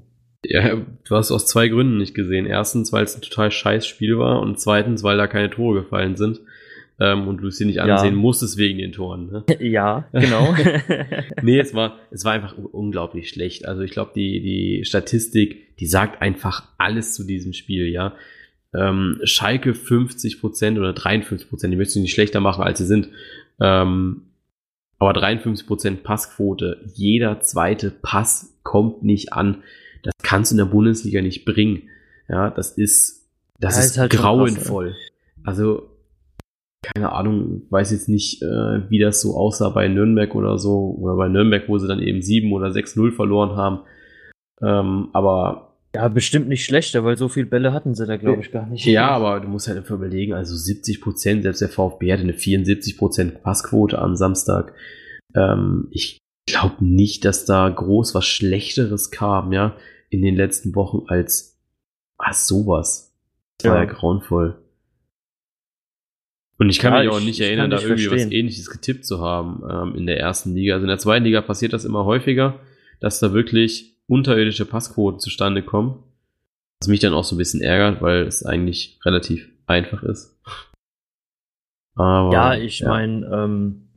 Ja, 0.46 0.76
du 0.76 1.16
hast 1.16 1.32
aus 1.32 1.48
zwei 1.48 1.70
Gründen 1.70 1.98
nicht 1.98 2.14
gesehen. 2.14 2.46
Erstens, 2.46 2.94
weil 2.94 3.04
es 3.04 3.16
ein 3.16 3.24
total 3.24 3.50
scheiß 3.50 3.88
Spiel 3.88 4.20
war 4.20 4.42
und 4.42 4.60
zweitens, 4.60 5.02
weil 5.02 5.18
da 5.18 5.26
keine 5.26 5.50
Tore 5.50 5.82
gefallen 5.82 6.16
sind. 6.18 6.40
Ähm, 7.02 7.28
und 7.28 7.38
du 7.38 7.48
es 7.48 7.58
dir 7.58 7.66
nicht 7.66 7.80
ansehen 7.80 8.16
ja. 8.16 8.20
musstest 8.20 8.58
wegen 8.58 8.80
den 8.80 8.92
Toren. 8.92 9.32
Ne? 9.32 9.44
Ja, 9.60 10.08
genau. 10.12 10.54
nee, 11.42 11.60
es 11.60 11.74
war, 11.74 11.98
es 12.12 12.26
war 12.26 12.34
einfach 12.34 12.58
unglaublich 12.58 13.30
schlecht. 13.30 13.66
Also 13.66 13.82
ich 13.84 13.92
glaube, 13.92 14.12
die, 14.16 14.42
die 14.42 14.86
Statistik, 14.86 15.78
die 15.78 15.86
sagt 15.86 16.22
einfach 16.22 16.68
alles 16.78 17.14
zu 17.14 17.24
diesem 17.24 17.54
Spiel, 17.54 17.88
ja. 17.88 18.16
Ähm, 18.74 19.20
Schalke 19.24 19.72
50% 19.72 20.78
oder 20.78 20.92
53%, 20.92 21.70
die 21.70 21.76
möchtest 21.76 21.96
du 21.96 22.02
nicht 22.02 22.14
schlechter 22.14 22.40
machen, 22.40 22.64
als 22.64 22.78
sie 22.78 22.86
sind. 22.86 23.10
Ähm, 23.60 24.24
aber 25.00 25.18
53% 25.18 26.04
Passquote, 26.04 26.86
jeder 26.94 27.40
zweite 27.40 27.90
Pass 27.90 28.60
kommt 28.64 29.04
nicht 29.04 29.34
an. 29.34 29.64
Das 30.04 30.14
kannst 30.22 30.52
du 30.52 30.54
in 30.54 30.58
der 30.58 30.66
Bundesliga 30.66 31.22
nicht 31.22 31.46
bringen. 31.46 31.84
Ja, 32.28 32.50
das 32.50 32.74
ist, 32.74 33.26
das 33.60 33.76
ja, 33.76 33.80
ist, 33.80 33.86
ist 33.92 33.98
halt 33.98 34.12
grauenvoll. 34.12 34.90
Krass, 34.90 35.48
also, 35.48 35.89
keine 36.82 37.12
Ahnung, 37.12 37.64
weiß 37.70 37.92
jetzt 37.92 38.10
nicht, 38.10 38.42
äh, 38.42 38.90
wie 38.90 39.00
das 39.00 39.22
so 39.22 39.36
aussah 39.36 39.70
bei 39.70 39.88
Nürnberg 39.88 40.34
oder 40.36 40.58
so, 40.58 40.96
oder 41.00 41.16
bei 41.16 41.28
Nürnberg, 41.28 41.68
wo 41.68 41.78
sie 41.78 41.88
dann 41.88 42.02
eben 42.02 42.22
7 42.22 42.52
oder 42.54 42.72
6-0 42.72 43.12
verloren 43.12 43.56
haben. 43.56 43.80
Ähm, 44.62 45.10
aber 45.14 45.76
Ja, 45.94 46.08
bestimmt 46.08 46.48
nicht 46.48 46.64
schlechter, 46.64 47.04
weil 47.04 47.18
so 47.18 47.28
viele 47.28 47.48
Bälle 47.48 47.74
hatten 47.74 47.96
sie 47.96 48.06
da, 48.06 48.18
glaube 48.18 48.42
ich, 48.42 48.52
gar 48.52 48.68
nicht. 48.68 48.86
Ja, 48.86 49.10
aber 49.10 49.40
du 49.40 49.48
musst 49.48 49.68
halt 49.68 49.78
einfach 49.78 49.96
überlegen, 49.96 50.34
also 50.34 50.56
70 50.56 51.02
Prozent, 51.02 51.44
selbst 51.44 51.62
der 51.62 51.70
VfB 51.70 52.14
hatte 52.14 52.24
eine 52.24 52.34
74 52.34 52.98
Prozent 52.98 53.44
Passquote 53.44 54.00
am 54.00 54.16
Samstag. 54.16 54.74
Ähm, 55.36 55.88
ich 55.92 56.18
glaube 56.48 56.84
nicht, 56.84 57.26
dass 57.26 57.46
da 57.46 57.68
groß 57.70 58.16
was 58.16 58.26
Schlechteres 58.26 59.12
kam, 59.12 59.52
ja, 59.52 59.76
in 60.10 60.22
den 60.22 60.36
letzten 60.36 60.76
Wochen 60.76 61.04
als, 61.08 61.60
als 62.18 62.48
sowas. 62.48 63.14
Das 63.58 63.72
war 63.72 63.78
ja 63.80 63.86
grauenvoll. 63.86 64.62
Und 66.60 66.70
ich 66.70 66.80
kann 66.80 66.94
ja, 66.94 67.00
mich 67.00 67.10
auch 67.10 67.22
nicht 67.22 67.40
erinnern, 67.40 67.70
da 67.70 67.80
irgendwie 67.80 68.08
verstehen. 68.08 68.28
was 68.28 68.34
ähnliches 68.34 68.70
getippt 68.70 69.06
zu 69.06 69.22
haben 69.22 69.64
ähm, 69.70 69.96
in 69.96 70.06
der 70.06 70.20
ersten 70.20 70.54
Liga. 70.54 70.74
Also 70.74 70.84
in 70.84 70.90
der 70.90 70.98
zweiten 70.98 71.24
Liga 71.24 71.42
passiert 71.42 71.72
das 71.72 71.86
immer 71.86 72.04
häufiger, 72.04 72.60
dass 73.00 73.22
da 73.22 73.34
wirklich 73.34 73.96
unterirdische 74.08 74.66
Passquoten 74.66 75.20
zustande 75.20 75.64
kommen. 75.64 76.04
Was 76.82 76.90
mich 76.90 77.00
dann 77.00 77.14
auch 77.14 77.24
so 77.24 77.36
ein 77.36 77.38
bisschen 77.38 77.62
ärgert, 77.62 78.02
weil 78.02 78.24
es 78.24 78.46
eigentlich 78.46 79.00
relativ 79.06 79.50
einfach 79.68 80.04
ist. 80.04 80.38
Aber, 81.96 82.34
ja, 82.34 82.56
ich 82.56 82.80
ja. 82.80 82.90
meine, 82.90 83.26
ähm, 83.26 83.90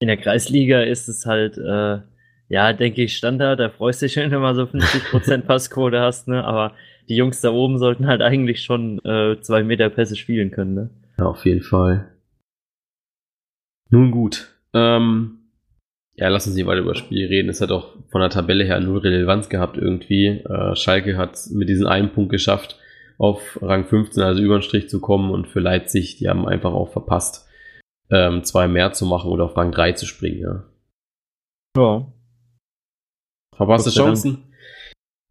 in 0.00 0.08
der 0.08 0.16
Kreisliga 0.16 0.82
ist 0.82 1.08
es 1.08 1.26
halt, 1.26 1.58
äh, 1.58 2.00
ja, 2.48 2.72
denke 2.72 3.02
ich, 3.02 3.16
Standard. 3.16 3.60
Da 3.60 3.70
freust 3.70 4.02
du 4.02 4.06
dich, 4.06 4.16
wenn 4.16 4.30
du 4.30 4.38
mal 4.40 4.54
so 4.54 4.64
50% 4.64 5.42
Passquote 5.46 6.00
hast, 6.00 6.26
ne? 6.28 6.44
Aber 6.44 6.74
die 7.08 7.16
Jungs 7.16 7.40
da 7.40 7.50
oben 7.50 7.78
sollten 7.78 8.06
halt 8.06 8.22
eigentlich 8.22 8.62
schon 8.62 8.98
äh, 9.04 9.40
zwei 9.40 9.62
Meter 9.62 9.88
Pässe 9.90 10.16
spielen 10.16 10.50
können, 10.50 10.74
ne? 10.74 10.90
Ja, 11.18 11.26
auf 11.26 11.44
jeden 11.44 11.62
Fall. 11.62 12.12
Nun 13.90 14.10
gut. 14.10 14.54
Ähm, 14.72 15.38
ja, 16.14 16.28
lassen 16.28 16.52
Sie 16.52 16.66
weiter 16.66 16.80
über 16.80 16.92
das 16.92 16.98
Spiel 16.98 17.26
reden. 17.26 17.48
Es 17.48 17.60
hat 17.60 17.70
auch 17.70 17.94
von 18.10 18.20
der 18.20 18.30
Tabelle 18.30 18.64
her 18.64 18.80
null 18.80 18.98
Relevanz 18.98 19.48
gehabt 19.48 19.76
irgendwie. 19.76 20.26
Äh, 20.26 20.74
Schalke 20.74 21.16
hat 21.16 21.38
mit 21.52 21.68
diesem 21.68 21.86
einen 21.86 22.12
Punkt 22.12 22.30
geschafft, 22.30 22.78
auf 23.18 23.58
Rang 23.62 23.86
15, 23.86 24.22
also 24.22 24.42
über 24.42 24.58
den 24.58 24.62
Strich 24.62 24.88
zu 24.88 25.00
kommen 25.00 25.30
und 25.30 25.46
für 25.46 25.60
Leipzig, 25.60 26.16
die 26.16 26.28
haben 26.28 26.46
einfach 26.46 26.72
auch 26.72 26.90
verpasst, 26.92 27.48
ähm, 28.10 28.44
zwei 28.44 28.68
mehr 28.68 28.92
zu 28.92 29.06
machen 29.06 29.30
oder 29.30 29.44
auf 29.44 29.56
Rang 29.56 29.72
3 29.72 29.92
zu 29.92 30.06
springen, 30.06 30.40
ja. 30.40 30.64
Ja. 31.76 32.12
Verpasste 33.54 33.90
Chancen. 33.90 34.44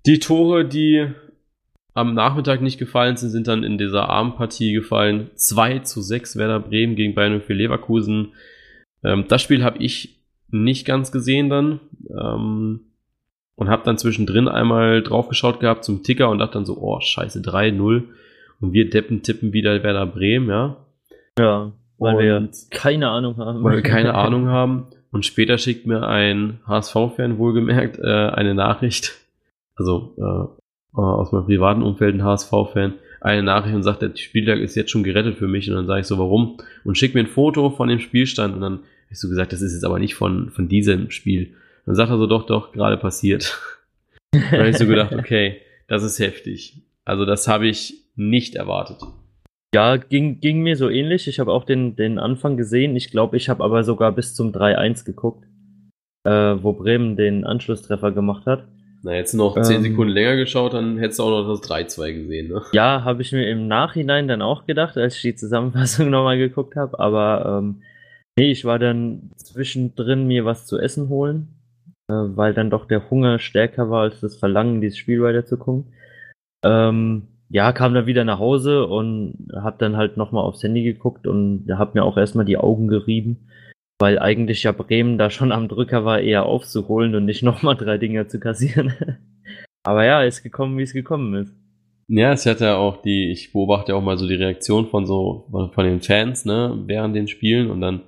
Die 0.05 0.19
Tore, 0.19 0.65
die 0.65 1.11
am 1.95 2.13
Nachmittag 2.13 2.61
nicht 2.61 2.77
gefallen 2.77 3.15
sind, 3.15 3.29
sind 3.29 3.47
dann 3.47 3.63
in 3.63 3.77
dieser 3.77 4.09
Abendpartie 4.09 4.73
gefallen. 4.73 5.31
2 5.35 5.79
zu 5.79 6.01
6 6.01 6.37
Werder 6.37 6.59
Bremen 6.59 6.95
gegen 6.95 7.15
Bayern 7.15 7.41
für 7.41 7.53
Leverkusen. 7.53 8.33
Ähm, 9.03 9.25
das 9.29 9.41
Spiel 9.41 9.63
habe 9.63 9.79
ich 9.79 10.19
nicht 10.49 10.85
ganz 10.85 11.11
gesehen 11.11 11.49
dann. 11.49 11.79
Ähm, 12.09 12.81
und 13.55 13.69
habe 13.69 13.83
dann 13.85 13.97
zwischendrin 13.97 14.49
einmal 14.49 15.01
draufgeschaut 15.01 15.61
gehabt 15.61 15.85
zum 15.85 16.03
Ticker 16.03 16.29
und 16.29 16.39
dachte 16.39 16.55
dann 16.55 16.65
so, 16.65 16.77
oh, 16.77 16.99
scheiße, 16.99 17.39
3-0. 17.39 18.03
Und 18.59 18.73
wir 18.73 18.89
Deppen 18.89 19.23
tippen 19.23 19.53
wieder 19.53 19.81
Werder 19.81 20.05
Bremen, 20.05 20.49
ja. 20.49 20.77
Ja, 21.39 21.71
weil 21.97 22.15
und 22.15 22.21
wir 22.21 22.49
keine 22.71 23.09
Ahnung 23.09 23.37
haben. 23.37 23.63
Weil 23.63 23.77
wir 23.77 23.83
keine 23.83 24.13
Ahnung 24.15 24.47
haben. 24.47 24.87
Und 25.11 25.25
später 25.25 25.57
schickt 25.57 25.87
mir 25.87 26.05
ein 26.05 26.59
HSV-Fan 26.67 27.37
wohlgemerkt 27.37 27.99
äh, 27.99 28.03
eine 28.03 28.53
Nachricht, 28.53 29.13
also 29.77 30.13
äh, 30.97 31.01
aus 31.01 31.31
meinem 31.31 31.45
privaten 31.45 31.81
Umfeld 31.81 32.15
ein 32.15 32.23
HSV-Fan, 32.23 32.93
eine 33.21 33.43
Nachricht 33.43 33.75
und 33.75 33.83
sagt, 33.83 34.01
der 34.01 34.15
Spieltag 34.15 34.59
ist 34.59 34.75
jetzt 34.75 34.91
schon 34.91 35.03
gerettet 35.03 35.37
für 35.37 35.47
mich. 35.47 35.69
Und 35.69 35.75
dann 35.75 35.87
sage 35.87 36.01
ich 36.01 36.07
so, 36.07 36.17
warum? 36.17 36.57
Und 36.83 36.97
schickt 36.97 37.15
mir 37.15 37.21
ein 37.21 37.27
Foto 37.27 37.69
von 37.71 37.87
dem 37.87 37.99
Spielstand 37.99 38.55
und 38.55 38.61
dann 38.61 38.79
hast 39.09 39.23
du 39.23 39.29
gesagt, 39.29 39.53
das 39.53 39.61
ist 39.61 39.73
jetzt 39.73 39.85
aber 39.85 39.99
nicht 39.99 40.15
von, 40.15 40.51
von 40.51 40.67
diesem 40.67 41.11
Spiel. 41.11 41.53
Dann 41.85 41.95
sagt 41.95 42.09
er 42.09 42.17
so, 42.17 42.27
doch, 42.27 42.45
doch, 42.45 42.71
gerade 42.71 42.97
passiert. 42.97 43.59
dann 44.31 44.51
habe 44.51 44.69
ich 44.69 44.77
so 44.77 44.85
gedacht, 44.85 45.13
okay, 45.13 45.57
das 45.87 46.03
ist 46.03 46.19
heftig. 46.19 46.81
Also 47.03 47.25
das 47.25 47.47
habe 47.47 47.67
ich 47.67 48.05
nicht 48.15 48.55
erwartet. 48.55 48.97
Ja, 49.73 49.97
ging, 49.97 50.39
ging 50.39 50.61
mir 50.61 50.77
so 50.77 50.89
ähnlich. 50.89 51.27
Ich 51.27 51.39
habe 51.39 51.51
auch 51.51 51.65
den, 51.65 51.95
den 51.95 52.17
Anfang 52.17 52.57
gesehen. 52.57 52.95
Ich 52.95 53.11
glaube, 53.11 53.37
ich 53.37 53.49
habe 53.49 53.63
aber 53.63 53.83
sogar 53.83 54.11
bis 54.13 54.33
zum 54.33 54.51
3-1 54.51 55.05
geguckt, 55.05 55.45
äh, 56.23 56.55
wo 56.61 56.73
Bremen 56.73 57.15
den 57.17 57.43
Anschlusstreffer 57.43 58.11
gemacht 58.11 58.45
hat. 58.45 58.67
Na, 59.05 59.13
jetzt 59.13 59.35
noch 59.35 59.53
10 59.61 59.75
ähm, 59.75 59.81
Sekunden 59.83 60.13
länger 60.13 60.35
geschaut, 60.35 60.73
dann 60.73 60.97
hättest 60.97 61.19
du 61.19 61.23
auch 61.25 61.29
noch 61.29 61.47
das 61.47 61.61
3-2 61.69 62.13
gesehen, 62.13 62.47
ne? 62.47 62.63
Ja, 62.73 63.03
habe 63.03 63.21
ich 63.21 63.31
mir 63.31 63.47
im 63.47 63.67
Nachhinein 63.67 64.27
dann 64.27 64.41
auch 64.41 64.65
gedacht, 64.65 64.97
als 64.97 65.17
ich 65.17 65.21
die 65.21 65.35
Zusammenfassung 65.35 66.09
nochmal 66.09 66.39
geguckt 66.39 66.75
habe. 66.75 66.99
Aber 66.99 67.59
ähm, 67.59 67.83
nee, 68.35 68.49
ich 68.49 68.65
war 68.65 68.79
dann 68.79 69.29
zwischendrin 69.35 70.25
mir 70.25 70.43
was 70.43 70.65
zu 70.65 70.79
essen 70.79 71.09
holen, 71.09 71.49
äh, 72.09 72.15
weil 72.15 72.55
dann 72.55 72.71
doch 72.71 72.87
der 72.87 73.07
Hunger 73.11 73.37
stärker 73.37 73.91
war 73.91 74.01
als 74.01 74.21
das 74.21 74.37
Verlangen, 74.37 74.81
dieses 74.81 74.97
Spiel 74.97 75.21
weiterzugucken. 75.21 75.93
Ähm, 76.65 77.27
ja, 77.49 77.73
kam 77.73 77.93
dann 77.93 78.07
wieder 78.07 78.23
nach 78.23 78.39
Hause 78.39 78.87
und 78.87 79.49
hab 79.53 79.77
dann 79.77 79.97
halt 79.97 80.17
nochmal 80.17 80.45
aufs 80.45 80.63
Handy 80.63 80.81
geguckt 80.81 81.27
und 81.27 81.67
hab 81.69 81.93
mir 81.93 82.03
auch 82.03 82.17
erstmal 82.17 82.45
die 82.45 82.57
Augen 82.57 82.87
gerieben, 82.87 83.49
weil 83.99 84.19
eigentlich 84.19 84.63
ja 84.63 84.71
Bremen 84.71 85.17
da 85.17 85.29
schon 85.29 85.51
am 85.51 85.67
Drücker 85.67 86.05
war, 86.05 86.19
eher 86.19 86.45
aufzuholen 86.45 87.15
und 87.15 87.25
nicht 87.25 87.43
nochmal 87.43 87.75
drei 87.75 87.97
Dinger 87.97 88.27
zu 88.27 88.39
kassieren. 88.39 88.93
Aber 89.83 90.05
ja, 90.05 90.23
ist 90.23 90.43
gekommen, 90.43 90.77
wie 90.77 90.83
es 90.83 90.93
gekommen 90.93 91.33
ist. 91.35 91.53
Ja, 92.07 92.33
es 92.33 92.45
hat 92.45 92.59
ja 92.59 92.75
auch 92.75 93.01
die, 93.01 93.31
ich 93.31 93.51
beobachte 93.51 93.91
ja 93.91 93.97
auch 93.97 94.03
mal 94.03 94.17
so 94.17 94.27
die 94.27 94.35
Reaktion 94.35 94.87
von 94.87 95.05
so, 95.07 95.47
von 95.73 95.85
den 95.85 96.01
Fans, 96.01 96.45
ne, 96.45 96.83
während 96.85 97.15
den 97.15 97.27
Spielen 97.27 97.71
und 97.71 97.81
dann 97.81 98.01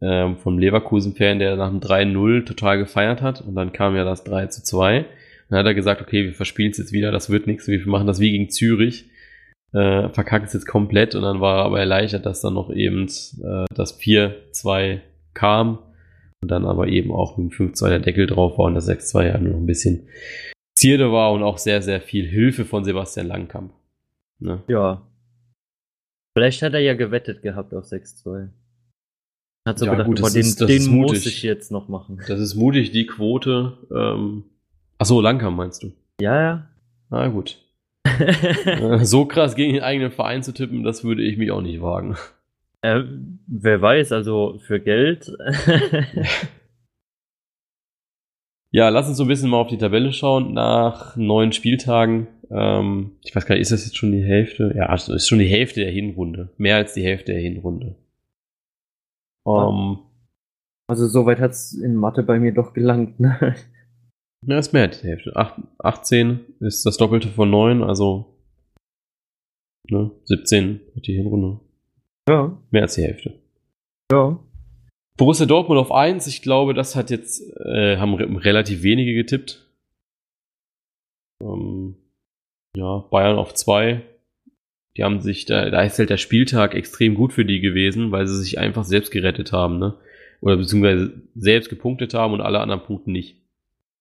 ähm, 0.00 0.38
vom 0.38 0.58
Leverkusen-Fan, 0.58 1.38
der 1.38 1.56
nach 1.56 1.68
dem 1.68 1.80
3-0 1.80 2.46
total 2.46 2.78
gefeiert 2.78 3.20
hat 3.20 3.42
und 3.42 3.54
dann 3.54 3.72
kam 3.72 3.96
ja 3.96 4.04
das 4.04 4.24
3 4.24 4.46
zu 4.46 4.62
2 4.62 5.04
dann 5.48 5.60
hat 5.60 5.66
er 5.66 5.74
gesagt, 5.74 6.02
okay, 6.02 6.24
wir 6.24 6.34
verspielen 6.34 6.72
es 6.72 6.78
jetzt 6.78 6.92
wieder, 6.92 7.10
das 7.10 7.30
wird 7.30 7.46
nichts, 7.46 7.68
wir 7.68 7.86
machen 7.86 8.06
das 8.06 8.20
wie 8.20 8.32
gegen 8.32 8.50
Zürich, 8.50 9.10
äh, 9.72 10.08
verkacken 10.10 10.46
es 10.46 10.52
jetzt 10.52 10.66
komplett 10.66 11.14
und 11.14 11.22
dann 11.22 11.40
war 11.40 11.58
er 11.58 11.64
aber 11.64 11.80
erleichtert, 11.80 12.26
dass 12.26 12.40
dann 12.40 12.54
noch 12.54 12.70
eben 12.70 13.06
äh, 13.06 13.64
das 13.74 13.98
4-2 13.98 15.00
kam 15.38 15.78
und 16.42 16.50
dann 16.50 16.66
aber 16.66 16.88
eben 16.88 17.12
auch 17.12 17.36
mit 17.36 17.52
dem 17.52 17.72
5-2 17.72 17.88
der 17.88 17.98
Deckel 18.00 18.26
drauf 18.26 18.58
war 18.58 18.66
und 18.66 18.74
das 18.74 18.88
6-2 18.88 19.26
ja 19.26 19.38
nur 19.38 19.52
noch 19.52 19.60
ein 19.60 19.66
bisschen 19.66 20.08
Zierde 20.76 21.12
war 21.12 21.32
und 21.32 21.42
auch 21.42 21.58
sehr, 21.58 21.82
sehr 21.82 22.00
viel 22.00 22.26
Hilfe 22.26 22.64
von 22.64 22.84
Sebastian 22.84 23.26
Langkamp. 23.26 23.72
Ne? 24.38 24.62
Ja. 24.68 25.02
Vielleicht 26.36 26.62
hat 26.62 26.74
er 26.74 26.80
ja 26.80 26.94
gewettet 26.94 27.42
gehabt 27.42 27.74
auf 27.74 27.84
6-2. 27.84 28.48
Hat 29.66 29.78
so 29.78 29.86
ja, 29.86 29.92
gedacht, 29.92 30.06
gut, 30.06 30.20
das 30.20 30.32
den, 30.32 30.40
ist, 30.40 30.60
das 30.60 30.68
den 30.68 30.78
ist 30.78 30.88
muss 30.88 31.26
ich 31.26 31.42
jetzt 31.42 31.72
noch 31.72 31.88
machen. 31.88 32.20
Das 32.28 32.40
ist 32.40 32.54
mutig, 32.54 32.92
die 32.92 33.06
Quote 33.06 33.78
ähm, 33.94 34.44
Achso, 34.98 35.20
Langkamp 35.20 35.56
meinst 35.56 35.84
du? 35.84 35.92
Ja, 36.20 36.40
ja. 36.40 36.70
Na 37.10 37.28
gut. 37.28 37.64
Äh, 38.18 39.04
so 39.04 39.26
krass 39.26 39.54
gegen 39.54 39.74
den 39.74 39.82
eigenen 39.82 40.10
Verein 40.10 40.42
zu 40.42 40.52
tippen, 40.52 40.82
das 40.82 41.04
würde 41.04 41.22
ich 41.22 41.36
mich 41.36 41.50
auch 41.52 41.60
nicht 41.60 41.80
wagen. 41.80 42.16
Äh, 42.82 43.02
wer 43.46 43.82
weiß, 43.82 44.12
also 44.12 44.58
für 44.58 44.80
Geld. 44.80 45.32
ja, 48.70 48.88
lass 48.88 49.08
uns 49.08 49.16
so 49.16 49.24
ein 49.24 49.28
bisschen 49.28 49.50
mal 49.50 49.58
auf 49.60 49.68
die 49.68 49.78
Tabelle 49.78 50.12
schauen. 50.12 50.52
Nach 50.54 51.16
neun 51.16 51.52
Spieltagen, 51.52 52.28
ähm, 52.50 53.18
ich 53.24 53.34
weiß 53.34 53.46
gar 53.46 53.54
nicht, 53.54 53.62
ist 53.62 53.72
das 53.72 53.84
jetzt 53.84 53.96
schon 53.96 54.12
die 54.12 54.24
Hälfte? 54.24 54.72
Ja, 54.76 54.86
also 54.86 55.14
ist 55.14 55.28
schon 55.28 55.40
die 55.40 55.46
Hälfte 55.46 55.80
der 55.80 55.90
Hinrunde. 55.90 56.52
Mehr 56.56 56.76
als 56.76 56.94
die 56.94 57.02
Hälfte 57.02 57.32
der 57.32 57.40
Hinrunde. 57.40 57.96
Um, 59.44 60.04
also 60.88 61.06
soweit 61.06 61.40
hat 61.40 61.52
es 61.52 61.72
in 61.72 61.96
Mathe 61.96 62.22
bei 62.22 62.38
mir 62.38 62.52
doch 62.52 62.74
gelangt. 62.74 63.18
Ne? 63.18 63.56
Ja, 64.46 64.58
ist 64.58 64.72
mehr 64.72 64.82
als 64.82 65.00
die 65.00 65.08
Hälfte. 65.08 65.34
8, 65.34 65.60
18 65.78 66.40
ist 66.60 66.86
das 66.86 66.96
Doppelte 66.96 67.28
von 67.28 67.50
9, 67.50 67.82
also 67.82 68.38
ne, 69.90 70.10
17 70.24 70.80
hat 70.94 71.06
die 71.06 71.14
Hinrunde. 71.14 71.60
Ja. 72.28 72.56
Mehr 72.70 72.82
als 72.82 72.94
die 72.94 73.02
Hälfte. 73.02 73.34
Ja. 74.12 74.38
Borussia 75.16 75.46
Dortmund 75.46 75.80
auf 75.80 75.90
1, 75.90 76.26
ich 76.26 76.42
glaube, 76.42 76.74
das 76.74 76.94
hat 76.94 77.10
jetzt, 77.10 77.42
äh, 77.56 77.96
haben 77.96 78.14
relativ 78.14 78.82
wenige 78.82 79.14
getippt. 79.14 79.66
Ähm, 81.42 81.96
ja, 82.76 83.04
Bayern 83.10 83.36
auf 83.36 83.54
2. 83.54 84.02
Die 84.96 85.04
haben 85.04 85.20
sich, 85.20 85.44
da, 85.44 85.70
da 85.70 85.82
ist 85.82 85.98
halt 85.98 86.10
der 86.10 86.16
Spieltag 86.16 86.74
extrem 86.74 87.14
gut 87.14 87.32
für 87.32 87.44
die 87.44 87.60
gewesen, 87.60 88.12
weil 88.12 88.26
sie 88.26 88.36
sich 88.36 88.58
einfach 88.58 88.84
selbst 88.84 89.10
gerettet 89.10 89.52
haben, 89.52 89.78
ne? 89.78 89.94
Oder 90.40 90.56
beziehungsweise 90.56 91.22
selbst 91.34 91.68
gepunktet 91.68 92.14
haben 92.14 92.32
und 92.32 92.40
alle 92.40 92.60
anderen 92.60 92.82
Punkten 92.82 93.10
nicht. 93.10 93.42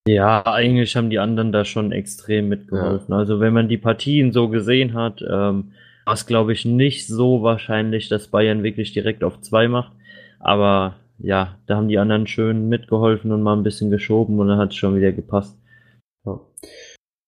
Ja, 0.08 0.46
eigentlich 0.46 0.96
haben 0.96 1.10
die 1.10 1.20
anderen 1.20 1.52
da 1.52 1.66
schon 1.66 1.92
extrem 1.92 2.48
mitgeholfen. 2.48 3.12
Ja. 3.12 3.18
Also 3.18 3.40
wenn 3.40 3.54
man 3.54 3.68
die 3.68 3.78
Partien 3.78 4.32
so 4.32 4.50
gesehen 4.50 4.94
hat, 4.94 5.24
ähm, 5.28 5.72
war 6.08 6.14
es 6.14 6.26
glaube 6.26 6.54
ich 6.54 6.64
nicht 6.64 7.06
so 7.06 7.44
wahrscheinlich, 7.44 8.08
dass 8.08 8.30
Bayern 8.30 8.64
wirklich 8.64 8.94
direkt 8.94 9.26
auf 9.26 9.42
zwei 9.42 9.68
macht. 9.68 9.92
Aber 10.40 10.96
ja, 11.20 11.60
da 11.68 11.76
haben 11.76 11.90
die 11.90 11.98
anderen 11.98 12.28
schön 12.28 12.70
mitgeholfen 12.70 13.34
und 13.34 13.44
mal 13.44 13.58
ein 13.58 13.64
bisschen 13.64 13.92
geschoben 13.92 14.40
und 14.40 14.48
dann 14.48 14.58
hat 14.58 14.70
es 14.72 14.78
schon 14.78 14.96
wieder 14.96 15.12
gepasst. 15.12 15.60
Ja. 16.26 16.40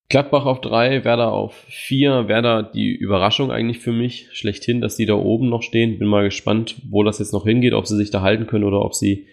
Gladbach 0.07 0.45
auf 0.45 0.61
drei, 0.61 1.03
Werder 1.03 1.33
auf 1.33 1.53
vier. 1.67 2.29
Werder 2.29 2.63
die 2.63 2.95
Überraschung 2.95 3.51
eigentlich 3.51 3.79
für 3.79 3.91
mich 3.91 4.29
schlechthin, 4.31 4.79
dass 4.79 4.95
die 4.95 5.05
da 5.05 5.15
oben 5.15 5.49
noch 5.49 5.61
stehen. 5.61 5.99
Bin 5.99 6.07
mal 6.07 6.23
gespannt, 6.23 6.81
wo 6.89 7.03
das 7.03 7.19
jetzt 7.19 7.33
noch 7.33 7.43
hingeht, 7.43 7.73
ob 7.73 7.85
sie 7.85 7.97
sich 7.97 8.11
da 8.11 8.21
halten 8.21 8.47
können 8.47 8.63
oder 8.63 8.81
ob 8.81 8.95
sie 8.95 9.27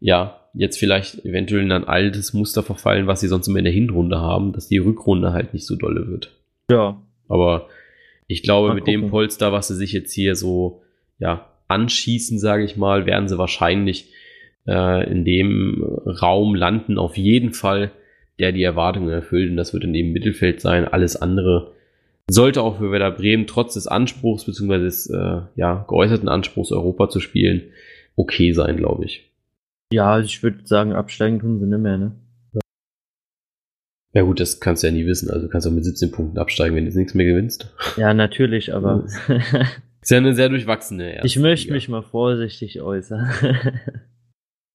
ja 0.00 0.38
jetzt 0.52 0.78
vielleicht 0.78 1.24
eventuell 1.24 1.62
in 1.62 1.72
ein 1.72 1.84
altes 1.84 2.34
Muster 2.34 2.62
verfallen, 2.62 3.06
was 3.06 3.20
sie 3.20 3.28
sonst 3.28 3.48
immer 3.48 3.58
in 3.58 3.64
der 3.64 3.72
Hinrunde 3.72 4.20
haben, 4.20 4.52
dass 4.52 4.68
die 4.68 4.78
Rückrunde 4.78 5.32
halt 5.32 5.54
nicht 5.54 5.66
so 5.66 5.76
dolle 5.76 6.08
wird. 6.08 6.38
Ja. 6.70 7.00
Aber 7.28 7.68
ich 8.32 8.42
glaube, 8.42 8.68
mal 8.68 8.74
mit 8.74 8.84
gucken. 8.84 9.02
dem 9.02 9.10
Polster, 9.10 9.52
was 9.52 9.68
sie 9.68 9.76
sich 9.76 9.92
jetzt 9.92 10.12
hier 10.12 10.34
so, 10.34 10.82
ja, 11.18 11.48
anschießen, 11.68 12.38
sage 12.38 12.64
ich 12.64 12.76
mal, 12.76 13.06
werden 13.06 13.28
sie 13.28 13.38
wahrscheinlich 13.38 14.12
äh, 14.66 15.10
in 15.10 15.24
dem 15.24 15.82
Raum 16.06 16.54
landen, 16.54 16.98
auf 16.98 17.16
jeden 17.16 17.52
Fall, 17.52 17.90
der 18.38 18.52
die 18.52 18.62
Erwartungen 18.62 19.08
erfüllt. 19.08 19.50
Und 19.50 19.56
das 19.56 19.72
wird 19.72 19.84
in 19.84 19.92
dem 19.92 20.12
Mittelfeld 20.12 20.60
sein. 20.60 20.86
Alles 20.86 21.16
andere 21.16 21.72
sollte 22.28 22.62
auch 22.62 22.78
für 22.78 22.90
Werder 22.90 23.10
Bremen 23.10 23.46
trotz 23.46 23.74
des 23.74 23.86
Anspruchs, 23.86 24.44
beziehungsweise 24.44 24.84
des 24.84 25.06
äh, 25.10 25.40
ja, 25.56 25.84
geäußerten 25.88 26.28
Anspruchs, 26.28 26.72
Europa 26.72 27.08
zu 27.08 27.20
spielen, 27.20 27.62
okay 28.16 28.52
sein, 28.52 28.76
glaube 28.76 29.04
ich. 29.04 29.30
Ja, 29.92 30.20
ich 30.20 30.42
würde 30.42 30.64
sagen, 30.64 30.92
absteigen 30.92 31.40
tun 31.40 31.58
sie 31.58 31.66
nicht 31.66 31.78
mehr, 31.78 31.98
ne? 31.98 32.12
Ja 34.14 34.22
gut, 34.22 34.40
das 34.40 34.60
kannst 34.60 34.82
du 34.82 34.88
ja 34.88 34.92
nie 34.92 35.06
wissen. 35.06 35.30
Also 35.30 35.46
du 35.46 35.48
kannst 35.50 35.66
auch 35.66 35.72
mit 35.72 35.84
17 35.84 36.10
Punkten 36.10 36.38
absteigen, 36.38 36.76
wenn 36.76 36.84
du 36.84 36.88
jetzt 36.88 36.96
nichts 36.96 37.14
mehr 37.14 37.26
gewinnst. 37.26 37.74
Ja, 37.96 38.12
natürlich, 38.12 38.74
aber... 38.74 39.04
ist 39.04 40.10
ja 40.10 40.16
eine 40.18 40.34
sehr 40.34 40.50
durchwachsene 40.50 41.14
erste 41.14 41.26
Ich 41.26 41.38
möchte 41.38 41.68
Liga. 41.68 41.74
mich 41.74 41.88
mal 41.88 42.02
vorsichtig 42.02 42.82
äußern. 42.82 43.30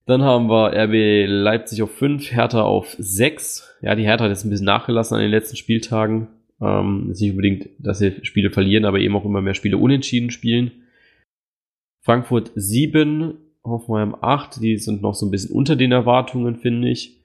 Dann 0.08 0.24
haben 0.24 0.50
wir 0.50 0.72
RB 0.74 1.28
Leipzig 1.30 1.84
auf 1.84 1.92
5, 1.92 2.32
Hertha 2.32 2.62
auf 2.62 2.96
6. 2.98 3.76
Ja, 3.82 3.94
die 3.94 4.06
Hertha 4.06 4.24
hat 4.24 4.32
jetzt 4.32 4.46
ein 4.46 4.50
bisschen 4.50 4.66
nachgelassen 4.66 5.16
an 5.16 5.22
den 5.22 5.32
letzten 5.32 5.58
Spieltagen. 5.58 6.30
Ähm, 6.62 7.10
ist 7.12 7.22
nicht 7.22 7.32
unbedingt, 7.32 7.70
dass 7.78 8.00
sie 8.00 8.14
Spiele 8.24 8.50
verlieren, 8.50 8.86
aber 8.86 9.00
eben 9.00 9.16
auch 9.16 9.26
immer 9.26 9.42
mehr 9.42 9.54
Spiele 9.54 9.78
unentschieden 9.78 10.32
spielen. 10.32 10.72
Frankfurt 12.02 12.52
7, 12.56 13.34
Hoffenheim 13.66 14.16
8, 14.20 14.62
die 14.62 14.78
sind 14.78 15.02
noch 15.02 15.14
so 15.14 15.26
ein 15.26 15.32
bisschen 15.32 15.54
unter 15.54 15.76
den 15.76 15.92
Erwartungen, 15.92 16.56
finde 16.56 16.90
ich. 16.90 17.17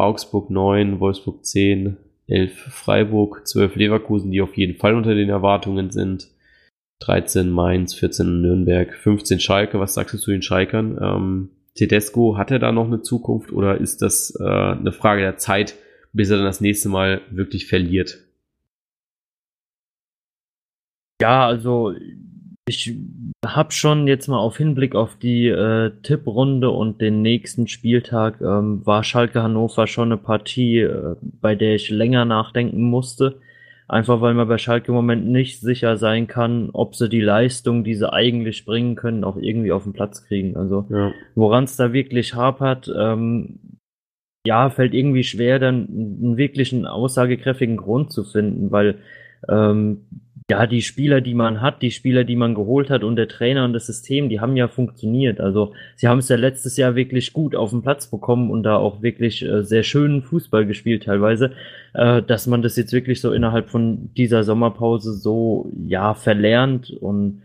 Augsburg 0.00 0.50
9, 0.50 1.00
Wolfsburg 1.00 1.44
10, 1.44 1.96
11 2.26 2.52
Freiburg, 2.52 3.46
12 3.46 3.76
Leverkusen, 3.76 4.30
die 4.30 4.40
auf 4.40 4.56
jeden 4.56 4.78
Fall 4.78 4.94
unter 4.94 5.14
den 5.14 5.28
Erwartungen 5.28 5.90
sind. 5.90 6.28
13 7.00 7.50
Mainz, 7.50 7.94
14 7.94 8.42
Nürnberg, 8.42 8.94
15 8.94 9.40
Schalke. 9.40 9.80
Was 9.80 9.94
sagst 9.94 10.14
du 10.14 10.18
zu 10.18 10.30
den 10.30 10.42
Schalkern? 10.42 10.98
Ähm, 11.00 11.50
Tedesco, 11.74 12.36
hat 12.36 12.50
er 12.50 12.58
da 12.58 12.72
noch 12.72 12.86
eine 12.86 13.02
Zukunft 13.02 13.52
oder 13.52 13.80
ist 13.80 14.02
das 14.02 14.36
äh, 14.38 14.44
eine 14.44 14.92
Frage 14.92 15.22
der 15.22 15.38
Zeit, 15.38 15.76
bis 16.12 16.30
er 16.30 16.36
dann 16.36 16.46
das 16.46 16.60
nächste 16.60 16.88
Mal 16.88 17.22
wirklich 17.30 17.66
verliert? 17.66 18.18
Ja, 21.22 21.46
also 21.46 21.94
ich 22.70 22.94
habe 23.44 23.72
schon 23.72 24.06
jetzt 24.06 24.28
mal 24.28 24.38
auf 24.38 24.56
Hinblick 24.56 24.94
auf 24.94 25.16
die 25.16 25.48
äh, 25.48 25.90
Tipprunde 26.02 26.70
und 26.70 27.00
den 27.00 27.20
nächsten 27.20 27.66
Spieltag 27.66 28.40
ähm, 28.40 28.86
war 28.86 29.02
Schalke 29.02 29.42
Hannover 29.42 29.88
schon 29.88 30.12
eine 30.12 30.16
Partie, 30.16 30.78
äh, 30.78 31.16
bei 31.20 31.56
der 31.56 31.74
ich 31.74 31.90
länger 31.90 32.24
nachdenken 32.24 32.82
musste. 32.82 33.40
Einfach 33.88 34.20
weil 34.20 34.34
man 34.34 34.46
bei 34.46 34.56
Schalke 34.56 34.92
im 34.92 34.94
Moment 34.94 35.26
nicht 35.26 35.60
sicher 35.60 35.96
sein 35.96 36.28
kann, 36.28 36.70
ob 36.72 36.94
sie 36.94 37.08
die 37.08 37.20
Leistung, 37.20 37.82
die 37.82 37.96
sie 37.96 38.12
eigentlich 38.12 38.64
bringen 38.64 38.94
können, 38.94 39.24
auch 39.24 39.36
irgendwie 39.36 39.72
auf 39.72 39.82
den 39.82 39.92
Platz 39.92 40.24
kriegen. 40.24 40.56
Also 40.56 40.86
ja. 40.90 41.12
woran 41.34 41.64
es 41.64 41.74
da 41.74 41.92
wirklich 41.92 42.34
hapert, 42.34 42.88
ähm, 42.96 43.58
ja, 44.46 44.70
fällt 44.70 44.94
irgendwie 44.94 45.24
schwer, 45.24 45.58
dann 45.58 45.88
einen 45.88 46.36
wirklichen 46.36 46.86
aussagekräftigen 46.86 47.76
Grund 47.76 48.12
zu 48.12 48.22
finden, 48.22 48.70
weil 48.70 49.00
ähm, 49.48 50.06
ja, 50.50 50.66
die 50.66 50.82
Spieler, 50.82 51.20
die 51.20 51.34
man 51.34 51.60
hat, 51.60 51.80
die 51.80 51.92
Spieler, 51.92 52.24
die 52.24 52.34
man 52.34 52.56
geholt 52.56 52.90
hat 52.90 53.04
und 53.04 53.14
der 53.14 53.28
Trainer 53.28 53.64
und 53.64 53.72
das 53.72 53.86
System, 53.86 54.28
die 54.28 54.40
haben 54.40 54.56
ja 54.56 54.66
funktioniert. 54.66 55.38
Also 55.40 55.74
sie 55.94 56.08
haben 56.08 56.18
es 56.18 56.28
ja 56.28 56.34
letztes 56.34 56.76
Jahr 56.76 56.96
wirklich 56.96 57.32
gut 57.32 57.54
auf 57.54 57.70
den 57.70 57.82
Platz 57.82 58.08
bekommen 58.08 58.50
und 58.50 58.64
da 58.64 58.76
auch 58.76 59.00
wirklich 59.00 59.42
äh, 59.42 59.62
sehr 59.62 59.84
schönen 59.84 60.22
Fußball 60.22 60.66
gespielt 60.66 61.04
teilweise, 61.04 61.52
äh, 61.94 62.20
dass 62.20 62.48
man 62.48 62.62
das 62.62 62.74
jetzt 62.74 62.92
wirklich 62.92 63.20
so 63.20 63.32
innerhalb 63.32 63.70
von 63.70 64.12
dieser 64.14 64.42
Sommerpause 64.42 65.12
so, 65.12 65.70
ja, 65.86 66.14
verlernt 66.14 66.90
und 66.90 67.42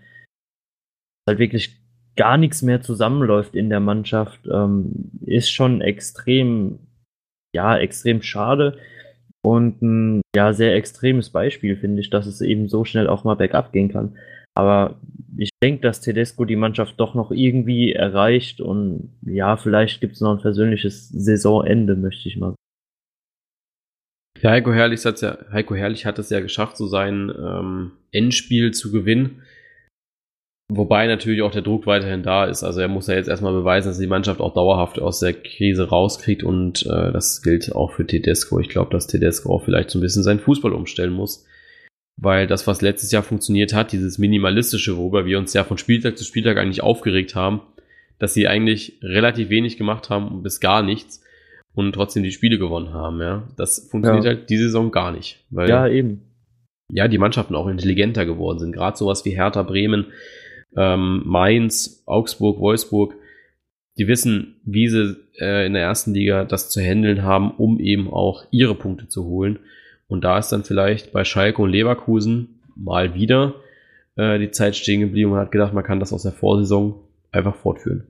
halt 1.29 1.37
wirklich 1.37 1.77
gar 2.15 2.37
nichts 2.37 2.63
mehr 2.63 2.81
zusammenläuft 2.81 3.55
in 3.55 3.69
der 3.69 3.81
Mannschaft, 3.81 4.39
ähm, 4.51 5.11
ist 5.27 5.51
schon 5.51 5.81
extrem, 5.81 6.79
ja, 7.53 7.77
extrem 7.77 8.23
schade. 8.23 8.79
Und 9.45 9.79
ein 9.83 10.21
ja, 10.35 10.53
sehr 10.53 10.73
extremes 10.73 11.29
Beispiel 11.29 11.77
finde 11.77 12.01
ich, 12.01 12.09
dass 12.09 12.25
es 12.25 12.41
eben 12.41 12.67
so 12.67 12.83
schnell 12.83 13.07
auch 13.07 13.23
mal 13.25 13.35
bergab 13.35 13.71
gehen 13.71 13.91
kann. 13.91 14.17
Aber 14.55 14.99
ich 15.37 15.51
denke, 15.61 15.81
dass 15.81 16.01
Tedesco 16.01 16.45
die 16.45 16.55
Mannschaft 16.55 16.95
doch 16.97 17.13
noch 17.13 17.29
irgendwie 17.29 17.93
erreicht 17.93 18.59
und 18.59 19.13
ja, 19.21 19.55
vielleicht 19.55 20.01
gibt 20.01 20.15
es 20.15 20.21
noch 20.21 20.31
ein 20.31 20.41
persönliches 20.41 21.09
Saisonende, 21.09 21.95
möchte 21.95 22.27
ich 22.27 22.37
mal. 22.37 22.55
Ja, 24.41 24.49
Heiko 24.49 24.73
Herrlich, 24.73 25.03
ja, 25.03 25.37
Heiko 25.51 25.75
Herrlich 25.75 26.07
hat 26.07 26.17
es 26.17 26.31
ja 26.31 26.39
geschafft, 26.39 26.77
so 26.77 26.87
sein 26.87 27.31
ähm, 27.37 27.91
Endspiel 28.11 28.71
zu 28.71 28.91
gewinnen. 28.91 29.43
Wobei 30.67 31.05
natürlich 31.05 31.43
auch 31.43 31.51
der 31.51 31.61
Druck 31.61 31.85
weiterhin 31.85 32.23
da 32.23 32.45
ist. 32.45 32.63
Also 32.63 32.81
er 32.81 32.87
muss 32.87 33.07
ja 33.07 33.13
jetzt 33.13 33.29
erstmal 33.29 33.53
beweisen, 33.53 33.89
dass 33.89 33.99
die 33.99 34.07
Mannschaft 34.07 34.41
auch 34.41 34.53
dauerhaft 34.53 34.99
aus 34.99 35.19
der 35.19 35.33
Krise 35.33 35.89
rauskriegt 35.89 36.43
und 36.43 36.85
äh, 36.87 37.11
das 37.11 37.43
gilt 37.43 37.75
auch 37.75 37.91
für 37.91 38.07
Tedesco. 38.07 38.59
Ich 38.59 38.69
glaube, 38.69 38.89
dass 38.89 39.05
Tedesco 39.05 39.53
auch 39.53 39.63
vielleicht 39.63 39.91
so 39.91 39.99
ein 39.99 40.01
bisschen 40.01 40.23
seinen 40.23 40.39
Fußball 40.39 40.73
umstellen 40.73 41.13
muss. 41.13 41.45
Weil 42.17 42.47
das, 42.47 42.65
was 42.65 42.81
letztes 42.81 43.11
Jahr 43.11 43.23
funktioniert 43.23 43.73
hat, 43.73 43.91
dieses 43.91 44.17
Minimalistische, 44.17 44.97
worüber 44.97 45.25
wir 45.25 45.37
uns 45.37 45.53
ja 45.53 45.65
von 45.65 45.77
Spieltag 45.77 46.17
zu 46.17 46.23
Spieltag 46.23 46.57
eigentlich 46.57 46.81
aufgeregt 46.81 47.35
haben, 47.35 47.61
dass 48.17 48.33
sie 48.33 48.47
eigentlich 48.47 48.99
relativ 49.03 49.49
wenig 49.49 49.77
gemacht 49.77 50.09
haben 50.09 50.41
bis 50.41 50.61
gar 50.61 50.81
nichts 50.81 51.21
und 51.75 51.93
trotzdem 51.93 52.23
die 52.23 52.31
Spiele 52.31 52.57
gewonnen 52.57 52.93
haben, 52.93 53.21
ja. 53.21 53.47
Das 53.57 53.87
funktioniert 53.91 54.23
ja. 54.23 54.31
halt 54.31 54.49
diese 54.49 54.63
Saison 54.63 54.91
gar 54.91 55.11
nicht. 55.11 55.45
Weil, 55.49 55.69
ja, 55.69 55.87
eben. 55.87 56.21
Ja, 56.91 57.07
die 57.07 57.17
Mannschaften 57.17 57.55
auch 57.55 57.67
intelligenter 57.67 58.25
geworden 58.25 58.59
sind. 58.59 58.71
Gerade 58.71 58.97
sowas 58.97 59.25
wie 59.25 59.35
Hertha 59.35 59.63
Bremen, 59.63 60.05
ähm, 60.75 61.23
Mainz, 61.25 62.03
Augsburg, 62.05 62.59
Wolfsburg, 62.59 63.15
die 63.97 64.07
wissen, 64.07 64.55
wie 64.63 64.87
sie 64.87 65.15
äh, 65.39 65.65
in 65.65 65.73
der 65.73 65.83
ersten 65.83 66.13
Liga 66.13 66.43
das 66.45 66.69
zu 66.69 66.81
handeln 66.81 67.23
haben, 67.23 67.51
um 67.51 67.79
eben 67.79 68.11
auch 68.11 68.45
ihre 68.51 68.75
Punkte 68.75 69.07
zu 69.07 69.25
holen. 69.25 69.59
Und 70.07 70.23
da 70.23 70.37
ist 70.37 70.49
dann 70.49 70.63
vielleicht 70.63 71.13
bei 71.13 71.23
Schalke 71.23 71.61
und 71.61 71.71
Leverkusen 71.71 72.59
mal 72.75 73.15
wieder 73.15 73.55
äh, 74.15 74.37
die 74.39 74.51
Zeit 74.51 74.75
stehen 74.75 75.01
geblieben 75.01 75.31
und 75.31 75.39
hat 75.39 75.51
gedacht, 75.51 75.73
man 75.73 75.83
kann 75.83 75.99
das 75.99 76.13
aus 76.13 76.23
der 76.23 76.31
Vorsaison 76.33 76.95
einfach 77.31 77.55
fortführen. 77.55 78.05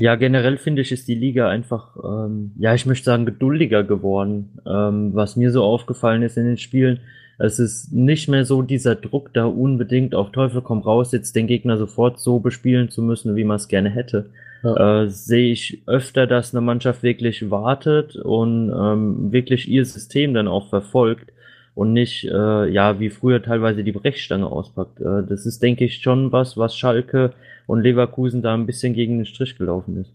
Ja, 0.00 0.16
generell 0.16 0.58
finde 0.58 0.82
ich, 0.82 0.90
ist 0.90 1.06
die 1.06 1.14
Liga 1.14 1.48
einfach, 1.48 1.96
ähm, 2.02 2.52
ja, 2.58 2.74
ich 2.74 2.84
möchte 2.84 3.04
sagen, 3.04 3.26
geduldiger 3.26 3.84
geworden. 3.84 4.58
Ähm, 4.66 5.14
was 5.14 5.36
mir 5.36 5.52
so 5.52 5.62
aufgefallen 5.62 6.22
ist 6.22 6.36
in 6.36 6.46
den 6.46 6.58
Spielen, 6.58 7.00
es 7.38 7.58
ist 7.58 7.92
nicht 7.92 8.28
mehr 8.28 8.44
so 8.44 8.62
dieser 8.62 8.94
Druck, 8.94 9.32
da 9.34 9.46
unbedingt 9.46 10.14
auf 10.14 10.30
Teufel 10.30 10.62
komm 10.62 10.80
raus, 10.80 11.12
jetzt 11.12 11.34
den 11.36 11.46
Gegner 11.46 11.76
sofort 11.76 12.20
so 12.20 12.38
bespielen 12.38 12.90
zu 12.90 13.02
müssen, 13.02 13.36
wie 13.36 13.44
man 13.44 13.56
es 13.56 13.68
gerne 13.68 13.90
hätte. 13.90 14.30
Ja. 14.62 15.02
Äh, 15.02 15.10
sehe 15.10 15.52
ich 15.52 15.82
öfter, 15.86 16.26
dass 16.26 16.54
eine 16.54 16.60
Mannschaft 16.60 17.02
wirklich 17.02 17.50
wartet 17.50 18.16
und 18.16 18.70
ähm, 18.70 19.32
wirklich 19.32 19.68
ihr 19.68 19.84
System 19.84 20.32
dann 20.32 20.48
auch 20.48 20.68
verfolgt 20.70 21.32
und 21.74 21.92
nicht, 21.92 22.24
äh, 22.24 22.68
ja, 22.68 22.98
wie 23.00 23.10
früher 23.10 23.42
teilweise 23.42 23.84
die 23.84 23.92
Brechstange 23.92 24.46
auspackt. 24.46 25.00
Äh, 25.00 25.24
das 25.28 25.44
ist, 25.44 25.62
denke 25.62 25.84
ich, 25.84 26.00
schon 26.00 26.32
was, 26.32 26.56
was 26.56 26.76
Schalke 26.76 27.32
und 27.66 27.82
Leverkusen 27.82 28.42
da 28.42 28.54
ein 28.54 28.66
bisschen 28.66 28.94
gegen 28.94 29.18
den 29.18 29.26
Strich 29.26 29.58
gelaufen 29.58 29.96
ist. 29.98 30.12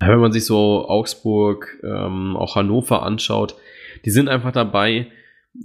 Wenn 0.00 0.20
man 0.20 0.32
sich 0.32 0.46
so 0.46 0.88
Augsburg, 0.88 1.80
ähm, 1.82 2.36
auch 2.36 2.54
Hannover 2.54 3.02
anschaut, 3.02 3.56
die 4.04 4.10
sind 4.10 4.28
einfach 4.28 4.52
dabei, 4.52 5.08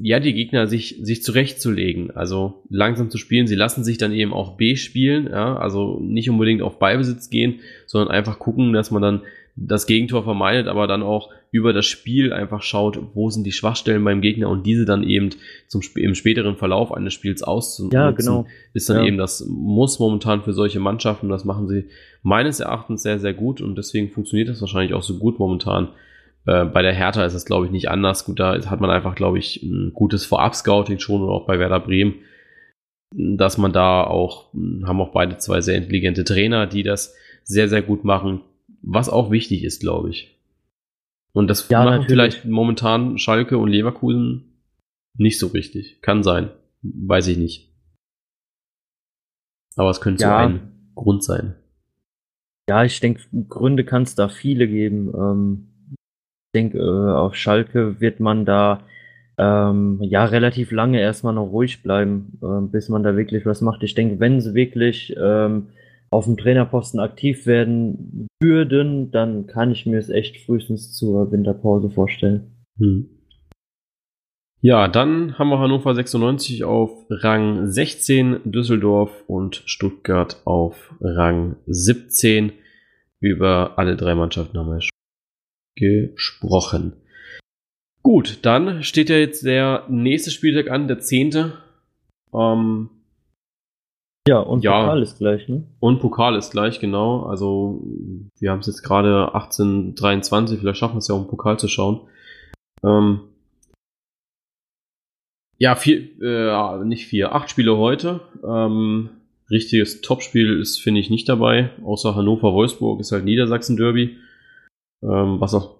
ja, 0.02 0.20
die 0.20 0.34
Gegner 0.34 0.68
sich, 0.68 0.98
sich 1.02 1.24
zurechtzulegen, 1.24 2.12
also 2.12 2.64
langsam 2.70 3.10
zu 3.10 3.18
spielen. 3.18 3.48
Sie 3.48 3.56
lassen 3.56 3.84
sich 3.84 3.98
dann 3.98 4.12
eben 4.12 4.34
auch 4.34 4.58
B 4.58 4.76
spielen, 4.76 5.28
ja, 5.28 5.56
also 5.56 6.00
nicht 6.02 6.30
unbedingt 6.30 6.62
auf 6.62 6.80
Beibesitz 6.80 7.30
gehen, 7.30 7.60
sondern 7.86 8.10
einfach 8.10 8.40
gucken, 8.40 8.74
dass 8.74 8.92
man 8.92 9.02
dann 9.02 9.22
das 9.56 9.86
Gegentor 9.86 10.24
vermeidet, 10.24 10.68
aber 10.68 10.88
dann 10.88 11.04
auch 11.04 11.30
über 11.52 11.74
das 11.74 11.86
Spiel 11.86 12.34
einfach 12.34 12.64
schaut, 12.64 13.00
wo 13.14 13.30
sind 13.30 13.44
die 13.44 13.52
Schwachstellen 13.52 14.04
beim 14.04 14.22
Gegner 14.22 14.50
und 14.50 14.66
diese 14.66 14.86
dann 14.86 15.04
eben 15.04 15.30
zum 15.68 15.82
im 15.96 16.16
späteren 16.16 16.58
Verlauf 16.58 16.92
eines 16.92 17.14
Spiels 17.14 17.44
auszunutzen, 17.44 17.96
ja, 17.96 18.10
genau. 18.10 18.48
ist 18.74 18.90
dann 18.90 18.98
ja. 18.98 19.06
eben 19.06 19.18
das 19.18 19.46
muss 19.48 20.00
momentan 20.00 20.42
für 20.42 20.54
solche 20.54 20.80
Mannschaften, 20.80 21.30
das 21.30 21.46
machen 21.46 21.68
sie 21.68 21.86
meines 22.24 22.60
Erachtens 22.60 23.04
sehr, 23.04 23.20
sehr 23.20 23.36
gut 23.36 23.62
und 23.62 23.78
deswegen 23.78 24.10
funktioniert 24.10 24.50
das 24.50 24.62
wahrscheinlich 24.62 24.96
auch 24.96 25.04
so 25.04 25.20
gut 25.20 25.38
momentan 25.38 25.90
äh, 26.46 26.66
bei 26.66 26.82
der 26.82 26.94
Hertha 26.94 27.24
ist 27.26 27.34
es, 27.34 27.46
glaube 27.46 27.66
ich, 27.66 27.72
nicht 27.72 27.90
anders. 27.90 28.26
Gut, 28.26 28.40
da 28.40 28.60
hat 28.66 28.82
man 28.82 28.90
einfach, 28.90 29.16
glaube 29.16 29.40
ich, 29.40 29.62
ein 29.64 29.92
gutes 29.94 30.26
Vorab-Scouting 30.26 31.00
schon 31.00 31.22
und 31.22 31.30
auch 31.30 31.46
bei 31.46 31.60
Werder 31.60 31.80
Bremen, 31.80 32.16
dass 33.16 33.58
man 33.58 33.72
da 33.72 34.04
auch, 34.04 34.54
hm, 34.54 34.86
haben 34.88 35.02
auch 35.02 35.12
beide 35.12 35.38
zwei 35.38 35.62
sehr 35.62 35.78
intelligente 35.78 36.24
Trainer, 36.24 36.68
die 36.68 36.84
das 36.84 37.16
sehr, 37.44 37.70
sehr 37.70 37.82
gut 37.82 38.04
machen, 38.04 38.42
was 38.82 39.10
auch 39.10 39.32
wichtig 39.32 39.64
ist, 39.64 39.82
glaube 39.82 40.10
ich. 40.10 40.38
Und 41.34 41.48
das 41.48 41.68
ja, 41.70 41.80
machen 41.80 42.02
natürlich. 42.02 42.08
vielleicht 42.10 42.46
momentan 42.46 43.18
Schalke 43.18 43.58
und 43.58 43.70
Leverkusen 43.70 44.54
nicht 45.18 45.40
so 45.40 45.48
richtig. 45.48 46.02
Kann 46.02 46.24
sein. 46.24 46.50
Weiß 46.82 47.28
ich 47.28 47.38
nicht. 47.38 47.74
Aber 49.76 49.90
es 49.90 50.02
könnte 50.02 50.24
ja. 50.24 50.30
so 50.30 50.50
ein 50.50 50.92
Grund 50.96 51.24
sein. 51.24 51.56
Ja, 52.70 52.84
ich 52.84 53.00
denke, 53.00 53.22
Gründe 53.50 53.84
kann 53.84 54.04
es 54.04 54.16
da 54.16 54.30
viele 54.30 54.68
geben. 54.68 55.12
Ähm, 55.16 55.73
denke, 56.54 56.78
äh, 56.78 57.12
auf 57.14 57.36
Schalke 57.36 58.00
wird 58.00 58.20
man 58.20 58.46
da 58.46 58.86
ähm, 59.38 60.00
ja 60.02 60.26
relativ 60.26 60.72
lange 60.72 61.00
erstmal 61.00 61.34
noch 61.34 61.48
ruhig 61.48 61.82
bleiben, 61.82 62.40
äh, 62.42 62.62
bis 62.72 62.90
man 62.90 63.04
da 63.04 63.16
wirklich 63.18 63.46
was 63.46 63.62
macht. 63.62 63.84
Ich 63.84 63.96
denke, 63.96 64.20
wenn 64.20 64.40
sie 64.40 64.54
wirklich 64.54 65.16
ähm, 65.20 65.70
auf 66.12 66.26
dem 66.26 66.38
Trainerposten 66.38 67.00
aktiv 67.00 67.48
werden 67.48 68.28
würden, 68.40 69.12
dann 69.12 69.48
kann 69.48 69.72
ich 69.72 69.86
mir 69.86 69.98
es 69.98 70.10
echt 70.10 70.38
frühestens 70.46 70.94
zur 70.94 71.32
Winterpause 71.32 71.90
vorstellen. 71.90 72.66
Hm. 72.78 73.10
Ja, 74.62 74.88
dann 74.88 75.38
haben 75.38 75.50
wir 75.50 75.60
Hannover 75.60 75.94
96 75.94 76.64
auf 76.64 76.92
Rang 77.10 77.68
16, 77.68 78.40
Düsseldorf 78.46 79.24
und 79.28 79.62
Stuttgart 79.66 80.42
auf 80.46 80.94
Rang 81.02 81.58
17. 81.66 82.54
Über 83.20 83.78
alle 83.78 83.98
drei 83.98 84.16
Mannschaften 84.16 84.58
haben 84.58 84.70
wir 84.70 84.80
gesprochen. 85.76 86.94
Gut, 88.04 88.40
dann 88.42 88.84
steht 88.84 89.10
ja 89.10 89.18
jetzt 89.18 89.46
der 89.46 89.86
nächste 89.90 90.32
Spieltag 90.32 90.70
an, 90.70 90.88
der 90.88 91.00
zehnte. 91.00 91.54
Ähm, 92.34 92.90
ja, 94.28 94.40
und 94.40 94.64
ja, 94.64 94.82
Pokal 94.82 95.02
ist 95.02 95.18
gleich, 95.18 95.48
ne? 95.50 95.64
Und 95.80 96.00
Pokal 96.00 96.36
ist 96.36 96.52
gleich, 96.52 96.80
genau. 96.80 97.24
Also, 97.24 97.82
wir 98.40 98.52
haben 98.52 98.60
es 98.60 98.68
jetzt 98.68 98.84
gerade 98.84 99.34
1823, 99.34 100.60
vielleicht 100.60 100.78
schaffen 100.78 100.96
wir 100.96 101.00
es 101.00 101.08
ja, 101.08 101.16
um 101.16 101.28
Pokal 101.28 101.60
zu 101.60 101.68
schauen. 101.68 102.02
Ähm, 102.84 103.22
ja, 105.58 105.76
vier, 105.76 106.10
äh, 106.22 106.84
nicht 106.86 107.08
vier, 107.08 107.34
acht 107.34 107.50
Spiele 107.50 107.78
heute. 107.78 108.22
Ähm, 108.46 109.10
richtiges 109.50 110.02
Topspiel 110.02 110.60
ist, 110.60 110.80
finde 110.80 111.00
ich, 111.00 111.10
nicht 111.10 111.28
dabei. 111.30 111.70
Außer 111.84 112.16
Hannover-Wolfsburg 112.16 113.00
ist 113.00 113.12
halt 113.12 113.26
Niedersachsen-Derby. 113.26 114.18
Ähm, 115.04 115.40
was 115.40 115.54
auch 115.54 115.78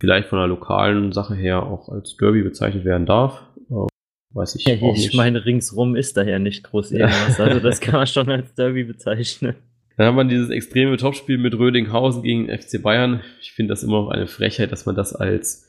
vielleicht 0.00 0.28
von 0.28 0.38
der 0.38 0.48
lokalen 0.48 1.12
Sache 1.12 1.34
her 1.34 1.62
auch 1.62 1.88
als 1.88 2.16
Derby 2.16 2.42
bezeichnet 2.42 2.84
werden 2.84 3.06
darf. 3.06 3.42
Ähm, 3.70 3.86
weiß 4.32 4.56
ich 4.56 4.66
ja, 4.66 4.76
auch 4.76 4.92
nicht. 4.92 5.06
Ich 5.06 5.14
meine, 5.14 5.44
ringsrum 5.44 5.96
ist 5.96 6.16
daher 6.16 6.38
nicht 6.38 6.64
groß 6.64 6.92
irgendwas. 6.92 7.40
Also 7.40 7.60
das 7.60 7.80
kann 7.80 7.94
man 7.94 8.06
schon 8.06 8.28
als 8.30 8.54
Derby 8.54 8.84
bezeichnen. 8.84 9.54
Dann 9.96 10.06
haben 10.06 10.16
wir 10.16 10.24
dieses 10.24 10.50
extreme 10.50 10.96
Topspiel 10.96 11.38
mit 11.38 11.54
Rödinghausen 11.54 12.22
gegen 12.22 12.48
FC 12.48 12.82
Bayern. 12.82 13.20
Ich 13.40 13.52
finde 13.52 13.72
das 13.72 13.82
immer 13.82 14.02
noch 14.02 14.08
eine 14.08 14.26
Frechheit, 14.26 14.72
dass 14.72 14.86
man 14.86 14.94
das 14.94 15.14
als 15.14 15.68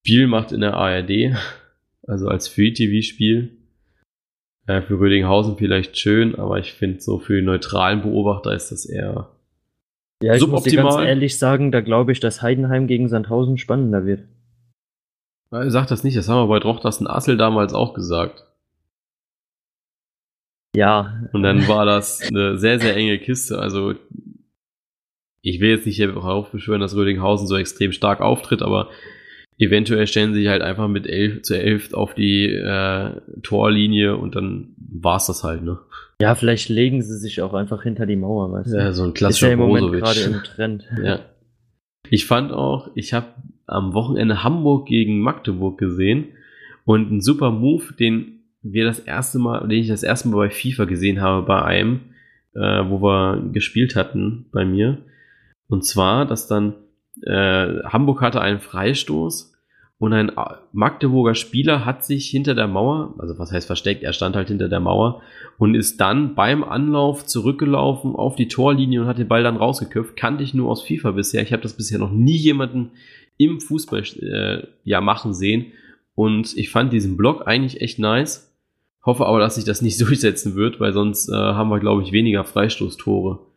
Spiel 0.00 0.26
macht 0.26 0.52
in 0.52 0.60
der 0.60 0.74
ARD 0.74 1.36
also 2.08 2.28
als 2.28 2.48
Free-TV-Spiel. 2.48 3.56
Äh, 4.66 4.82
für 4.82 4.98
Rödinghausen 4.98 5.56
vielleicht 5.56 5.98
schön, 5.98 6.34
aber 6.34 6.58
ich 6.58 6.72
finde 6.72 7.00
so 7.00 7.18
für 7.18 7.40
neutralen 7.42 8.02
Beobachter 8.02 8.54
ist 8.54 8.72
das 8.72 8.86
eher 8.86 9.30
ja, 10.22 10.34
ich 10.34 10.46
muss 10.46 10.64
dir 10.64 10.82
ganz 10.82 10.96
ehrlich 10.96 11.38
sagen, 11.38 11.70
da 11.70 11.80
glaube 11.80 12.12
ich, 12.12 12.20
dass 12.20 12.42
Heidenheim 12.42 12.86
gegen 12.86 13.08
Sandhausen 13.08 13.58
spannender 13.58 14.04
wird. 14.04 14.24
Sag 15.50 15.86
das 15.86 16.04
nicht, 16.04 16.16
das 16.16 16.28
haben 16.28 16.42
wir 16.42 16.48
bei 16.48 16.58
Drochtersen 16.58 17.06
Assel 17.06 17.36
damals 17.36 17.72
auch 17.72 17.94
gesagt. 17.94 18.44
Ja. 20.76 21.22
Und 21.32 21.42
dann 21.42 21.66
war 21.66 21.86
das 21.86 22.20
eine 22.28 22.58
sehr, 22.58 22.78
sehr 22.78 22.94
enge 22.94 23.18
Kiste. 23.18 23.58
Also, 23.58 23.94
ich 25.40 25.60
will 25.60 25.70
jetzt 25.70 25.86
nicht 25.86 26.00
darauf 26.00 26.50
beschwören, 26.50 26.80
dass 26.80 26.94
Rödinghausen 26.94 27.46
so 27.46 27.56
extrem 27.56 27.92
stark 27.92 28.20
auftritt, 28.20 28.60
aber 28.60 28.90
eventuell 29.56 30.06
stellen 30.06 30.34
sie 30.34 30.40
sich 30.40 30.48
halt 30.48 30.62
einfach 30.62 30.88
mit 30.88 31.06
11 31.06 31.42
zu 31.42 31.58
11 31.58 31.94
auf 31.94 32.14
die 32.14 32.52
äh, 32.52 33.20
Torlinie 33.42 34.16
und 34.16 34.36
dann 34.36 34.74
war's 34.78 35.26
das 35.26 35.44
halt, 35.44 35.62
ne? 35.62 35.78
Ja, 36.20 36.34
vielleicht 36.34 36.68
legen 36.68 37.00
sie 37.02 37.16
sich 37.16 37.42
auch 37.42 37.54
einfach 37.54 37.82
hinter 37.82 38.04
die 38.04 38.16
Mauer, 38.16 38.50
weißt 38.52 38.72
du? 38.72 38.76
Ja, 38.76 38.92
so 38.92 39.04
ein 39.04 39.14
klassischer 39.14 39.46
Ist 39.46 39.50
ja 39.50 39.52
im 39.52 39.58
Moment 39.60 39.92
gerade 39.92 40.20
im 40.20 40.42
Trend. 40.42 40.88
ja. 41.02 41.20
Ich 42.10 42.26
fand 42.26 42.52
auch, 42.52 42.90
ich 42.94 43.12
habe 43.12 43.26
am 43.66 43.94
Wochenende 43.94 44.42
Hamburg 44.42 44.86
gegen 44.88 45.20
Magdeburg 45.20 45.78
gesehen 45.78 46.28
und 46.84 47.12
ein 47.12 47.20
super 47.20 47.50
Move, 47.50 47.94
den 47.98 48.40
wir 48.62 48.84
das 48.84 48.98
erste 48.98 49.38
Mal, 49.38 49.68
den 49.68 49.78
ich 49.78 49.88
das 49.88 50.02
erste 50.02 50.28
Mal 50.28 50.48
bei 50.48 50.50
FIFA 50.50 50.86
gesehen 50.86 51.20
habe, 51.20 51.46
bei 51.46 51.62
einem, 51.62 52.00
äh, 52.54 52.82
wo 52.88 53.00
wir 53.00 53.50
gespielt 53.52 53.94
hatten 53.94 54.46
bei 54.52 54.64
mir. 54.64 55.04
Und 55.68 55.84
zwar, 55.84 56.26
dass 56.26 56.48
dann 56.48 56.74
äh, 57.22 57.82
Hamburg 57.84 58.22
hatte 58.22 58.40
einen 58.40 58.60
Freistoß 58.60 59.57
und 60.00 60.12
ein 60.12 60.30
Magdeburger 60.72 61.34
Spieler 61.34 61.84
hat 61.84 62.04
sich 62.04 62.28
hinter 62.28 62.54
der 62.54 62.68
Mauer, 62.68 63.14
also 63.18 63.36
was 63.38 63.50
heißt 63.50 63.66
versteckt, 63.66 64.04
er 64.04 64.12
stand 64.12 64.36
halt 64.36 64.46
hinter 64.46 64.68
der 64.68 64.78
Mauer 64.78 65.22
und 65.58 65.74
ist 65.74 66.00
dann 66.00 66.36
beim 66.36 66.62
Anlauf 66.62 67.26
zurückgelaufen 67.26 68.14
auf 68.14 68.36
die 68.36 68.46
Torlinie 68.46 69.02
und 69.02 69.06
hat 69.08 69.18
den 69.18 69.26
Ball 69.26 69.42
dann 69.42 69.56
rausgeköpft. 69.56 70.16
Kannte 70.16 70.44
ich 70.44 70.54
nur 70.54 70.70
aus 70.70 70.84
FIFA 70.84 71.12
bisher. 71.12 71.42
Ich 71.42 71.52
habe 71.52 71.62
das 71.62 71.76
bisher 71.76 71.98
noch 71.98 72.12
nie 72.12 72.36
jemanden 72.36 72.92
im 73.38 73.60
Fußball 73.60 74.04
äh, 74.20 74.66
ja 74.84 75.00
machen 75.00 75.34
sehen. 75.34 75.72
Und 76.14 76.56
ich 76.56 76.70
fand 76.70 76.92
diesen 76.92 77.16
Block 77.16 77.48
eigentlich 77.48 77.80
echt 77.80 77.98
nice. 77.98 78.56
Hoffe 79.04 79.26
aber, 79.26 79.40
dass 79.40 79.56
sich 79.56 79.64
das 79.64 79.82
nicht 79.82 80.00
durchsetzen 80.08 80.54
wird, 80.54 80.78
weil 80.78 80.92
sonst 80.92 81.28
äh, 81.28 81.34
haben 81.34 81.70
wir, 81.70 81.80
glaube 81.80 82.04
ich, 82.04 82.12
weniger 82.12 82.44
Freistoßtore. 82.44 83.47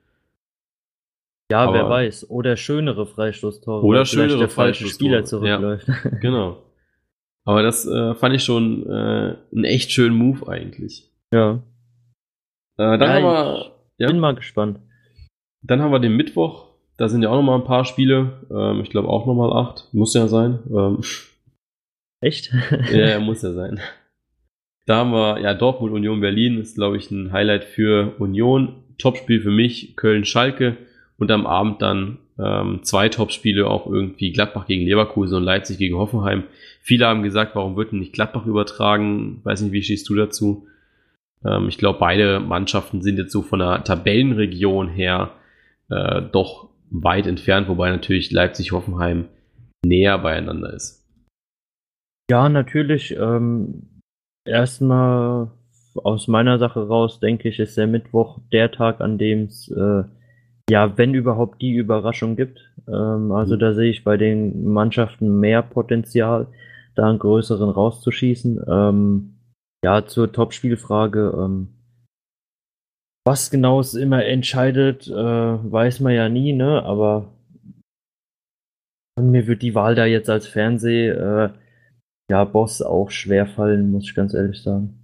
Ja, 1.52 1.64
aber 1.64 1.74
wer 1.74 1.90
weiß. 1.90 2.30
Oder 2.30 2.56
schönere 2.56 3.06
Freistoßtore. 3.06 3.86
Oder 3.86 4.06
schönere 4.06 4.40
der 4.40 4.50
falsche 4.50 4.88
Spieler 4.88 5.26
zurückläuft. 5.26 5.88
Ja, 5.88 6.10
genau. 6.22 6.64
Aber 7.44 7.62
das 7.62 7.86
äh, 7.86 8.16
fand 8.16 8.36
ich 8.36 8.44
schon 8.44 8.88
äh, 8.88 9.36
einen 9.54 9.64
echt 9.66 9.92
schönen 9.92 10.16
Move 10.16 10.48
eigentlich. 10.48 11.12
Ja. 11.34 11.62
Äh, 12.78 12.98
dann 12.98 13.02
ja, 13.02 13.14
haben 13.16 13.24
wir, 13.24 13.72
ja. 13.98 14.08
bin 14.08 14.20
mal 14.20 14.34
gespannt. 14.36 14.80
Dann 15.62 15.82
haben 15.82 15.92
wir 15.92 16.00
den 16.00 16.16
Mittwoch. 16.16 16.70
Da 16.96 17.10
sind 17.10 17.22
ja 17.22 17.30
auch 17.30 17.36
noch 17.36 17.44
mal 17.44 17.56
ein 17.56 17.66
paar 17.66 17.84
Spiele. 17.84 18.46
Ähm, 18.50 18.80
ich 18.82 18.90
glaube 18.90 19.10
auch 19.10 19.26
noch 19.26 19.34
mal 19.34 19.52
acht. 19.52 19.90
Muss 19.92 20.14
ja 20.14 20.28
sein. 20.28 20.60
Ähm, 20.70 21.02
Echt? 22.22 22.54
ja, 22.94 23.20
muss 23.20 23.42
ja 23.42 23.52
sein. 23.52 23.82
Da 24.86 24.98
haben 24.98 25.12
wir, 25.12 25.40
ja, 25.42 25.54
Dortmund 25.54 25.92
Union 25.92 26.22
Berlin 26.22 26.62
ist, 26.62 26.76
glaube 26.76 26.96
ich, 26.96 27.12
ein 27.12 27.34
Highlight 27.34 27.66
für 27.66 28.16
Union. 28.20 28.84
Topspiel 28.98 29.42
für 29.42 29.52
mich, 29.52 29.98
Köln-Schalke 29.98 30.78
und 31.22 31.30
am 31.30 31.46
Abend 31.46 31.84
dann 31.84 32.18
ähm, 32.40 32.80
zwei 32.82 33.08
Topspiele 33.08 33.68
auch 33.68 33.86
irgendwie 33.86 34.32
Gladbach 34.32 34.66
gegen 34.66 34.88
Leverkusen 34.88 35.38
und 35.38 35.44
Leipzig 35.44 35.78
gegen 35.78 35.96
Hoffenheim. 35.96 36.46
Viele 36.82 37.06
haben 37.06 37.22
gesagt, 37.22 37.56
warum 37.56 37.76
wird 37.76 37.92
denn 37.92 38.00
nicht 38.00 38.14
Gladbach 38.14 38.48
übertragen? 38.48 39.40
Weiß 39.44 39.62
nicht, 39.62 39.72
wie 39.72 39.84
stehst 39.84 40.10
du 40.10 40.16
dazu? 40.16 40.66
Ähm, 41.46 41.68
ich 41.68 41.78
glaube, 41.78 42.00
beide 42.00 42.40
Mannschaften 42.40 43.04
sind 43.04 43.20
jetzt 43.20 43.32
so 43.32 43.44
von 43.44 43.60
der 43.60 43.84
Tabellenregion 43.84 44.88
her 44.88 45.34
äh, 45.92 46.24
doch 46.24 46.70
weit 46.90 47.28
entfernt, 47.28 47.68
wobei 47.68 47.92
natürlich 47.92 48.32
Leipzig-Hoffenheim 48.32 49.26
näher 49.86 50.18
beieinander 50.18 50.74
ist. 50.74 51.08
Ja, 52.32 52.50
natürlich. 52.50 53.16
Ähm, 53.16 54.02
erstmal 54.44 55.52
aus 56.04 56.28
meiner 56.28 56.58
Sache 56.58 56.88
raus, 56.88 57.20
denke 57.20 57.48
ich, 57.50 57.60
ist 57.60 57.78
der 57.78 57.86
Mittwoch 57.86 58.40
der 58.52 58.72
Tag, 58.72 59.02
an 59.02 59.20
dem 59.20 59.44
es 59.44 59.70
äh, 59.70 60.04
ja, 60.70 60.98
wenn 60.98 61.14
überhaupt 61.14 61.62
die 61.62 61.74
Überraschung 61.76 62.36
gibt. 62.36 62.72
Ähm, 62.88 63.32
also 63.32 63.56
mhm. 63.56 63.60
da 63.60 63.74
sehe 63.74 63.90
ich 63.90 64.04
bei 64.04 64.18
den 64.18 64.66
Mannschaften 64.66 65.40
mehr 65.40 65.62
Potenzial, 65.62 66.48
da 66.96 67.10
einen 67.10 67.20
größeren 67.20 67.70
rauszuschießen. 67.70 68.64
Ähm, 68.68 69.36
ja, 69.84 70.06
zur 70.06 70.32
Topspielfrage. 70.32 71.34
Ähm, 71.38 71.70
was 73.26 73.52
genau 73.52 73.80
es 73.80 73.94
immer 73.94 74.26
entscheidet, 74.26 75.08
äh, 75.08 75.14
weiß 75.14 76.00
man 76.00 76.14
ja 76.14 76.30
nie, 76.30 76.54
ne? 76.54 76.84
Aber 76.84 77.30
mir 79.20 79.48
wird 79.48 79.62
die 79.62 79.76
Wahl 79.76 79.96
da 79.96 80.06
jetzt 80.06 80.30
als 80.30 80.48
Fernseh, 80.48 81.10
äh, 81.10 81.50
ja, 82.32 82.44
Boss 82.46 82.82
auch 82.82 83.12
schwer 83.12 83.46
fallen, 83.46 83.92
muss 83.92 84.06
ich 84.06 84.16
ganz 84.16 84.34
ehrlich 84.34 84.62
sagen. 84.64 85.01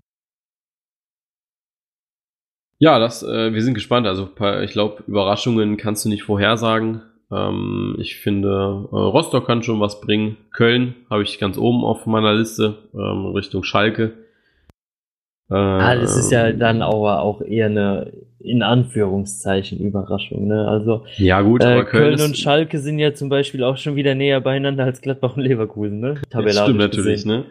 Ja, 2.80 3.00
das, 3.00 3.24
äh, 3.24 3.54
wir 3.54 3.62
sind 3.62 3.74
gespannt. 3.74 4.08
Also 4.08 4.30
ich 4.64 4.72
glaube, 4.72 5.04
Überraschungen 5.08 5.78
kannst 5.78 6.06
du 6.06 6.10
nicht 6.10 6.24
vorhersagen. 6.24 7.02
Ähm, 7.32 7.96
ich 8.00 8.18
finde, 8.18 8.50
äh, 8.92 8.96
Rostock 8.96 9.48
kann 9.48 9.64
schon 9.64 9.80
was 9.80 10.00
bringen. 10.00 10.38
Köln 10.52 10.96
habe 11.10 11.24
ich 11.24 11.40
ganz 11.40 11.58
oben 11.58 11.84
auf 11.84 12.06
meiner 12.06 12.34
Liste, 12.34 12.78
ähm, 12.94 13.26
Richtung 13.28 13.64
Schalke. 13.64 14.14
Äh, 15.50 15.56
ah, 15.56 15.96
das 15.96 16.18
ist 16.18 16.32
ja 16.32 16.52
dann 16.52 16.82
aber 16.82 17.22
auch 17.22 17.42
eher 17.42 17.68
eine 17.68 18.12
in 18.40 18.62
Anführungszeichen 18.62 19.80
Überraschung. 19.80 20.48
Ne? 20.48 20.68
Also 20.68 21.06
ja 21.18 21.42
gut, 21.42 21.64
aber 21.64 21.82
äh, 21.82 21.86
Köln, 21.86 22.18
Köln 22.18 22.30
und 22.30 22.38
Schalke 22.38 22.80
sind 22.80 23.00
ja 23.00 23.14
zum 23.14 23.30
Beispiel 23.30 23.64
auch 23.64 23.78
schon 23.78 23.96
wieder 23.96 24.14
näher 24.14 24.40
beieinander 24.42 24.84
als 24.84 25.02
Gladbach 25.02 25.36
und 25.36 25.44
Leverkusen. 25.44 26.00
Ne? 26.00 26.16
Das 26.30 26.58
stimmt 26.58 26.78
natürlich, 26.78 27.24
gesehen. 27.24 27.40
ne? 27.40 27.46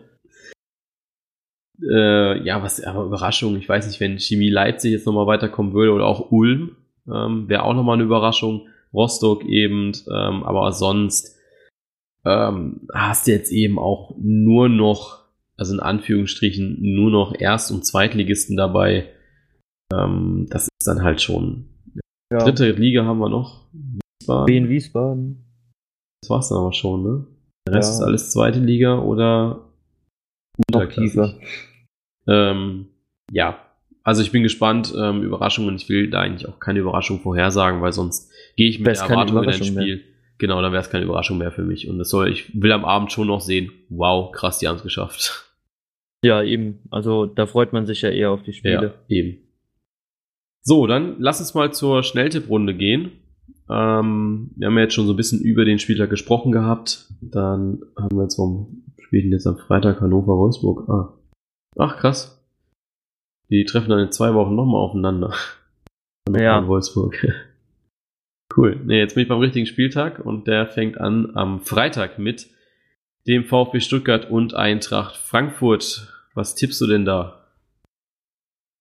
Äh, 1.82 2.42
ja, 2.42 2.62
was, 2.62 2.82
aber 2.82 3.04
Überraschung. 3.04 3.56
Ich 3.56 3.68
weiß 3.68 3.86
nicht, 3.86 4.00
wenn 4.00 4.18
Chemie 4.18 4.50
Leipzig 4.50 4.92
jetzt 4.92 5.06
nochmal 5.06 5.26
weiterkommen 5.26 5.72
würde 5.74 5.92
oder 5.92 6.06
auch 6.06 6.30
Ulm, 6.30 6.76
ähm, 7.12 7.48
wäre 7.48 7.64
auch 7.64 7.74
nochmal 7.74 7.94
eine 7.94 8.04
Überraschung. 8.04 8.68
Rostock 8.92 9.44
eben, 9.44 9.92
ähm, 10.08 10.42
aber 10.44 10.72
sonst 10.72 11.36
ähm, 12.24 12.88
hast 12.94 13.26
du 13.26 13.32
jetzt 13.32 13.52
eben 13.52 13.78
auch 13.78 14.14
nur 14.18 14.68
noch, 14.68 15.24
also 15.56 15.74
in 15.74 15.80
Anführungsstrichen, 15.80 16.78
nur 16.80 17.10
noch 17.10 17.34
Erst- 17.38 17.70
und 17.70 17.84
Zweitligisten 17.84 18.56
dabei. 18.56 19.08
Ähm, 19.92 20.46
das 20.50 20.62
ist 20.62 20.86
dann 20.86 21.02
halt 21.02 21.20
schon 21.20 21.66
Ja. 22.32 22.38
Dritte 22.38 22.72
Liga 22.72 23.04
haben 23.04 23.18
wir 23.18 23.28
noch. 23.28 23.66
Wiesbaden. 23.72 24.46
Wien 24.48 24.68
Wiesbaden. 24.68 25.44
Das 26.22 26.30
war's 26.30 26.48
dann 26.48 26.58
aber 26.58 26.72
schon, 26.72 27.02
ne? 27.02 27.26
Der 27.68 27.74
Rest 27.74 27.90
ja. 27.90 27.96
ist 27.96 28.02
alles 28.02 28.30
zweite 28.30 28.60
Liga 28.60 28.98
oder 28.98 29.65
Unterklasse. 30.56 31.38
Ähm, 32.28 32.86
ja, 33.30 33.58
also 34.02 34.22
ich 34.22 34.30
bin 34.30 34.42
gespannt, 34.42 34.94
ähm, 34.96 35.22
Überraschungen. 35.22 35.74
Ich 35.76 35.88
will 35.88 36.10
da 36.10 36.20
eigentlich 36.20 36.48
auch 36.48 36.60
keine 36.60 36.78
Überraschung 36.78 37.20
vorhersagen, 37.20 37.80
weil 37.80 37.92
sonst 37.92 38.30
gehe 38.56 38.68
ich 38.68 38.78
mit 38.78 38.86
der 38.86 39.02
Erwartung 39.02 39.42
in 39.42 39.48
ein 39.48 39.64
Spiel. 39.64 39.96
Mehr. 39.96 40.04
Genau, 40.38 40.60
dann 40.60 40.72
wäre 40.72 40.82
es 40.82 40.90
keine 40.90 41.04
Überraschung 41.04 41.38
mehr 41.38 41.50
für 41.50 41.62
mich. 41.62 41.88
Und 41.88 41.98
das 41.98 42.10
soll, 42.10 42.30
ich 42.30 42.50
will 42.54 42.72
am 42.72 42.84
Abend 42.84 43.10
schon 43.10 43.26
noch 43.26 43.40
sehen, 43.40 43.72
wow, 43.88 44.30
krass, 44.30 44.58
die 44.58 44.68
haben 44.68 44.76
es 44.76 44.82
geschafft. 44.82 45.50
Ja, 46.22 46.42
eben. 46.42 46.80
Also 46.90 47.26
da 47.26 47.46
freut 47.46 47.72
man 47.72 47.86
sich 47.86 48.02
ja 48.02 48.10
eher 48.10 48.30
auf 48.30 48.42
die 48.42 48.52
Spiele. 48.52 48.94
Ja, 49.08 49.16
eben. 49.16 49.38
So, 50.62 50.86
dann 50.86 51.16
lass 51.18 51.40
uns 51.40 51.54
mal 51.54 51.72
zur 51.72 52.02
Schnelltipprunde 52.02 52.74
gehen. 52.74 53.12
Ähm, 53.68 54.50
wir 54.56 54.68
haben 54.68 54.76
ja 54.76 54.84
jetzt 54.84 54.94
schon 54.94 55.06
so 55.06 55.12
ein 55.14 55.16
bisschen 55.16 55.40
über 55.40 55.64
den 55.64 55.78
Spieltag 55.78 56.10
gesprochen 56.10 56.52
gehabt. 56.52 57.06
Dann 57.20 57.80
haben 57.96 58.16
wir 58.16 58.22
jetzt 58.22 58.36
vom 58.36 58.84
Spielen 59.06 59.30
jetzt 59.30 59.46
am 59.46 59.56
Freitag 59.56 60.00
Hannover-Wolfsburg. 60.00 60.88
Ah. 60.88 61.14
Ach, 61.78 61.96
krass. 61.96 62.44
Die 63.50 63.64
treffen 63.64 63.90
dann 63.90 64.00
in 64.00 64.10
zwei 64.10 64.34
Wochen 64.34 64.56
nochmal 64.56 64.80
aufeinander. 64.80 65.32
Hannover 66.28 66.42
ja. 66.42 66.66
Wolfsburg. 66.66 67.24
cool. 68.56 68.80
Ne, 68.84 68.98
jetzt 68.98 69.14
bin 69.14 69.22
ich 69.22 69.28
beim 69.28 69.38
richtigen 69.38 69.66
Spieltag 69.66 70.18
und 70.18 70.48
der 70.48 70.66
fängt 70.66 70.98
an 70.98 71.36
am 71.36 71.60
Freitag 71.60 72.18
mit 72.18 72.48
dem 73.28 73.44
VfB 73.44 73.78
Stuttgart 73.78 74.28
und 74.28 74.54
Eintracht 74.54 75.16
Frankfurt. 75.16 76.12
Was 76.34 76.56
tippst 76.56 76.80
du 76.80 76.88
denn 76.88 77.04
da? 77.04 77.46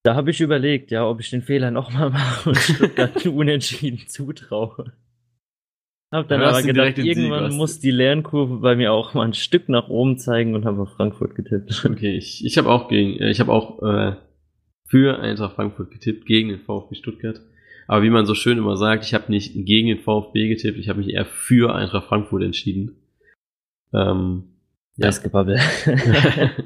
Da 0.01 0.15
habe 0.15 0.31
ich 0.31 0.41
überlegt, 0.41 0.89
ja, 0.89 1.07
ob 1.07 1.19
ich 1.19 1.29
den 1.29 1.43
Fehler 1.43 1.69
nochmal 1.69 2.09
mache 2.09 2.49
und 2.49 2.57
Stuttgart 2.57 3.25
unentschieden 3.27 4.07
zutraue. 4.07 4.91
Hab 6.11 6.27
dann 6.27 6.41
aber 6.41 6.61
gedacht, 6.61 6.97
irgendwann 6.97 7.51
Sieg, 7.51 7.57
muss 7.57 7.79
die 7.79 7.91
Lernkurve 7.91 8.57
bei 8.57 8.75
mir 8.75 8.93
auch 8.93 9.13
mal 9.13 9.25
ein 9.25 9.33
Stück 9.33 9.69
nach 9.69 9.89
oben 9.89 10.17
zeigen 10.17 10.55
und 10.55 10.65
habe 10.65 10.81
auf 10.81 10.93
Frankfurt 10.93 11.35
getippt. 11.35 11.83
Okay, 11.89 12.15
ich, 12.15 12.45
ich 12.45 12.57
habe 12.57 12.69
auch 12.69 12.87
gegen, 12.87 13.19
äh, 13.19 13.31
ich 13.31 13.39
habe 13.39 13.51
auch 13.51 13.81
äh, 13.81 14.15
für 14.85 15.19
Eintracht 15.19 15.55
Frankfurt 15.55 15.91
getippt 15.91 16.25
gegen 16.25 16.49
den 16.49 16.59
VfB 16.59 16.95
Stuttgart. 16.95 17.41
Aber 17.87 18.03
wie 18.03 18.09
man 18.09 18.25
so 18.25 18.33
schön 18.33 18.57
immer 18.57 18.77
sagt, 18.77 19.03
ich 19.03 19.13
habe 19.13 19.31
nicht 19.31 19.53
gegen 19.53 19.87
den 19.87 19.99
VfB 19.99 20.47
getippt, 20.47 20.77
ich 20.77 20.89
habe 20.89 20.99
mich 20.99 21.13
eher 21.13 21.25
für 21.25 21.75
Eintracht 21.75 22.07
Frankfurt 22.07 22.43
entschieden. 22.43 22.95
Ähm, 23.93 24.43
ja. 24.97 25.07
Das 25.07 25.21
Gebabbel. 25.21 25.59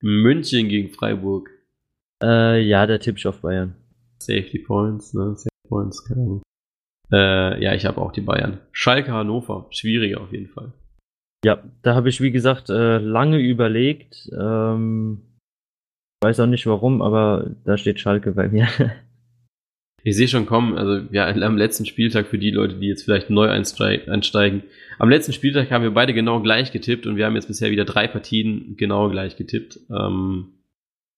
München 0.00 0.68
gegen 0.68 0.90
Freiburg. 0.90 1.50
Äh, 2.22 2.60
ja, 2.62 2.86
der 2.86 3.00
tippe 3.00 3.18
ich 3.18 3.26
auf 3.26 3.40
Bayern. 3.40 3.76
Safety 4.18 4.58
Points, 4.58 5.14
ne? 5.14 5.34
Safety 5.36 5.68
Points, 5.68 6.04
keine 6.04 6.22
Ahnung. 6.22 6.42
Äh, 7.12 7.62
ja, 7.62 7.74
ich 7.74 7.86
habe 7.86 8.00
auch 8.00 8.12
die 8.12 8.20
Bayern. 8.20 8.58
Schalke 8.72 9.12
Hannover, 9.12 9.66
schwieriger 9.70 10.20
auf 10.20 10.32
jeden 10.32 10.48
Fall. 10.48 10.72
Ja, 11.44 11.62
da 11.82 11.94
habe 11.94 12.08
ich, 12.08 12.20
wie 12.20 12.30
gesagt, 12.30 12.70
äh, 12.70 12.98
lange 12.98 13.38
überlegt. 13.38 14.30
Ähm, 14.38 15.22
weiß 16.22 16.40
auch 16.40 16.46
nicht 16.46 16.66
warum, 16.66 17.00
aber 17.02 17.50
da 17.64 17.78
steht 17.78 17.98
Schalke 18.00 18.32
bei 18.32 18.48
mir. 18.48 18.68
Ich 20.02 20.16
sehe 20.16 20.28
schon 20.28 20.46
kommen, 20.46 20.78
also 20.78 21.06
ja, 21.12 21.28
am 21.28 21.58
letzten 21.58 21.84
Spieltag 21.84 22.26
für 22.26 22.38
die 22.38 22.50
Leute, 22.50 22.76
die 22.76 22.86
jetzt 22.86 23.02
vielleicht 23.04 23.28
neu 23.28 23.48
einsteigen. 23.48 24.62
Am 24.98 25.10
letzten 25.10 25.32
Spieltag 25.32 25.70
haben 25.70 25.82
wir 25.82 25.92
beide 25.92 26.14
genau 26.14 26.40
gleich 26.40 26.72
getippt 26.72 27.06
und 27.06 27.16
wir 27.16 27.26
haben 27.26 27.34
jetzt 27.34 27.48
bisher 27.48 27.70
wieder 27.70 27.84
drei 27.84 28.08
Partien 28.08 28.76
genau 28.76 29.10
gleich 29.10 29.36
getippt. 29.36 29.78
Ähm, 29.90 30.54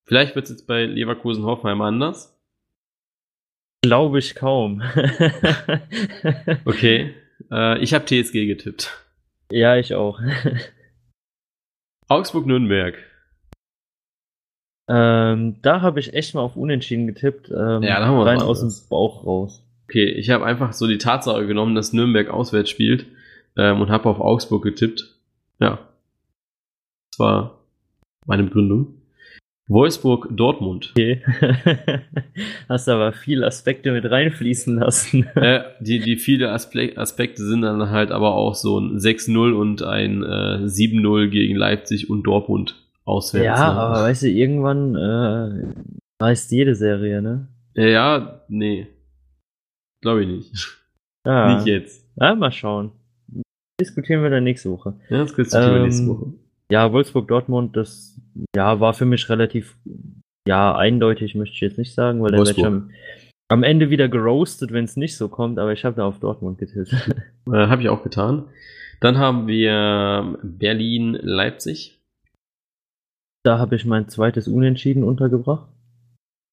vielleicht 0.04 0.34
wird 0.34 0.46
es 0.46 0.50
jetzt 0.50 0.66
bei 0.66 0.84
Leverkusen 0.84 1.44
Hoffenheim 1.44 1.80
anders. 1.80 2.31
Glaube 3.82 4.20
ich 4.20 4.34
kaum. 4.36 4.80
okay. 6.64 7.14
Äh, 7.50 7.78
ich 7.80 7.94
habe 7.94 8.04
TSG 8.04 8.46
getippt. 8.46 8.90
Ja, 9.50 9.76
ich 9.76 9.94
auch. 9.94 10.20
Augsburg-Nürnberg. 12.08 12.96
Ähm, 14.88 15.56
da 15.62 15.80
habe 15.80 16.00
ich 16.00 16.14
echt 16.14 16.34
mal 16.34 16.42
auf 16.42 16.56
Unentschieden 16.56 17.06
getippt. 17.06 17.50
Ähm, 17.50 17.82
ja, 17.82 17.98
da 17.98 18.06
haben 18.06 18.18
wir 18.18 18.26
rein 18.26 18.40
aus 18.40 18.60
dem 18.60 18.88
Bauch 18.88 19.26
raus. 19.26 19.64
Okay, 19.88 20.04
ich 20.10 20.30
habe 20.30 20.44
einfach 20.44 20.72
so 20.72 20.86
die 20.86 20.98
Tatsache 20.98 21.46
genommen, 21.46 21.74
dass 21.74 21.92
Nürnberg 21.92 22.30
auswärts 22.30 22.70
spielt 22.70 23.06
ähm, 23.56 23.80
und 23.80 23.90
habe 23.90 24.08
auf 24.08 24.20
Augsburg 24.20 24.62
getippt. 24.62 25.16
Ja. 25.58 25.78
Das 27.10 27.18
war 27.18 27.58
meine 28.26 28.44
Begründung. 28.44 29.01
Wolfsburg-Dortmund. 29.68 30.90
Okay. 30.92 31.22
Hast 32.68 32.88
aber 32.88 33.12
viele 33.12 33.46
Aspekte 33.46 33.92
mit 33.92 34.10
reinfließen 34.10 34.76
lassen. 34.76 35.24
äh, 35.34 35.62
die, 35.80 36.00
die 36.00 36.16
viele 36.16 36.50
Aspe 36.50 36.96
Aspekte 36.96 37.44
sind 37.44 37.62
dann 37.62 37.90
halt 37.90 38.10
aber 38.10 38.34
auch 38.34 38.54
so 38.54 38.78
ein 38.78 38.98
6-0 38.98 39.52
und 39.52 39.82
ein 39.82 40.22
äh, 40.22 40.66
7-0 40.66 41.28
gegen 41.28 41.56
Leipzig 41.56 42.10
und 42.10 42.24
Dortmund 42.24 42.82
auswärts. 43.04 43.44
Ja, 43.44 43.72
ne? 43.72 43.80
aber 43.80 44.02
weißt 44.02 44.22
du, 44.22 44.28
irgendwann 44.28 44.94
äh, 44.96 46.22
reißt 46.22 46.50
jede 46.52 46.74
Serie, 46.74 47.22
ne? 47.22 47.48
Ja, 47.74 48.42
nee. 48.48 48.88
Glaube 50.02 50.22
ich 50.24 50.28
nicht. 50.28 50.78
Ah. 51.24 51.54
Nicht 51.54 51.66
jetzt. 51.66 52.04
Ja, 52.16 52.34
mal 52.34 52.52
schauen. 52.52 52.92
Diskutieren 53.80 54.22
wir 54.22 54.30
dann 54.30 54.44
nächste 54.44 54.70
Woche. 54.70 54.94
Ja, 55.08 55.18
das 55.18 55.34
diskutieren 55.34 55.68
ähm, 55.68 55.74
wir 55.74 55.82
nächste 55.84 56.06
Woche. 56.08 56.32
Ja, 56.72 56.90
Wolfsburg-Dortmund, 56.90 57.76
das 57.76 58.18
ja, 58.56 58.80
war 58.80 58.94
für 58.94 59.04
mich 59.04 59.28
relativ 59.28 59.76
ja, 60.48 60.74
eindeutig, 60.74 61.34
möchte 61.34 61.54
ich 61.54 61.60
jetzt 61.60 61.76
nicht 61.76 61.92
sagen, 61.92 62.22
weil 62.22 62.30
der 62.30 62.46
wird 62.46 62.64
am, 62.64 62.90
am 63.48 63.62
Ende 63.62 63.90
wieder 63.90 64.08
geroastet, 64.08 64.72
wenn 64.72 64.86
es 64.86 64.96
nicht 64.96 65.18
so 65.18 65.28
kommt, 65.28 65.58
aber 65.58 65.74
ich 65.74 65.84
habe 65.84 65.96
da 65.96 66.06
auf 66.06 66.18
Dortmund 66.18 66.58
getippt. 66.58 66.94
Äh, 67.52 67.66
habe 67.66 67.82
ich 67.82 67.88
auch 67.88 68.04
getan. 68.04 68.48
Dann 69.00 69.18
haben 69.18 69.48
wir 69.48 70.38
Berlin-Leipzig. 70.44 72.00
Da 73.44 73.58
habe 73.58 73.74
ich 73.74 73.84
mein 73.84 74.08
zweites 74.08 74.46
Unentschieden 74.46 75.02
untergebracht. 75.02 75.68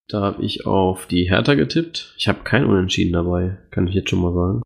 Da 0.08 0.20
habe 0.20 0.42
ich 0.42 0.66
auf 0.66 1.06
die 1.06 1.30
Hertha 1.30 1.54
getippt. 1.54 2.12
Ich 2.18 2.26
habe 2.26 2.40
kein 2.42 2.66
Unentschieden 2.66 3.12
dabei, 3.12 3.56
kann 3.70 3.86
ich 3.86 3.94
jetzt 3.94 4.10
schon 4.10 4.20
mal 4.20 4.34
sagen. 4.34 4.62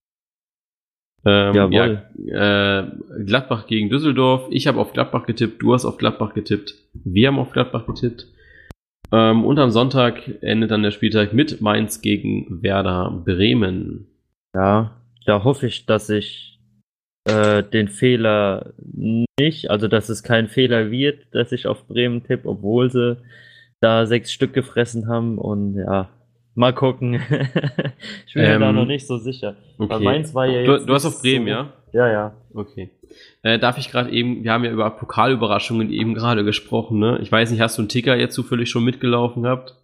Ähm. 1.26 1.72
Ja, 1.72 2.82
äh, 2.82 2.86
Gladbach 3.24 3.66
gegen 3.66 3.88
Düsseldorf. 3.88 4.46
Ich 4.50 4.66
habe 4.66 4.78
auf 4.78 4.92
Gladbach 4.92 5.26
getippt, 5.26 5.62
du 5.62 5.72
hast 5.72 5.84
auf 5.84 5.96
Gladbach 5.96 6.34
getippt, 6.34 6.74
wir 6.92 7.28
haben 7.28 7.38
auf 7.38 7.52
Gladbach 7.52 7.86
getippt. 7.86 8.26
Ähm, 9.12 9.44
und 9.44 9.58
am 9.58 9.70
Sonntag 9.70 10.42
endet 10.42 10.70
dann 10.70 10.82
der 10.82 10.90
Spieltag 10.90 11.32
mit 11.32 11.60
Mainz 11.60 12.00
gegen 12.00 12.62
Werder 12.62 13.22
Bremen. 13.24 14.06
Ja, 14.54 14.92
da 15.26 15.44
hoffe 15.44 15.66
ich, 15.66 15.86
dass 15.86 16.10
ich 16.10 16.58
äh, 17.24 17.62
den 17.62 17.88
Fehler 17.88 18.74
nicht, 19.38 19.70
also 19.70 19.88
dass 19.88 20.08
es 20.08 20.22
kein 20.22 20.48
Fehler 20.48 20.90
wird, 20.90 21.26
dass 21.32 21.52
ich 21.52 21.66
auf 21.66 21.86
Bremen 21.86 22.22
tippe, 22.22 22.48
obwohl 22.48 22.90
sie 22.90 23.16
da 23.80 24.06
sechs 24.06 24.32
Stück 24.32 24.52
gefressen 24.52 25.08
haben 25.08 25.38
und 25.38 25.76
ja, 25.76 26.08
Mal 26.54 26.72
gucken. 26.72 27.14
ich 28.26 28.34
bin 28.34 28.44
ähm, 28.44 28.52
mir 28.52 28.58
da 28.58 28.70
ähm, 28.70 28.76
noch 28.76 28.86
nicht 28.86 29.06
so 29.06 29.18
sicher. 29.18 29.56
Okay. 29.78 30.04
Meins 30.04 30.34
war 30.34 30.46
ja 30.46 30.60
jetzt. 30.60 30.82
Du, 30.82 30.86
du 30.86 30.94
hast 30.94 31.04
auf 31.04 31.20
Bremen, 31.20 31.46
so, 31.46 31.50
ja? 31.50 31.72
Ja, 31.92 32.08
ja. 32.10 32.34
Okay. 32.52 32.90
Äh, 33.42 33.58
darf 33.58 33.78
ich 33.78 33.90
gerade 33.90 34.10
eben, 34.10 34.44
wir 34.44 34.52
haben 34.52 34.64
ja 34.64 34.70
über 34.70 34.90
Pokalüberraschungen 34.90 35.90
eben 35.90 36.14
gerade 36.14 36.44
gesprochen, 36.44 36.98
ne? 36.98 37.18
Ich 37.22 37.30
weiß 37.30 37.50
nicht, 37.50 37.60
hast 37.60 37.78
du 37.78 37.82
einen 37.82 37.88
Ticker 37.88 38.16
jetzt 38.16 38.34
zufällig 38.34 38.70
schon 38.70 38.84
mitgelaufen 38.84 39.42
gehabt? 39.42 39.74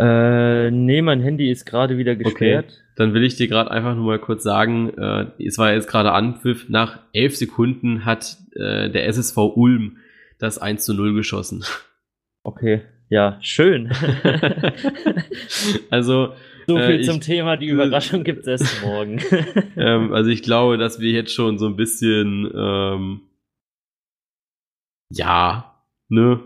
Äh, 0.00 0.70
nee, 0.70 1.02
mein 1.02 1.20
Handy 1.20 1.50
ist 1.50 1.66
gerade 1.66 1.98
wieder 1.98 2.14
gesperrt. 2.14 2.66
Okay. 2.66 2.82
Dann 2.96 3.14
will 3.14 3.24
ich 3.24 3.36
dir 3.36 3.48
gerade 3.48 3.70
einfach 3.70 3.94
nur 3.94 4.06
mal 4.06 4.18
kurz 4.18 4.42
sagen, 4.42 4.90
äh, 4.96 5.26
es 5.44 5.58
war 5.58 5.72
jetzt 5.72 5.88
gerade 5.88 6.12
Anpfiff, 6.12 6.68
nach 6.68 7.00
elf 7.12 7.36
Sekunden 7.36 8.04
hat 8.04 8.36
äh, 8.54 8.90
der 8.90 9.06
SSV 9.06 9.36
Ulm 9.36 9.98
das 10.38 10.58
1 10.58 10.84
zu 10.84 10.94
0 10.94 11.14
geschossen. 11.14 11.64
Okay. 12.44 12.82
Ja, 13.10 13.38
schön. 13.40 13.90
also. 15.90 16.34
So 16.66 16.76
viel 16.76 16.84
äh, 16.84 16.96
ich, 16.96 17.06
zum 17.06 17.22
Thema, 17.22 17.56
die 17.56 17.68
Überraschung 17.68 18.24
gibt 18.24 18.40
es 18.40 18.46
erst 18.46 18.82
morgen. 18.84 19.20
ähm, 19.76 20.12
also 20.12 20.28
ich 20.28 20.42
glaube, 20.42 20.76
dass 20.76 21.00
wir 21.00 21.10
jetzt 21.12 21.32
schon 21.32 21.58
so 21.58 21.66
ein 21.66 21.76
bisschen, 21.76 22.50
ähm, 22.54 23.20
ja, 25.10 25.82
ne? 26.08 26.40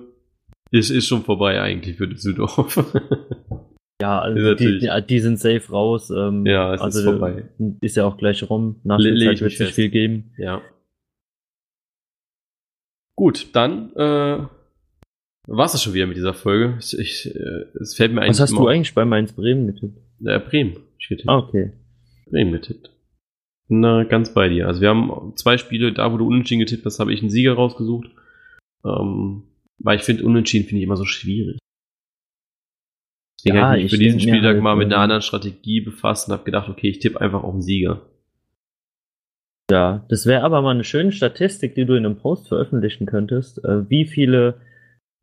Ist, 0.70 0.90
ist 0.90 1.08
schon 1.08 1.24
vorbei 1.24 1.60
eigentlich 1.60 1.96
für 1.96 2.06
Düsseldorf. 2.06 2.76
ja, 4.00 4.20
also 4.20 4.54
die, 4.54 4.78
die, 4.78 5.06
die, 5.06 5.18
sind 5.18 5.38
safe 5.38 5.70
raus. 5.70 6.10
Ähm, 6.10 6.46
ja, 6.46 6.72
es 6.72 6.80
also 6.80 7.00
ist 7.00 7.04
vorbei. 7.04 7.44
Ist 7.80 7.96
ja 7.96 8.06
auch 8.06 8.16
gleich 8.16 8.48
rum. 8.48 8.80
Nach 8.84 8.98
der 8.98 9.16
Zeit 9.16 9.40
wird 9.40 9.52
es 9.52 9.58
nicht 9.58 9.74
viel 9.74 9.90
geben. 9.90 10.32
Ja. 10.38 10.62
Gut, 13.16 13.54
dann 13.54 13.94
äh, 13.96 14.46
war 15.46 15.66
es 15.66 15.82
schon 15.82 15.94
wieder 15.94 16.06
mit 16.06 16.16
dieser 16.16 16.34
Folge. 16.34 16.78
Ich, 16.78 16.98
ich, 16.98 17.34
äh, 17.34 17.64
es 17.80 17.94
fällt 17.94 18.12
mir 18.12 18.20
eigentlich. 18.22 18.30
Was 18.30 18.40
hast 18.40 18.52
du 18.52 18.68
eigentlich 18.68 18.94
bei 18.94 19.04
Mainz 19.04 19.32
Bremen 19.32 19.66
getippt? 19.66 19.98
Äh, 20.24 20.38
Bremen. 20.38 20.76
Ich 20.98 21.08
getippt. 21.08 21.28
Ah, 21.28 21.38
okay. 21.38 21.72
Bremen 22.30 22.52
getippt. 22.52 22.90
Na, 23.68 24.04
ganz 24.04 24.34
bei 24.34 24.48
dir. 24.48 24.66
Also 24.66 24.80
wir 24.80 24.90
haben 24.90 25.32
zwei 25.36 25.56
Spiele, 25.58 25.92
da 25.92 26.12
wo 26.12 26.16
du 26.16 26.26
unentschieden 26.26 26.60
getippt 26.60 26.84
hast, 26.84 27.00
habe 27.00 27.12
ich 27.12 27.20
einen 27.20 27.30
Sieger 27.30 27.54
rausgesucht. 27.54 28.08
Ähm, 28.84 29.44
weil 29.78 29.96
ich 29.96 30.02
finde, 30.02 30.24
unentschieden 30.24 30.66
finde 30.66 30.80
ich 30.80 30.86
immer 30.86 30.96
so 30.96 31.04
schwierig. 31.04 31.58
Deswegen 33.38 33.56
ja, 33.56 33.68
habe 33.68 33.78
ich 33.78 33.84
mich 33.84 33.92
für 33.92 33.98
diesen 33.98 34.20
Spieltag 34.20 34.54
halt, 34.54 34.62
mal 34.62 34.76
mit 34.76 34.86
einer 34.86 34.96
ähm, 34.96 35.02
anderen 35.02 35.22
Strategie 35.22 35.80
befasst 35.80 36.28
und 36.28 36.34
habe 36.34 36.44
gedacht, 36.44 36.68
okay, 36.68 36.88
ich 36.88 37.00
tippe 37.00 37.20
einfach 37.20 37.42
auf 37.42 37.52
den 37.52 37.62
Sieger. 37.62 38.02
Ja, 39.70 40.04
das 40.08 40.26
wäre 40.26 40.42
aber 40.44 40.62
mal 40.62 40.72
eine 40.72 40.84
schöne 40.84 41.12
Statistik, 41.12 41.74
die 41.74 41.84
du 41.84 41.94
in 41.94 42.04
einem 42.04 42.16
Post 42.16 42.48
veröffentlichen 42.48 43.06
könntest. 43.06 43.64
Äh, 43.64 43.88
wie 43.90 44.04
viele 44.04 44.60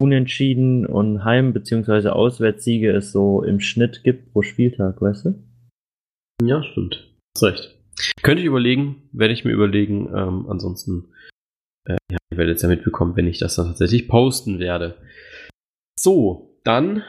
Unentschieden 0.01 0.85
und 0.85 1.23
Heim- 1.25 1.53
bzw. 1.53 2.09
Auswärtssiege 2.09 2.91
es 2.91 3.11
so 3.11 3.43
im 3.43 3.59
Schnitt 3.59 4.03
gibt 4.03 4.31
pro 4.31 4.41
Spieltag, 4.41 5.01
weißt 5.01 5.25
du? 5.25 5.43
Ja, 6.41 6.63
stimmt. 6.63 7.05
Hast 7.35 7.43
recht. 7.43 7.75
Könnte 8.21 8.41
ich 8.41 8.47
überlegen, 8.47 9.09
werde 9.11 9.33
ich 9.33 9.43
mir 9.43 9.51
überlegen. 9.51 10.07
Ähm, 10.15 10.45
ansonsten, 10.49 11.09
äh, 11.85 11.97
ja, 12.09 12.17
ihr 12.31 12.37
werdet 12.37 12.55
es 12.55 12.61
ja 12.61 12.69
mitbekommen, 12.69 13.15
wenn 13.17 13.27
ich 13.27 13.39
das 13.39 13.55
dann 13.55 13.67
tatsächlich 13.67 14.07
posten 14.07 14.59
werde. 14.59 14.95
So, 15.99 16.57
dann, 16.63 17.03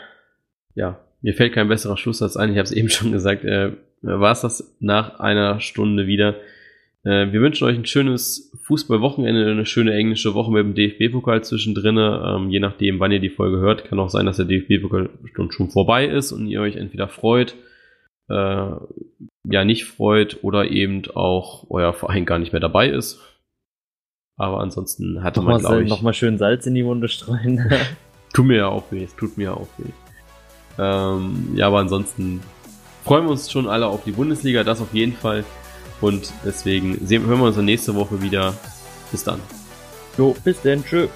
ja, 0.74 0.98
mir 1.22 1.34
fällt 1.34 1.52
kein 1.52 1.68
besserer 1.68 1.96
Schlusssatz 1.96 2.36
ein. 2.36 2.50
Ich 2.50 2.56
habe 2.56 2.64
es 2.64 2.72
eben 2.72 2.88
schon 2.88 3.12
gesagt. 3.12 3.44
Äh, 3.44 3.76
War 4.02 4.32
es 4.32 4.40
das 4.40 4.76
nach 4.80 5.20
einer 5.20 5.60
Stunde 5.60 6.06
wieder? 6.08 6.34
Äh, 7.04 7.32
wir 7.32 7.40
wünschen 7.40 7.64
euch 7.64 7.76
ein 7.76 7.86
schönes 7.86 8.52
Fußballwochenende, 8.64 9.50
eine 9.50 9.66
schöne 9.66 9.94
englische 9.94 10.34
Woche 10.34 10.50
mit 10.50 10.64
dem 10.64 10.74
DFB-Pokal 10.74 11.42
zwischendrin. 11.42 11.96
Ähm, 11.98 12.50
je 12.50 12.60
nachdem, 12.60 13.00
wann 13.00 13.12
ihr 13.12 13.20
die 13.20 13.30
Folge 13.30 13.58
hört, 13.58 13.84
kann 13.84 13.98
auch 13.98 14.10
sein, 14.10 14.26
dass 14.26 14.36
der 14.36 14.46
DFB-Pokal 14.46 15.08
schon 15.50 15.70
vorbei 15.70 16.06
ist 16.06 16.32
und 16.32 16.46
ihr 16.46 16.60
euch 16.60 16.76
entweder 16.76 17.08
freut, 17.08 17.56
äh, 18.28 18.70
ja 19.50 19.64
nicht 19.64 19.84
freut 19.84 20.38
oder 20.42 20.70
eben 20.70 21.02
auch 21.14 21.66
euer 21.70 21.94
Verein 21.94 22.26
gar 22.26 22.38
nicht 22.38 22.52
mehr 22.52 22.60
dabei 22.60 22.88
ist. 22.88 23.20
Aber 24.36 24.60
ansonsten 24.60 25.22
hatte 25.22 25.42
man, 25.42 25.60
glaube 25.60 25.82
ich... 25.82 25.88
Nochmal 25.88 26.14
schön 26.14 26.38
Salz 26.38 26.66
in 26.66 26.74
die 26.74 26.84
Wunde 26.84 27.08
streuen. 27.08 27.70
tut 28.32 28.46
mir 28.46 28.58
ja 28.58 28.68
auch 28.68 28.90
weh, 28.90 29.04
es 29.04 29.16
tut 29.16 29.36
mir 29.36 29.44
ja 29.44 29.54
auch 29.54 29.68
weh. 29.78 29.90
Ähm, 30.78 31.50
ja, 31.56 31.66
aber 31.66 31.78
ansonsten 31.78 32.40
freuen 33.04 33.24
wir 33.24 33.32
uns 33.32 33.50
schon 33.50 33.68
alle 33.68 33.86
auf 33.86 34.04
die 34.04 34.12
Bundesliga, 34.12 34.64
das 34.64 34.80
auf 34.80 34.94
jeden 34.94 35.12
Fall. 35.12 35.44
Und 36.00 36.32
deswegen 36.44 37.06
sehen, 37.06 37.26
hören 37.26 37.40
wir 37.40 37.46
uns 37.46 37.56
nächste 37.56 37.94
Woche 37.94 38.22
wieder. 38.22 38.54
Bis 39.10 39.24
dann. 39.24 39.40
Jo, 40.16 40.34
bis 40.44 40.60
dann. 40.62 40.84
Tschö. 40.84 41.08